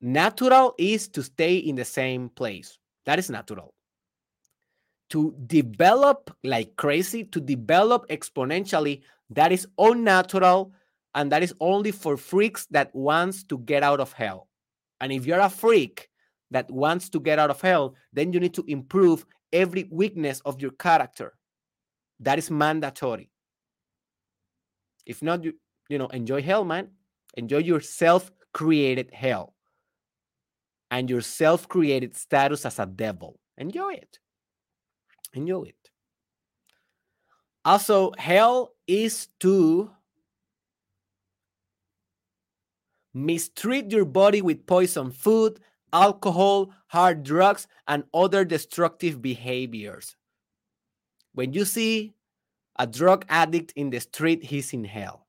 Natural 0.00 0.74
is 0.78 1.08
to 1.08 1.22
stay 1.22 1.58
in 1.58 1.76
the 1.76 1.84
same 1.84 2.30
place. 2.30 2.78
That 3.04 3.18
is 3.18 3.30
natural. 3.30 3.74
To 5.10 5.34
develop 5.46 6.30
like 6.44 6.76
crazy, 6.76 7.24
to 7.24 7.40
develop 7.40 8.06
exponentially, 8.08 9.02
that 9.30 9.52
is 9.52 9.66
unnatural 9.78 10.72
and 11.14 11.32
that 11.32 11.42
is 11.42 11.54
only 11.60 11.92
for 11.92 12.16
freaks 12.16 12.66
that 12.70 12.94
wants 12.94 13.42
to 13.44 13.58
get 13.58 13.82
out 13.82 14.00
of 14.00 14.12
hell. 14.12 14.48
And 15.00 15.12
if 15.12 15.24
you're 15.24 15.40
a 15.40 15.48
freak, 15.48 16.08
that 16.50 16.70
wants 16.70 17.08
to 17.10 17.20
get 17.20 17.38
out 17.38 17.50
of 17.50 17.60
hell, 17.60 17.94
then 18.12 18.32
you 18.32 18.40
need 18.40 18.54
to 18.54 18.64
improve 18.66 19.26
every 19.52 19.86
weakness 19.90 20.40
of 20.44 20.60
your 20.60 20.70
character. 20.72 21.34
That 22.20 22.38
is 22.38 22.50
mandatory. 22.50 23.30
If 25.06 25.22
not, 25.22 25.44
you, 25.44 25.54
you 25.88 25.98
know, 25.98 26.08
enjoy 26.08 26.42
hell, 26.42 26.64
man. 26.64 26.88
Enjoy 27.36 27.58
your 27.58 27.80
self 27.80 28.30
created 28.52 29.10
hell 29.12 29.54
and 30.90 31.08
your 31.08 31.20
self 31.20 31.68
created 31.68 32.16
status 32.16 32.64
as 32.66 32.78
a 32.78 32.86
devil. 32.86 33.38
Enjoy 33.56 33.92
it. 33.92 34.18
Enjoy 35.34 35.64
it. 35.64 35.90
Also, 37.64 38.12
hell 38.16 38.74
is 38.86 39.28
to 39.40 39.90
mistreat 43.12 43.90
your 43.90 44.04
body 44.04 44.40
with 44.40 44.66
poison 44.66 45.10
food, 45.10 45.60
alcohol, 45.92 46.70
hard 46.86 47.22
drugs, 47.22 47.66
and 47.86 48.04
other 48.14 48.44
destructive 48.44 49.20
behaviors. 49.20 50.16
When 51.34 51.52
you 51.52 51.64
see 51.64 52.14
a 52.78 52.86
drug 52.86 53.24
addict 53.28 53.72
in 53.76 53.90
the 53.90 54.00
street, 54.00 54.44
he's 54.44 54.72
in 54.72 54.84
hell. 54.84 55.26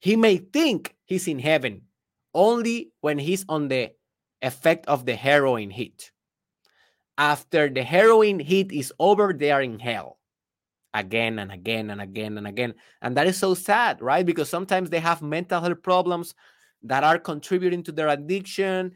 He 0.00 0.16
may 0.16 0.36
think 0.36 0.94
he's 1.04 1.28
in 1.28 1.38
heaven 1.38 1.82
only 2.34 2.92
when 3.00 3.18
he's 3.18 3.44
on 3.48 3.68
the 3.68 3.92
effect 4.42 4.86
of 4.86 5.06
the 5.06 5.14
heroin 5.14 5.70
hit. 5.70 6.10
After 7.16 7.68
the 7.68 7.82
heroin 7.82 8.40
hit 8.40 8.72
is 8.72 8.92
over, 8.98 9.32
they 9.32 9.50
are 9.52 9.62
in 9.62 9.78
hell 9.78 10.18
again 10.94 11.40
and 11.40 11.50
again 11.50 11.90
and 11.90 12.00
again 12.00 12.38
and 12.38 12.46
again. 12.46 12.74
And 13.02 13.16
that 13.16 13.26
is 13.26 13.36
so 13.36 13.54
sad, 13.54 14.00
right? 14.00 14.24
Because 14.24 14.48
sometimes 14.48 14.88
they 14.88 15.00
have 15.00 15.22
mental 15.22 15.60
health 15.60 15.82
problems 15.82 16.34
that 16.84 17.04
are 17.04 17.18
contributing 17.18 17.82
to 17.82 17.92
their 17.92 18.08
addiction. 18.08 18.92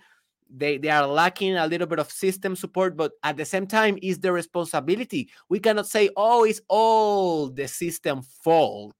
They, 0.48 0.78
they 0.78 0.90
are 0.90 1.06
lacking 1.06 1.56
a 1.56 1.66
little 1.66 1.86
bit 1.86 1.98
of 1.98 2.10
system 2.10 2.56
support, 2.56 2.96
but 2.96 3.12
at 3.22 3.36
the 3.36 3.44
same 3.44 3.66
time, 3.66 3.98
is 4.00 4.18
their 4.18 4.32
responsibility. 4.32 5.28
We 5.48 5.58
cannot 5.58 5.88
say, 5.88 6.08
oh, 6.16 6.44
it's 6.44 6.60
all 6.68 7.50
the 7.50 7.68
system 7.68 8.22
fault. 8.42 8.96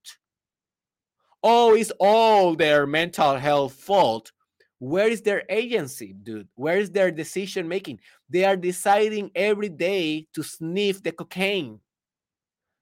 Oh, 1.43 1.75
it's 1.75 1.93
all 2.01 2.57
their 2.57 2.87
mental 2.87 3.37
health 3.37 3.75
fault. 3.75 4.33
Where 4.79 5.09
is 5.09 5.23
their 5.23 5.43
agency, 5.49 6.15
dude? 6.23 6.49
Where 6.55 6.79
is 6.79 6.91
their 6.91 7.11
decision 7.11 7.67
making? 7.67 8.01
They 8.31 8.45
are 8.45 8.57
deciding 8.57 9.31
every 9.35 9.69
day 9.69 10.29
to 10.35 10.43
sniff 10.43 11.03
the 11.03 11.13
cocaine. 11.13 11.81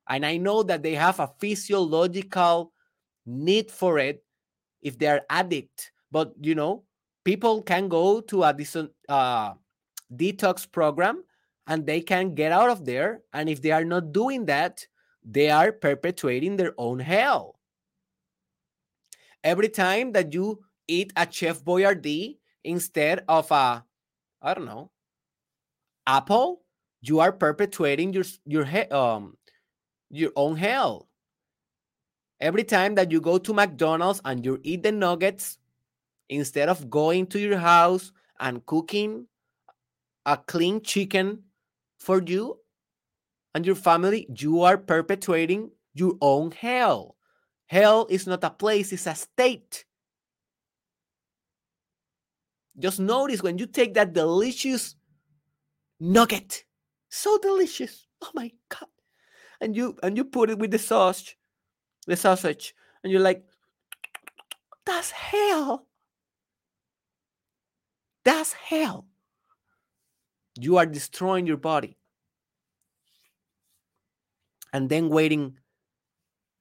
And 0.08 0.24
I 0.24 0.36
know 0.36 0.62
that 0.62 0.82
they 0.82 0.94
have 0.94 1.20
a 1.20 1.32
physiological 1.38 2.72
need 3.24 3.70
for 3.70 3.98
it 3.98 4.22
if 4.82 4.98
they're 4.98 5.24
addict. 5.30 5.92
But 6.12 6.34
you 6.40 6.54
know, 6.54 6.84
people 7.24 7.62
can 7.62 7.88
go 7.88 8.20
to 8.20 8.44
a 8.44 8.54
uh, 9.08 9.54
detox 10.14 10.70
program 10.70 11.24
and 11.66 11.84
they 11.86 12.00
can 12.00 12.34
get 12.34 12.52
out 12.52 12.70
of 12.70 12.84
there. 12.84 13.22
And 13.32 13.48
if 13.48 13.62
they 13.62 13.72
are 13.72 13.84
not 13.84 14.12
doing 14.12 14.44
that, 14.46 14.86
they 15.24 15.50
are 15.50 15.72
perpetuating 15.72 16.56
their 16.56 16.74
own 16.78 17.00
hell. 17.00 17.58
Every 19.42 19.68
time 19.68 20.12
that 20.12 20.32
you 20.32 20.62
eat 20.88 21.12
a 21.16 21.26
Chef 21.30 21.62
Boyardee 21.64 22.38
instead 22.64 23.24
of 23.28 23.50
a, 23.50 23.84
I 24.42 24.54
don't 24.54 24.66
know, 24.66 24.90
apple, 26.06 26.62
you 27.00 27.20
are 27.20 27.32
perpetuating 27.32 28.12
your 28.12 28.24
your 28.44 28.66
um 28.94 29.36
your 30.10 30.32
own 30.36 30.56
hell. 30.56 31.08
Every 32.40 32.64
time 32.64 32.94
that 32.96 33.10
you 33.10 33.20
go 33.20 33.38
to 33.38 33.54
McDonald's 33.54 34.20
and 34.24 34.44
you 34.44 34.60
eat 34.62 34.82
the 34.82 34.92
nuggets, 34.92 35.58
instead 36.28 36.68
of 36.68 36.90
going 36.90 37.26
to 37.28 37.38
your 37.38 37.58
house 37.58 38.12
and 38.40 38.64
cooking 38.66 39.26
a 40.26 40.36
clean 40.36 40.82
chicken 40.82 41.44
for 41.98 42.20
you 42.22 42.58
and 43.54 43.64
your 43.64 43.74
family, 43.74 44.26
you 44.36 44.60
are 44.62 44.76
perpetuating 44.76 45.70
your 45.94 46.14
own 46.20 46.50
hell. 46.50 47.16
Hell 47.68 48.06
is 48.10 48.26
not 48.26 48.44
a 48.44 48.50
place, 48.50 48.92
it's 48.92 49.06
a 49.06 49.14
state. 49.14 49.85
Just 52.78 53.00
notice 53.00 53.42
when 53.42 53.58
you 53.58 53.66
take 53.66 53.94
that 53.94 54.12
delicious 54.12 54.96
nugget, 55.98 56.64
so 57.08 57.38
delicious. 57.38 58.06
Oh 58.22 58.30
my 58.34 58.50
God 58.68 58.88
and 59.60 59.76
you 59.76 59.96
and 60.02 60.16
you 60.16 60.24
put 60.24 60.50
it 60.50 60.58
with 60.58 60.70
the 60.70 60.78
sausage, 60.78 61.36
the 62.06 62.16
sausage, 62.16 62.74
and 63.02 63.12
you're 63.12 63.20
like, 63.20 63.44
that's 64.84 65.10
hell. 65.10 65.86
That's 68.24 68.52
hell. 68.52 69.06
You 70.58 70.78
are 70.78 70.86
destroying 70.86 71.46
your 71.46 71.58
body. 71.58 71.96
And 74.72 74.88
then 74.88 75.08
waiting 75.08 75.58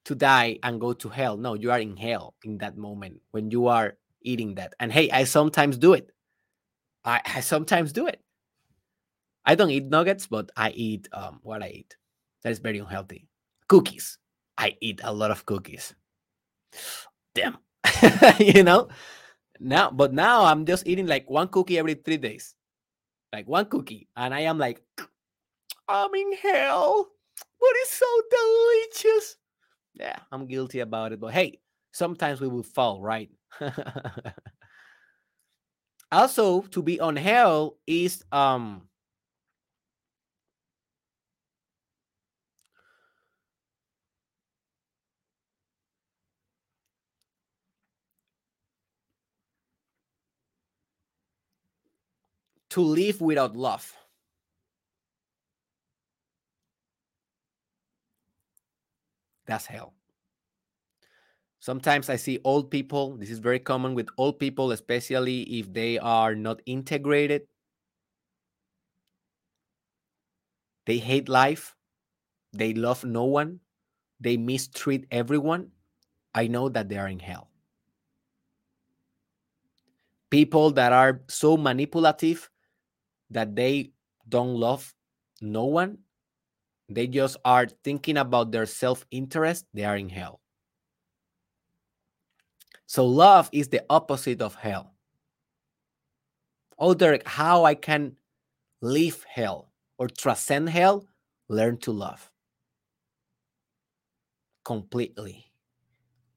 to 0.05 0.16
die 0.16 0.59
and 0.61 0.80
go 0.80 0.93
to 0.93 1.09
hell. 1.09 1.38
No, 1.38 1.55
you 1.55 1.72
are 1.72 1.80
in 1.80 1.97
hell 1.97 2.36
in 2.43 2.59
that 2.59 2.78
moment 2.78 3.22
when 3.32 3.49
you 3.49 3.68
are 3.68 3.97
eating 4.26 4.56
that. 4.56 4.74
And 4.80 4.92
hey, 4.92 5.10
I 5.12 5.24
sometimes 5.24 5.78
do 5.78 5.94
it. 5.94 6.12
I, 7.04 7.22
I 7.26 7.40
sometimes 7.40 7.94
do 7.94 8.08
it. 8.08 8.22
I 9.46 9.56
don't 9.56 9.70
eat 9.70 9.86
nuggets, 9.86 10.28
but 10.28 10.52
I 10.58 10.72
eat 10.72 11.08
um, 11.14 11.40
what 11.44 11.62
I 11.62 11.70
eat 11.70 11.96
that 12.46 12.52
is 12.52 12.60
very 12.60 12.78
unhealthy. 12.78 13.28
Cookies. 13.68 14.20
I 14.56 14.78
eat 14.80 15.02
a 15.04 15.12
lot 15.12 15.32
of 15.32 15.46
cookies. 15.48 15.96
Damn. 17.34 17.58
you 18.40 18.62
know? 18.62 18.88
Now, 19.60 19.90
but 19.90 20.14
now 20.14 20.46
I'm 20.46 20.64
just 20.66 20.88
eating 20.88 21.08
like 21.08 21.28
one 21.28 21.48
cookie 21.48 21.80
every 21.80 21.96
three 21.96 22.18
days. 22.18 22.54
Like 23.34 23.48
one 23.48 23.66
cookie. 23.66 24.08
And 24.16 24.32
I 24.32 24.42
am 24.42 24.60
like, 24.60 24.80
I'm 25.88 26.14
in 26.14 26.34
hell. 26.34 27.08
But 27.60 27.70
it's 27.82 27.94
so 27.94 28.22
delicious. 28.30 29.38
Yeah, 29.96 30.20
I'm 30.32 30.46
guilty 30.46 30.82
about 30.82 31.14
it. 31.14 31.20
But 31.20 31.34
hey, 31.34 31.60
sometimes 31.94 32.42
we 32.42 32.48
will 32.48 32.64
fall, 32.64 33.02
right? 33.02 33.32
also, 36.12 36.62
to 36.62 36.82
be 36.82 36.99
on 36.99 37.16
hell 37.16 37.78
is 37.88 38.24
um 38.32 38.88
to 52.70 52.82
live 52.82 53.22
without 53.22 53.56
love. 53.56 53.95
That's 59.45 59.66
hell. 59.66 59.93
Sometimes 61.66 62.11
I 62.11 62.16
see 62.16 62.38
old 62.43 62.70
people, 62.70 63.18
this 63.18 63.32
is 63.32 63.39
very 63.39 63.57
common 63.57 63.95
with 63.95 64.07
old 64.20 64.38
people, 64.38 64.72
especially 64.72 65.41
if 65.57 65.74
they 65.74 65.97
are 65.97 66.36
not 66.36 66.61
integrated. 66.68 67.47
They 70.86 70.99
hate 70.99 71.28
life, 71.28 71.76
they 72.53 72.76
love 72.76 73.03
no 73.03 73.24
one, 73.24 73.61
they 74.20 74.38
mistreat 74.38 75.07
everyone. 75.09 75.72
I 76.36 76.45
know 76.45 76.70
that 76.70 76.88
they 76.88 76.99
are 76.99 77.07
in 77.07 77.18
hell. 77.18 77.49
People 80.30 80.70
that 80.78 80.93
are 80.93 81.24
so 81.28 81.57
manipulative 81.57 82.47
that 83.32 83.55
they 83.55 83.89
don't 84.30 84.53
love 84.53 84.93
no 85.41 85.66
one, 85.66 85.97
they 86.89 87.07
just 87.07 87.38
are 87.43 87.66
thinking 87.84 88.18
about 88.18 88.51
their 88.51 88.68
self 88.68 89.03
interest, 89.09 89.66
they 89.74 89.84
are 89.84 89.97
in 89.97 90.09
hell. 90.09 90.45
So, 92.88 93.06
love 93.06 93.50
is 93.52 93.70
the 93.70 93.84
opposite 93.90 94.42
of 94.42 94.56
hell. 94.56 94.94
Oh, 96.78 96.94
Derek, 96.94 97.28
how 97.28 97.64
I 97.64 97.76
can 97.76 98.16
leave 98.82 99.26
hell 99.28 99.72
or 99.98 100.08
transcend 100.08 100.70
hell? 100.70 101.08
Learn 101.48 101.78
to 101.78 101.92
love 101.92 102.32
completely. 104.64 105.52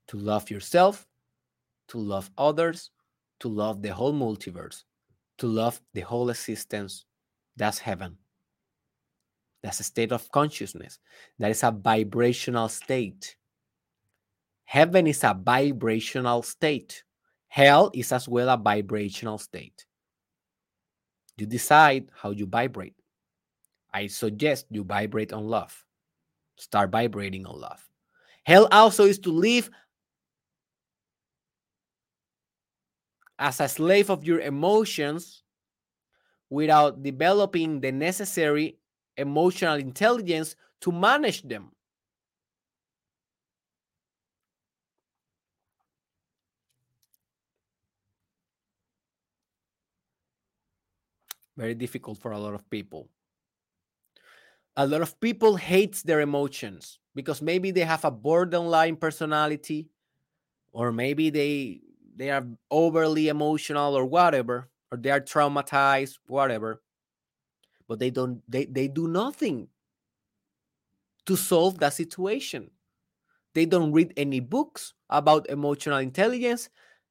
To 0.09 0.17
love 0.17 0.51
yourself, 0.51 1.07
to 1.89 1.99
love 1.99 2.31
others, 2.39 2.91
to 3.41 3.49
love 3.49 3.83
the 3.83 3.93
whole 3.93 4.15
multiverse 4.15 4.85
to 5.39 5.47
love 5.47 5.81
the 5.95 6.01
whole 6.03 6.31
existence, 6.31 7.07
that's 7.57 7.79
heaven. 7.79 8.19
That's 9.63 9.81
a 9.81 9.85
state 9.85 10.13
of 10.13 10.31
consciousness. 10.31 10.99
That 11.39 11.51
is 11.51 11.63
a 11.63 11.71
vibrational 11.71 12.69
state. 12.69 13.37
Heaven 14.69 15.07
is 15.07 15.25
a 15.25 15.33
vibrational 15.33 16.43
state. 16.43 17.03
Hell 17.49 17.91
is 17.95 18.13
as 18.13 18.29
well 18.29 18.51
a 18.51 18.57
vibrational 18.59 19.39
state. 19.39 19.87
You 21.39 21.47
decide 21.47 22.11
how 22.13 22.33
you 22.33 22.45
vibrate. 22.45 22.93
I 23.95 24.09
suggest 24.09 24.67
you 24.69 24.85
vibrate 24.85 25.33
on 25.33 25.49
love. 25.49 25.87
Start 26.59 26.91
vibrating 26.91 27.47
on 27.47 27.59
love. 27.59 27.83
Hell 28.45 28.69
also 28.71 29.07
is 29.07 29.19
to 29.21 29.31
live 29.31 29.71
as 33.39 33.61
a 33.61 33.69
slave 33.69 34.11
of 34.11 34.23
your 34.23 34.41
emotions 34.41 35.45
without 36.51 37.03
developing 37.03 37.81
the 37.81 37.91
necessary 37.91 38.77
emotional 39.17 39.77
intelligence 39.77 40.57
to 40.83 40.93
manage 40.93 41.41
them. 41.41 41.71
Very 51.59 51.75
difficult 51.75 52.17
for 52.17 52.33
a 52.33 52.39
lot 52.39 52.55
of 52.55 52.71
people. 52.71 53.11
a 54.77 54.87
lot 54.87 55.03
of 55.03 55.19
people 55.21 55.57
hates 55.57 56.03
their 56.03 56.21
emotions 56.21 56.99
because 57.15 57.43
maybe 57.43 57.71
they 57.71 57.81
have 57.83 58.05
a 58.05 58.11
borderline 58.11 58.97
personality 58.97 59.91
or 60.73 60.93
maybe 60.93 61.31
they 61.31 61.83
they 62.17 62.31
are 62.31 62.47
overly 62.71 63.29
emotional 63.29 63.97
or 63.97 64.07
whatever 64.07 64.71
or 64.93 64.99
they 64.99 65.11
are 65.11 65.21
traumatized 65.21 66.19
whatever 66.29 66.83
but 67.89 67.99
they 67.99 68.11
don't 68.11 68.43
they, 68.51 68.67
they 68.67 68.87
do 68.89 69.09
nothing 69.09 69.69
to 71.27 71.37
solve 71.37 71.79
that 71.79 71.95
situation. 71.95 72.71
They 73.55 73.67
don't 73.67 73.93
read 73.93 74.15
any 74.17 74.41
books 74.41 74.95
about 75.11 75.51
emotional 75.51 75.99
intelligence. 75.99 76.71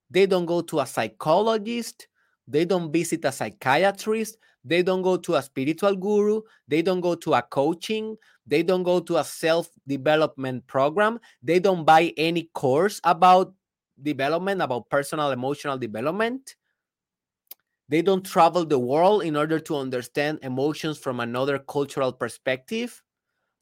They 0.10 0.26
don't 0.28 0.46
go 0.48 0.62
to 0.62 0.80
a 0.82 0.86
psychologist 0.88 2.08
they 2.48 2.66
don't 2.66 2.92
visit 2.92 3.26
a 3.26 3.32
psychiatrist. 3.32 4.38
They 4.64 4.82
don't 4.84 5.02
go 5.02 5.18
to 5.18 5.36
a 5.36 5.42
spiritual 5.42 5.96
guru. 5.96 6.42
They 6.68 6.82
don't 6.82 7.02
go 7.02 7.16
to 7.16 7.34
a 7.34 7.42
coaching. 7.42 8.18
They 8.46 8.64
don't 8.64 8.84
go 8.84 9.00
to 9.02 9.18
a 9.18 9.24
self 9.24 9.70
development 9.88 10.66
program. 10.68 11.20
They 11.44 11.60
don't 11.60 11.86
buy 11.86 12.14
any 12.18 12.50
course 12.54 13.02
about 13.04 13.54
development 14.02 14.62
about 14.62 14.90
personal 14.90 15.32
emotional 15.32 15.78
development. 15.78 16.56
They 17.90 18.02
don't 18.02 18.26
travel 18.26 18.66
the 18.66 18.80
world 18.80 19.24
in 19.24 19.36
order 19.36 19.60
to 19.60 19.78
understand 19.78 20.40
emotions 20.44 20.98
from 20.98 21.20
another 21.20 21.60
cultural 21.60 22.12
perspective. 22.12 23.02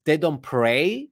They 0.06 0.18
don't 0.18 0.42
pray. 0.42 1.10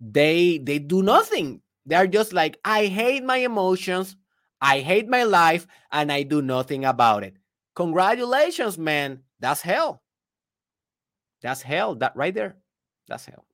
They 0.00 0.58
they 0.58 0.78
do 0.78 1.02
nothing. 1.02 1.60
They're 1.84 2.06
just 2.06 2.32
like 2.32 2.58
i 2.64 2.86
hate 2.86 3.24
my 3.24 3.38
emotions 3.38 4.16
i 4.62 4.80
hate 4.80 5.08
my 5.08 5.24
life 5.24 5.66
and 5.90 6.10
i 6.10 6.22
do 6.22 6.40
nothing 6.40 6.86
about 6.86 7.24
it. 7.24 7.36
Congratulations 7.74 8.78
man. 8.78 9.20
That's 9.40 9.60
hell. 9.60 10.02
That's 11.42 11.60
hell. 11.60 11.96
That 11.96 12.16
right 12.16 12.32
there. 12.32 12.56
That's 13.08 13.26
hell. 13.26 13.44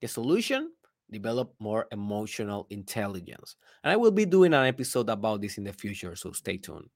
The 0.00 0.08
solution? 0.08 0.72
Develop 1.10 1.54
more 1.60 1.86
emotional 1.92 2.66
intelligence. 2.70 3.54
And 3.84 3.92
i 3.92 3.96
will 3.96 4.10
be 4.10 4.24
doing 4.24 4.54
an 4.54 4.66
episode 4.66 5.08
about 5.10 5.40
this 5.40 5.58
in 5.58 5.64
the 5.64 5.72
future 5.72 6.16
so 6.16 6.32
stay 6.32 6.56
tuned. 6.56 6.88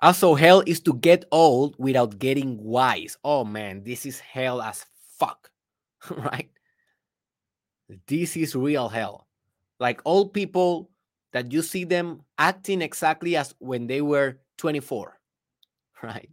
Also, 0.00 0.34
hell 0.34 0.62
is 0.64 0.80
to 0.80 0.94
get 0.94 1.24
old 1.32 1.74
without 1.78 2.18
getting 2.18 2.62
wise. 2.62 3.16
Oh 3.24 3.44
man, 3.44 3.82
this 3.82 4.06
is 4.06 4.20
hell 4.20 4.62
as 4.62 4.86
fuck, 5.18 5.50
right? 6.10 6.50
This 8.06 8.36
is 8.36 8.54
real 8.54 8.88
hell. 8.88 9.26
Like 9.80 10.00
old 10.04 10.34
people 10.34 10.90
that 11.32 11.52
you 11.52 11.62
see 11.62 11.84
them 11.84 12.22
acting 12.38 12.82
exactly 12.82 13.36
as 13.36 13.54
when 13.58 13.86
they 13.86 14.02
were 14.02 14.38
24, 14.58 15.18
right? 16.02 16.28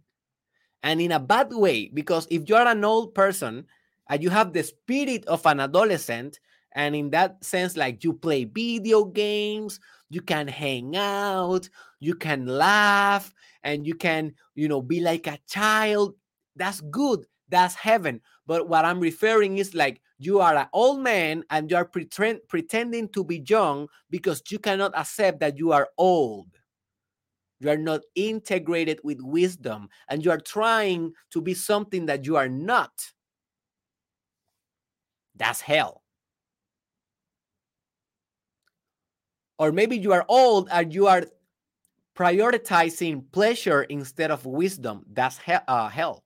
And 0.82 1.00
in 1.00 1.12
a 1.12 1.20
bad 1.20 1.52
way, 1.52 1.90
because 1.92 2.26
if 2.30 2.48
you're 2.48 2.66
an 2.66 2.84
old 2.84 3.14
person 3.14 3.66
and 4.08 4.22
you 4.22 4.30
have 4.30 4.52
the 4.52 4.62
spirit 4.62 5.24
of 5.26 5.44
an 5.46 5.60
adolescent, 5.60 6.38
and 6.72 6.94
in 6.94 7.10
that 7.10 7.42
sense, 7.42 7.76
like 7.76 8.04
you 8.04 8.12
play 8.12 8.44
video 8.44 9.04
games, 9.04 9.80
you 10.10 10.20
can 10.20 10.46
hang 10.46 10.94
out, 10.94 11.68
you 12.00 12.14
can 12.14 12.46
laugh, 12.46 13.32
and 13.64 13.86
you 13.86 13.94
can, 13.94 14.34
you 14.54 14.68
know, 14.68 14.82
be 14.82 15.00
like 15.00 15.26
a 15.26 15.38
child. 15.48 16.14
That's 16.54 16.82
good. 16.82 17.26
That's 17.48 17.74
heaven. 17.74 18.20
But 18.46 18.68
what 18.68 18.84
I'm 18.84 19.00
referring 19.00 19.58
is 19.58 19.74
like 19.74 20.00
you 20.18 20.40
are 20.40 20.56
an 20.56 20.68
old 20.72 21.00
man 21.00 21.44
and 21.50 21.70
you 21.70 21.76
are 21.76 21.84
pretend, 21.84 22.40
pretending 22.48 23.08
to 23.10 23.24
be 23.24 23.44
young 23.46 23.88
because 24.10 24.42
you 24.50 24.58
cannot 24.58 24.96
accept 24.96 25.40
that 25.40 25.58
you 25.58 25.72
are 25.72 25.88
old. 25.98 26.48
You 27.60 27.70
are 27.70 27.76
not 27.76 28.02
integrated 28.14 29.00
with 29.02 29.20
wisdom 29.20 29.88
and 30.08 30.24
you 30.24 30.30
are 30.30 30.40
trying 30.40 31.12
to 31.30 31.40
be 31.40 31.54
something 31.54 32.06
that 32.06 32.26
you 32.26 32.36
are 32.36 32.48
not. 32.48 32.92
That's 35.36 35.60
hell. 35.60 36.02
Or 39.58 39.72
maybe 39.72 39.96
you 39.96 40.12
are 40.12 40.24
old 40.28 40.68
and 40.70 40.92
you 40.94 41.06
are 41.06 41.24
prioritizing 42.16 43.30
pleasure 43.32 43.82
instead 43.84 44.30
of 44.30 44.46
wisdom. 44.46 45.04
That's 45.12 45.38
he- 45.38 45.54
uh, 45.68 45.88
hell. 45.88 46.24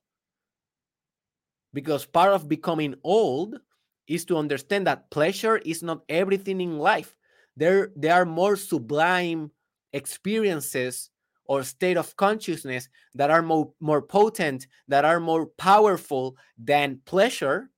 Because 1.73 2.05
part 2.05 2.33
of 2.33 2.47
becoming 2.49 2.95
old 3.03 3.59
is 4.11 4.25
to 4.25 4.37
understand 4.37 4.85
that 4.85 5.09
pleasure 5.09 5.57
is 5.57 5.81
not 5.81 6.01
everything 6.09 6.59
in 6.59 6.77
life. 6.77 7.15
There, 7.55 7.91
there 7.95 8.13
are 8.13 8.25
more 8.25 8.57
sublime 8.57 9.51
experiences 9.93 11.09
or 11.45 11.63
state 11.63 11.95
of 11.95 12.15
consciousness 12.17 12.89
that 13.15 13.29
are 13.31 13.41
more, 13.41 13.71
more 13.79 14.01
potent, 14.01 14.67
that 14.89 15.05
are 15.05 15.21
more 15.21 15.45
powerful 15.57 16.35
than 16.57 16.99
pleasure. 17.05 17.69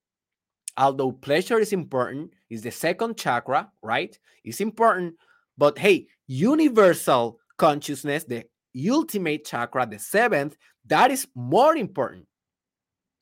Although 0.76 1.12
pleasure 1.12 1.60
is 1.60 1.72
important, 1.72 2.32
is 2.50 2.62
the 2.62 2.72
second 2.72 3.16
chakra, 3.16 3.70
right? 3.80 4.18
It's 4.42 4.60
important, 4.60 5.14
but 5.56 5.78
hey, 5.78 6.08
universal 6.26 7.38
consciousness, 7.58 8.24
the 8.24 8.44
ultimate 8.90 9.44
chakra, 9.44 9.86
the 9.86 10.00
seventh, 10.00 10.56
that 10.86 11.12
is 11.12 11.28
more 11.36 11.76
important. 11.76 12.26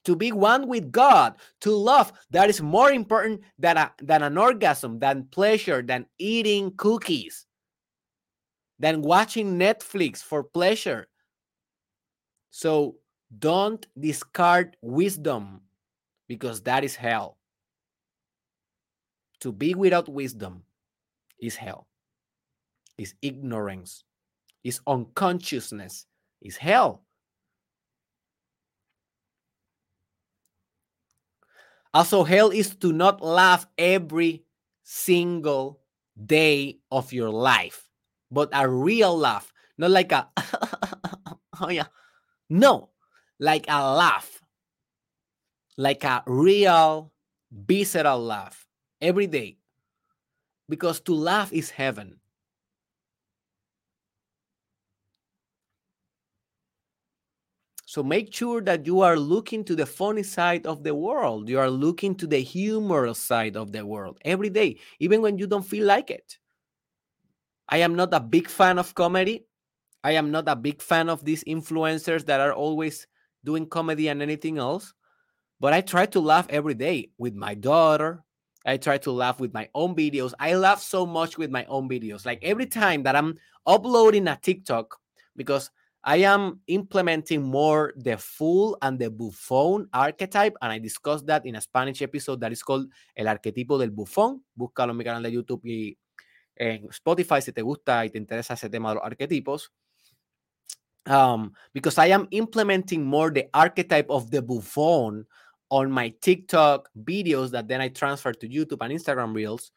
To 0.05 0.17
be 0.17 0.33
one 0.33 0.67
with 0.67 0.91
God, 0.91 1.37
to 1.61 1.71
love, 1.71 2.13
that 2.31 2.51
is 2.51 2.61
more 2.61 2.91
important 2.91 3.43
than, 3.59 3.77
a, 3.77 3.93
than 4.01 4.23
an 4.23 4.37
orgasm, 4.37 4.99
than 4.99 5.29
pleasure, 5.31 5.81
than 5.81 6.07
eating 6.19 6.73
cookies, 6.77 7.47
than 8.79 9.03
watching 9.03 9.59
Netflix 9.59 10.19
for 10.19 10.43
pleasure. 10.43 11.07
So 12.51 12.97
don't 13.39 13.87
discard 13.99 14.77
wisdom 14.83 15.61
because 16.27 16.63
that 16.63 16.83
is 16.83 16.97
hell. 16.97 17.39
To 19.41 19.53
be 19.53 19.75
without 19.75 20.09
wisdom 20.09 20.65
is 21.41 21.55
hell, 21.57 21.87
is 22.99 23.15
ignorance 23.23 24.05
is 24.65 24.81
unconsciousness, 24.87 26.07
is 26.41 26.57
hell. 26.57 27.03
Also, 31.95 32.25
hell 32.25 32.51
is 32.51 32.75
to 32.77 32.93
not 32.93 33.21
laugh 33.21 33.67
every 33.77 34.45
single 34.83 35.81
day 36.17 36.79
of 36.91 37.13
your 37.13 37.31
life, 37.31 37.91
but 38.31 38.49
a 38.53 38.69
real 38.69 39.17
laugh, 39.17 39.53
not 39.77 39.91
like 39.91 40.13
a, 40.13 40.29
oh 41.61 41.69
yeah, 41.69 41.89
no, 42.49 42.91
like 43.39 43.67
a 43.69 43.95
laugh, 43.95 44.41
like 45.77 46.05
a 46.05 46.23
real 46.27 47.13
visceral 47.51 48.21
laugh 48.21 48.67
every 49.01 49.27
day. 49.27 49.59
Because 50.69 51.01
to 51.03 51.15
laugh 51.15 51.53
is 51.53 51.71
heaven. 51.71 52.22
So 57.93 58.03
make 58.03 58.33
sure 58.33 58.63
that 58.63 58.87
you 58.87 59.03
are 59.03 59.19
looking 59.19 59.65
to 59.65 59.77
the 59.77 59.85
funny 59.85 60.23
side 60.23 60.67
of 60.67 60.83
the 60.83 60.95
world. 60.95 61.51
You 61.51 61.59
are 61.59 61.69
looking 61.69 62.15
to 62.15 62.27
the 62.27 62.39
humorous 62.39 63.19
side 63.19 63.55
of 63.55 63.71
the 63.71 63.85
world 63.85 64.17
every 64.25 64.49
day, 64.49 64.79
even 64.99 65.21
when 65.21 65.37
you 65.37 65.47
don't 65.47 65.63
feel 65.63 65.85
like 65.85 66.11
it. 66.11 66.39
I 67.69 67.85
am 67.85 67.95
not 67.95 68.15
a 68.15 68.19
big 68.19 68.49
fan 68.49 68.79
of 68.79 68.95
comedy. 68.95 69.45
I 70.03 70.13
am 70.13 70.31
not 70.31 70.49
a 70.49 70.57
big 70.57 70.81
fan 70.81 71.11
of 71.11 71.23
these 71.23 71.45
influencers 71.45 72.25
that 72.25 72.41
are 72.41 72.55
always 72.55 73.07
doing 73.45 73.67
comedy 73.67 74.09
and 74.09 74.23
anything 74.23 74.57
else. 74.57 74.95
But 75.61 75.75
I 75.75 75.83
try 75.83 76.07
to 76.07 76.21
laugh 76.21 76.47
every 76.49 76.73
day 76.73 77.11
with 77.19 77.35
my 77.35 77.53
daughter. 77.53 78.25
I 78.65 78.79
try 78.79 78.97
to 79.05 79.13
laugh 79.13 79.39
with 79.39 79.53
my 79.53 79.69
own 79.75 79.95
videos. 79.95 80.33
I 80.41 80.55
laugh 80.55 80.81
so 80.81 81.05
much 81.05 81.37
with 81.37 81.51
my 81.51 81.67
own 81.67 81.91
videos. 81.91 82.25
Like 82.25 82.43
every 82.43 82.65
time 82.65 83.03
that 83.03 83.17
I'm 83.17 83.37
uploading 83.67 84.29
a 84.29 84.39
TikTok, 84.41 84.99
because 85.37 85.71
I 86.05 86.25
am 86.25 86.61
implementing 86.67 87.43
more 87.43 87.95
the 87.97 88.17
fool 88.17 88.77
and 88.83 88.99
the 88.99 89.09
bufón 89.09 89.87
archetype, 89.93 90.57
and 90.61 90.73
I 90.73 90.79
discussed 90.81 91.27
that 91.27 91.47
in 91.47 91.55
a 91.55 91.61
Spanish 91.61 92.03
episode 92.03 92.41
that 92.41 92.51
is 92.51 92.63
called 92.63 92.91
El 93.17 93.27
Arquetipo 93.27 93.79
del 93.79 93.91
Bufón. 93.91 94.43
Búscalo 94.59 94.91
en 94.91 94.97
mi 94.97 95.05
canal 95.05 95.23
de 95.23 95.31
YouTube 95.31 95.65
y 95.65 95.97
en 96.57 96.89
Spotify 96.91 97.41
si 97.41 97.53
te 97.53 97.63
gusta 97.63 98.05
y 98.05 98.11
te 98.11 98.19
interesa 98.19 98.55
ese 98.55 98.69
tema 98.69 98.89
de 98.91 98.95
los 98.97 99.05
arquetipos. 99.05 99.71
Um, 101.07 101.53
because 101.73 101.99
I 101.99 102.07
am 102.07 102.27
implementing 102.31 103.05
more 103.05 103.31
the 103.31 103.49
archetype 103.55 104.07
of 104.09 104.31
the 104.31 104.41
bufón 104.41 105.27
on 105.69 105.91
my 105.91 106.13
TikTok 106.21 106.91
videos 106.97 107.51
that 107.53 107.69
then 107.69 107.81
I 107.81 107.89
transfer 107.89 108.33
to 108.33 108.49
YouTube 108.49 108.83
and 108.83 108.93
Instagram 108.93 109.35
Reels 109.35 109.73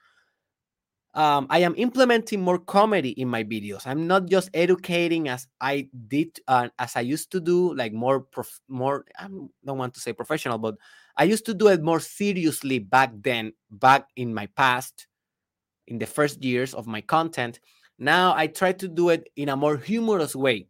um, 1.16 1.48
I 1.50 1.60
am 1.60 1.74
implementing 1.78 2.42
more 2.42 2.60
comedy 2.60 3.12
in 3.12 3.28
my 3.30 3.44
videos. 3.44 3.88
I'm 3.88 4.08
not 4.08 4.28
just 4.30 4.50
educating 4.54 5.30
as 5.30 5.48
I 5.62 5.90
did, 6.08 6.40
uh, 6.48 6.70
as 6.80 6.96
I 6.96 7.02
used 7.02 7.32
to 7.32 7.40
do, 7.42 7.74
like 7.76 7.94
more, 7.94 8.22
prof- 8.22 8.62
more. 8.68 9.06
I 9.18 9.28
don't 9.28 9.78
want 9.78 9.94
to 9.96 10.02
say 10.02 10.14
professional, 10.14 10.58
but 10.60 10.76
I 11.18 11.24
used 11.24 11.46
to 11.48 11.54
do 11.54 11.68
it 11.70 11.82
more 11.84 12.02
seriously 12.02 12.80
back 12.80 13.14
then, 13.22 13.54
back 13.72 14.10
in 14.18 14.34
my 14.34 14.48
past, 14.58 15.08
in 15.88 16.00
the 16.00 16.08
first 16.08 16.44
years 16.44 16.74
of 16.74 16.88
my 16.88 17.02
content. 17.02 17.60
Now 18.00 18.36
I 18.36 18.48
try 18.48 18.74
to 18.74 18.88
do 18.88 19.10
it 19.10 19.30
in 19.36 19.50
a 19.50 19.56
more 19.58 19.78
humorous 19.78 20.36
way. 20.36 20.68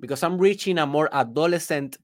because 0.00 0.22
I'm 0.22 0.38
reaching 0.38 0.78
a 0.78 0.86
more 0.86 1.08
adolescent 1.12 1.96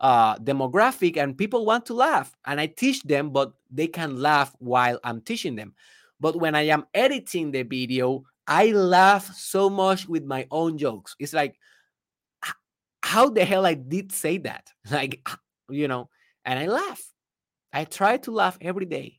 uh, 0.00 0.36
demographic 0.38 1.16
and 1.16 1.36
people 1.36 1.64
want 1.66 1.86
to 1.86 1.94
laugh. 1.94 2.36
And 2.46 2.60
I 2.60 2.66
teach 2.66 3.02
them, 3.04 3.30
but 3.30 3.52
they 3.70 3.86
can 3.86 4.20
laugh 4.20 4.54
while 4.58 4.98
I'm 5.04 5.20
teaching 5.20 5.56
them. 5.56 5.74
But 6.22 6.36
when 6.36 6.54
I 6.54 6.68
am 6.68 6.86
editing 6.94 7.50
the 7.50 7.64
video, 7.64 8.22
I 8.46 8.70
laugh 8.70 9.34
so 9.34 9.68
much 9.68 10.06
with 10.06 10.22
my 10.22 10.46
own 10.52 10.78
jokes. 10.78 11.16
It's 11.18 11.32
like, 11.32 11.58
how 13.02 13.28
the 13.28 13.44
hell 13.44 13.66
I 13.66 13.74
did 13.74 14.12
say 14.12 14.38
that? 14.38 14.70
Like, 14.90 15.28
you 15.68 15.88
know, 15.88 16.10
and 16.44 16.60
I 16.60 16.66
laugh. 16.66 17.02
I 17.72 17.84
try 17.86 18.18
to 18.18 18.30
laugh 18.30 18.56
every 18.60 18.86
day. 18.86 19.18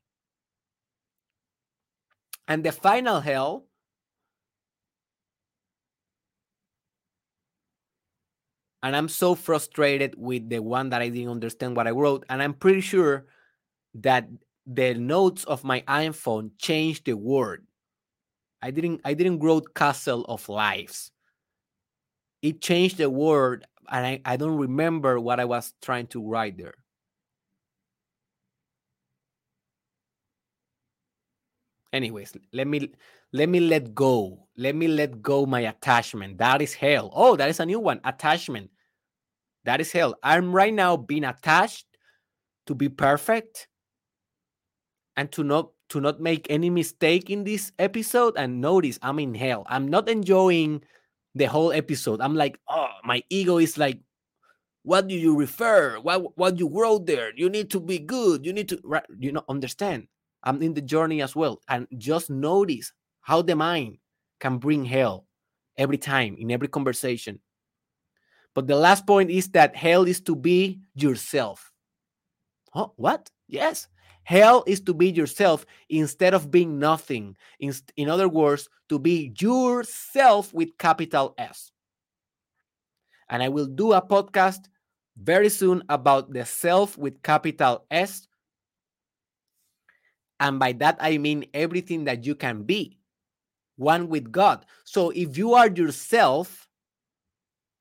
And 2.47 2.63
the 2.63 2.71
final 2.71 3.19
hell 3.19 3.65
and 8.81 8.95
I'm 8.95 9.09
so 9.09 9.35
frustrated 9.35 10.15
with 10.17 10.47
the 10.47 10.59
one 10.59 10.91
that 10.91 11.01
I 11.01 11.09
didn't 11.09 11.31
understand 11.31 11.75
what 11.75 11.87
I 11.87 11.91
wrote. 11.91 12.23
And 12.29 12.41
I'm 12.41 12.53
pretty 12.53 12.81
sure 12.81 13.25
that 13.95 14.29
the 14.65 14.93
notes 14.93 15.43
of 15.43 15.63
my 15.63 15.81
iPhone 15.81 16.51
changed 16.57 17.05
the 17.05 17.13
word. 17.13 17.65
I 18.61 18.71
didn't 18.71 19.01
I 19.03 19.13
didn't 19.13 19.39
wrote 19.39 19.73
castle 19.73 20.23
of 20.25 20.47
lives. 20.47 21.11
It 22.41 22.61
changed 22.61 22.97
the 22.97 23.09
word, 23.09 23.65
and 23.89 24.05
I, 24.05 24.21
I 24.25 24.37
don't 24.37 24.57
remember 24.57 25.19
what 25.19 25.39
I 25.39 25.45
was 25.45 25.73
trying 25.81 26.07
to 26.07 26.25
write 26.25 26.57
there. 26.57 26.75
Anyways, 31.91 32.33
let 32.53 32.67
me 32.67 32.91
let 33.33 33.49
me 33.49 33.59
let 33.59 33.93
go. 33.93 34.47
Let 34.57 34.75
me 34.75 34.87
let 34.87 35.21
go 35.21 35.45
my 35.45 35.61
attachment. 35.61 36.37
That 36.37 36.61
is 36.61 36.73
hell. 36.73 37.11
Oh, 37.13 37.35
that 37.35 37.49
is 37.49 37.59
a 37.59 37.65
new 37.65 37.79
one. 37.79 37.99
Attachment. 38.03 38.69
That 39.65 39.81
is 39.81 39.91
hell. 39.91 40.15
I'm 40.23 40.53
right 40.53 40.73
now 40.73 40.97
being 40.97 41.23
attached 41.23 41.85
to 42.67 42.75
be 42.75 42.89
perfect 42.89 43.67
and 45.17 45.31
to 45.31 45.43
not 45.43 45.69
to 45.89 46.01
not 46.01 46.19
make 46.19 46.47
any 46.49 46.69
mistake 46.69 47.29
in 47.29 47.43
this 47.43 47.71
episode 47.77 48.33
and 48.37 48.59
notice 48.61 48.97
I'm 49.01 49.19
in 49.19 49.35
hell. 49.35 49.65
I'm 49.67 49.87
not 49.87 50.09
enjoying 50.09 50.83
the 51.35 51.45
whole 51.45 51.71
episode. 51.71 52.21
I'm 52.21 52.35
like, 52.35 52.59
oh, 52.67 52.87
my 53.03 53.23
ego 53.29 53.57
is 53.57 53.77
like, 53.77 53.99
what 54.83 55.07
do 55.07 55.15
you 55.15 55.37
refer? 55.37 55.99
What 55.99 56.37
what 56.37 56.59
you 56.59 56.69
wrote 56.69 57.05
there? 57.05 57.31
You 57.35 57.49
need 57.49 57.69
to 57.71 57.79
be 57.79 57.99
good. 57.99 58.45
You 58.45 58.53
need 58.53 58.69
to 58.69 58.79
you 59.19 59.31
know 59.31 59.43
understand. 59.47 60.07
I'm 60.43 60.61
in 60.61 60.73
the 60.73 60.81
journey 60.81 61.21
as 61.21 61.35
well. 61.35 61.61
And 61.69 61.87
just 61.97 62.29
notice 62.29 62.91
how 63.21 63.41
the 63.41 63.55
mind 63.55 63.97
can 64.39 64.57
bring 64.57 64.83
hell 64.83 65.25
every 65.77 65.97
time 65.97 66.35
in 66.37 66.51
every 66.51 66.67
conversation. 66.67 67.39
But 68.53 68.67
the 68.67 68.75
last 68.75 69.07
point 69.07 69.31
is 69.31 69.47
that 69.49 69.75
hell 69.75 70.03
is 70.03 70.21
to 70.21 70.35
be 70.35 70.81
yourself. 70.95 71.71
Oh, 72.75 72.93
what? 72.97 73.29
Yes. 73.47 73.87
Hell 74.23 74.63
is 74.65 74.79
to 74.81 74.93
be 74.93 75.11
yourself 75.11 75.65
instead 75.89 76.33
of 76.33 76.49
being 76.49 76.79
nothing. 76.79 77.35
In, 77.59 77.73
in 77.97 78.09
other 78.09 78.29
words, 78.29 78.69
to 78.89 78.99
be 78.99 79.33
yourself 79.39 80.53
with 80.53 80.77
capital 80.77 81.33
S. 81.37 81.71
And 83.29 83.43
I 83.43 83.49
will 83.49 83.65
do 83.65 83.93
a 83.93 84.01
podcast 84.01 84.65
very 85.17 85.49
soon 85.49 85.83
about 85.89 86.31
the 86.31 86.45
self 86.45 86.97
with 86.97 87.21
capital 87.21 87.85
S. 87.91 88.27
And 90.39 90.59
by 90.59 90.73
that, 90.73 90.97
I 90.99 91.17
mean 91.17 91.45
everything 91.53 92.05
that 92.05 92.25
you 92.25 92.35
can 92.35 92.63
be, 92.63 92.97
one 93.75 94.07
with 94.09 94.31
God. 94.31 94.65
So 94.83 95.11
if 95.11 95.37
you 95.37 95.53
are 95.53 95.69
yourself, 95.69 96.67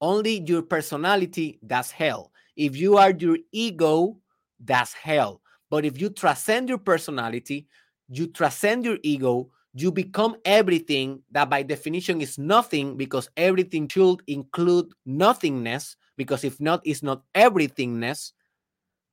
only 0.00 0.40
your 0.40 0.62
personality, 0.62 1.58
that's 1.62 1.90
hell. 1.90 2.32
If 2.56 2.76
you 2.76 2.96
are 2.96 3.12
your 3.12 3.38
ego, 3.52 4.18
that's 4.58 4.92
hell. 4.92 5.40
But 5.72 5.86
if 5.86 5.98
you 5.98 6.10
transcend 6.10 6.68
your 6.68 6.76
personality, 6.76 7.66
you 8.06 8.26
transcend 8.26 8.84
your 8.84 8.98
ego, 9.02 9.48
you 9.72 9.90
become 9.90 10.36
everything 10.44 11.22
that 11.30 11.48
by 11.48 11.62
definition 11.62 12.20
is 12.20 12.36
nothing 12.36 12.98
because 12.98 13.30
everything 13.38 13.88
should 13.88 14.20
include 14.26 14.92
nothingness. 15.06 15.96
Because 16.18 16.44
if 16.44 16.60
not, 16.60 16.82
it's 16.84 17.02
not 17.02 17.22
everythingness. 17.34 18.32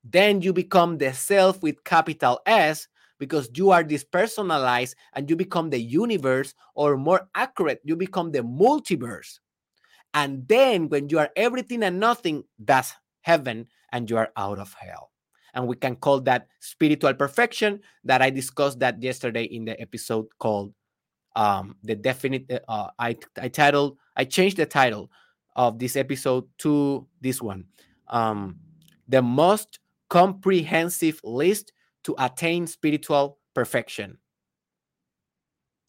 Then 0.04 0.42
you 0.42 0.52
become 0.52 0.98
the 0.98 1.14
self 1.14 1.62
with 1.62 1.82
capital 1.84 2.40
S 2.44 2.86
because 3.18 3.48
you 3.54 3.70
are 3.70 3.82
dispersonalized 3.82 4.92
and 5.14 5.30
you 5.30 5.36
become 5.36 5.70
the 5.70 5.80
universe, 5.80 6.52
or 6.74 6.98
more 6.98 7.26
accurate, 7.34 7.80
you 7.84 7.96
become 7.96 8.32
the 8.32 8.40
multiverse. 8.40 9.38
And 10.12 10.46
then 10.46 10.90
when 10.90 11.08
you 11.08 11.20
are 11.20 11.30
everything 11.36 11.82
and 11.82 11.98
nothing, 11.98 12.44
that's 12.58 12.92
heaven 13.22 13.68
and 13.92 14.10
you 14.10 14.18
are 14.18 14.28
out 14.36 14.58
of 14.58 14.74
hell. 14.74 15.10
And 15.54 15.66
we 15.66 15.76
can 15.76 15.96
call 15.96 16.20
that 16.22 16.48
spiritual 16.60 17.14
perfection 17.14 17.80
that 18.04 18.22
I 18.22 18.30
discussed 18.30 18.78
that 18.80 19.02
yesterday 19.02 19.44
in 19.44 19.64
the 19.64 19.80
episode 19.80 20.26
called 20.38 20.72
um 21.36 21.76
the 21.84 21.94
definite 21.94 22.50
uh, 22.66 22.88
I 22.98 23.16
I 23.40 23.48
titled 23.48 23.98
I 24.16 24.24
changed 24.24 24.56
the 24.56 24.66
title 24.66 25.10
of 25.54 25.78
this 25.78 25.94
episode 25.96 26.44
to 26.58 27.06
this 27.20 27.40
one. 27.40 27.66
Um 28.08 28.58
the 29.08 29.22
most 29.22 29.78
comprehensive 30.08 31.20
list 31.22 31.72
to 32.04 32.14
attain 32.18 32.66
spiritual 32.66 33.38
perfection. 33.54 34.18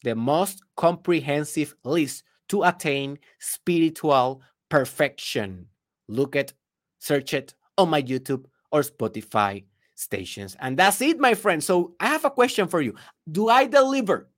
The 0.04 0.14
most 0.14 0.62
comprehensive 0.76 1.74
list 1.84 2.24
to 2.48 2.64
attain 2.64 3.18
spiritual 3.38 4.42
perfection. 4.68 5.68
Look 6.08 6.34
at, 6.36 6.52
search 6.98 7.34
it 7.34 7.54
on 7.78 7.90
my 7.90 8.02
YouTube 8.02 8.46
or 8.72 8.80
Spotify 8.80 9.64
stations. 9.94 10.56
And 10.58 10.76
that's 10.76 11.00
it, 11.00 11.20
my 11.20 11.34
friend. 11.34 11.62
So 11.62 11.94
I 12.00 12.06
have 12.06 12.24
a 12.24 12.30
question 12.30 12.66
for 12.66 12.80
you. 12.80 12.94
Do 13.30 13.48
I 13.48 13.66
deliver? 13.66 14.28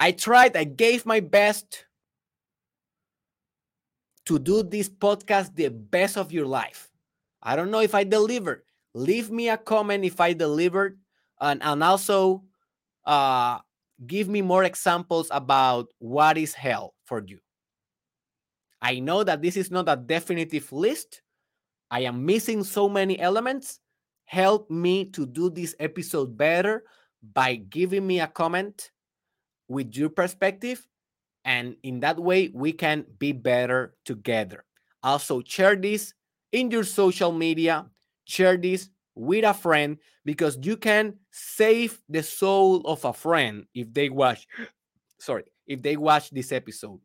I 0.00 0.12
tried, 0.12 0.56
I 0.56 0.64
gave 0.64 1.06
my 1.06 1.20
best 1.20 1.86
to 4.26 4.38
do 4.38 4.62
this 4.62 4.88
podcast 4.88 5.54
the 5.54 5.70
best 5.70 6.16
of 6.18 6.30
your 6.30 6.46
life. 6.46 6.90
I 7.42 7.56
don't 7.56 7.70
know 7.70 7.80
if 7.80 7.94
I 7.94 8.04
delivered. 8.04 8.62
Leave 8.94 9.30
me 9.30 9.48
a 9.48 9.56
comment 9.56 10.04
if 10.04 10.20
I 10.20 10.34
delivered. 10.34 10.98
And, 11.40 11.62
and 11.62 11.82
also 11.82 12.44
uh, 13.06 13.58
give 14.06 14.28
me 14.28 14.42
more 14.42 14.64
examples 14.64 15.28
about 15.30 15.88
what 15.98 16.36
is 16.36 16.52
hell 16.52 16.94
for 17.04 17.22
you. 17.26 17.38
I 18.82 19.00
know 19.00 19.24
that 19.24 19.42
this 19.42 19.56
is 19.56 19.70
not 19.70 19.88
a 19.88 19.96
definitive 19.96 20.70
list. 20.72 21.22
I 21.90 22.00
am 22.00 22.24
missing 22.24 22.64
so 22.64 22.88
many 22.88 23.18
elements. 23.18 23.80
Help 24.24 24.70
me 24.70 25.06
to 25.06 25.26
do 25.26 25.50
this 25.50 25.74
episode 25.80 26.36
better 26.36 26.84
by 27.32 27.56
giving 27.56 28.06
me 28.06 28.20
a 28.20 28.26
comment 28.26 28.90
with 29.68 29.94
your 29.96 30.10
perspective. 30.10 30.86
And 31.44 31.76
in 31.82 32.00
that 32.00 32.18
way, 32.18 32.50
we 32.52 32.72
can 32.72 33.06
be 33.18 33.32
better 33.32 33.94
together. 34.04 34.64
Also, 35.02 35.42
share 35.42 35.76
this 35.76 36.12
in 36.52 36.70
your 36.70 36.84
social 36.84 37.32
media, 37.32 37.86
share 38.24 38.56
this 38.56 38.90
with 39.18 39.44
a 39.44 39.52
friend 39.52 39.98
because 40.24 40.56
you 40.62 40.76
can 40.76 41.14
save 41.32 42.00
the 42.08 42.22
soul 42.22 42.80
of 42.82 43.04
a 43.04 43.12
friend 43.12 43.66
if 43.74 43.92
they 43.92 44.08
watch 44.08 44.46
sorry 45.18 45.42
if 45.66 45.82
they 45.82 45.96
watch 45.96 46.30
this 46.30 46.52
episode 46.52 47.00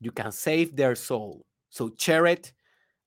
you 0.00 0.10
can 0.10 0.32
save 0.32 0.74
their 0.74 0.94
soul 0.94 1.44
so 1.68 1.92
share 1.98 2.26
it 2.26 2.53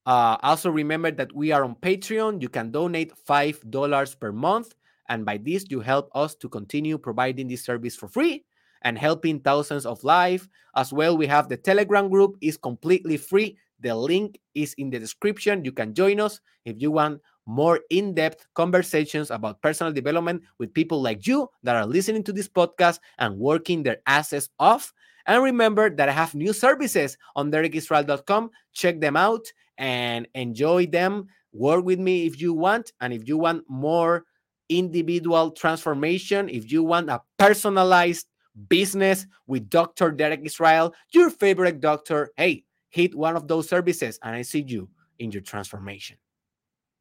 uh, 0.07 0.37
also 0.41 0.71
remember 0.71 1.11
that 1.11 1.31
we 1.35 1.51
are 1.51 1.63
on 1.63 1.75
patreon 1.75 2.41
you 2.41 2.49
can 2.49 2.71
donate 2.71 3.15
five 3.15 3.61
dollars 3.69 4.15
per 4.15 4.31
month 4.31 4.73
and 5.09 5.23
by 5.23 5.37
this 5.37 5.65
you 5.69 5.79
help 5.79 6.09
us 6.15 6.33
to 6.33 6.49
continue 6.49 6.97
providing 6.97 7.47
this 7.47 7.63
service 7.63 7.95
for 7.95 8.07
free 8.07 8.43
and 8.81 8.97
helping 8.97 9.39
thousands 9.39 9.85
of 9.85 10.03
lives 10.03 10.47
as 10.75 10.91
well 10.91 11.15
we 11.15 11.27
have 11.27 11.47
the 11.49 11.57
telegram 11.57 12.09
group 12.09 12.35
is 12.41 12.57
completely 12.57 13.17
free 13.17 13.55
the 13.79 13.95
link 13.95 14.39
is 14.55 14.73
in 14.77 14.89
the 14.89 14.99
description. 14.99 15.63
You 15.63 15.71
can 15.71 15.93
join 15.93 16.19
us 16.19 16.39
if 16.65 16.81
you 16.81 16.91
want 16.91 17.21
more 17.45 17.79
in 17.89 18.13
depth 18.13 18.45
conversations 18.55 19.31
about 19.31 19.61
personal 19.61 19.93
development 19.93 20.43
with 20.59 20.73
people 20.73 21.01
like 21.01 21.25
you 21.27 21.49
that 21.63 21.75
are 21.75 21.85
listening 21.85 22.23
to 22.23 22.33
this 22.33 22.49
podcast 22.49 22.99
and 23.19 23.37
working 23.37 23.83
their 23.83 23.97
asses 24.05 24.49
off. 24.59 24.93
And 25.27 25.43
remember 25.43 25.89
that 25.89 26.09
I 26.09 26.13
have 26.13 26.35
new 26.35 26.53
services 26.53 27.17
on 27.35 27.51
derekisrael.com. 27.51 28.49
Check 28.73 28.99
them 28.99 29.15
out 29.15 29.45
and 29.77 30.27
enjoy 30.35 30.87
them. 30.87 31.27
Work 31.53 31.85
with 31.85 31.99
me 31.99 32.25
if 32.25 32.39
you 32.41 32.53
want. 32.53 32.91
And 33.01 33.13
if 33.13 33.27
you 33.27 33.37
want 33.37 33.63
more 33.69 34.25
individual 34.69 35.51
transformation, 35.51 36.49
if 36.49 36.71
you 36.71 36.83
want 36.83 37.09
a 37.09 37.21
personalized 37.37 38.27
business 38.69 39.25
with 39.45 39.69
Dr. 39.69 40.11
Derek 40.11 40.41
Israel, 40.43 40.93
your 41.11 41.29
favorite 41.29 41.79
doctor, 41.79 42.31
hey, 42.37 42.63
hit 42.89 43.15
one 43.15 43.35
of 43.35 43.47
those 43.47 43.69
services 43.69 44.19
and 44.23 44.35
I 44.35 44.41
see 44.41 44.63
you 44.67 44.89
in 45.19 45.31
your 45.31 45.41
transformation. 45.41 46.17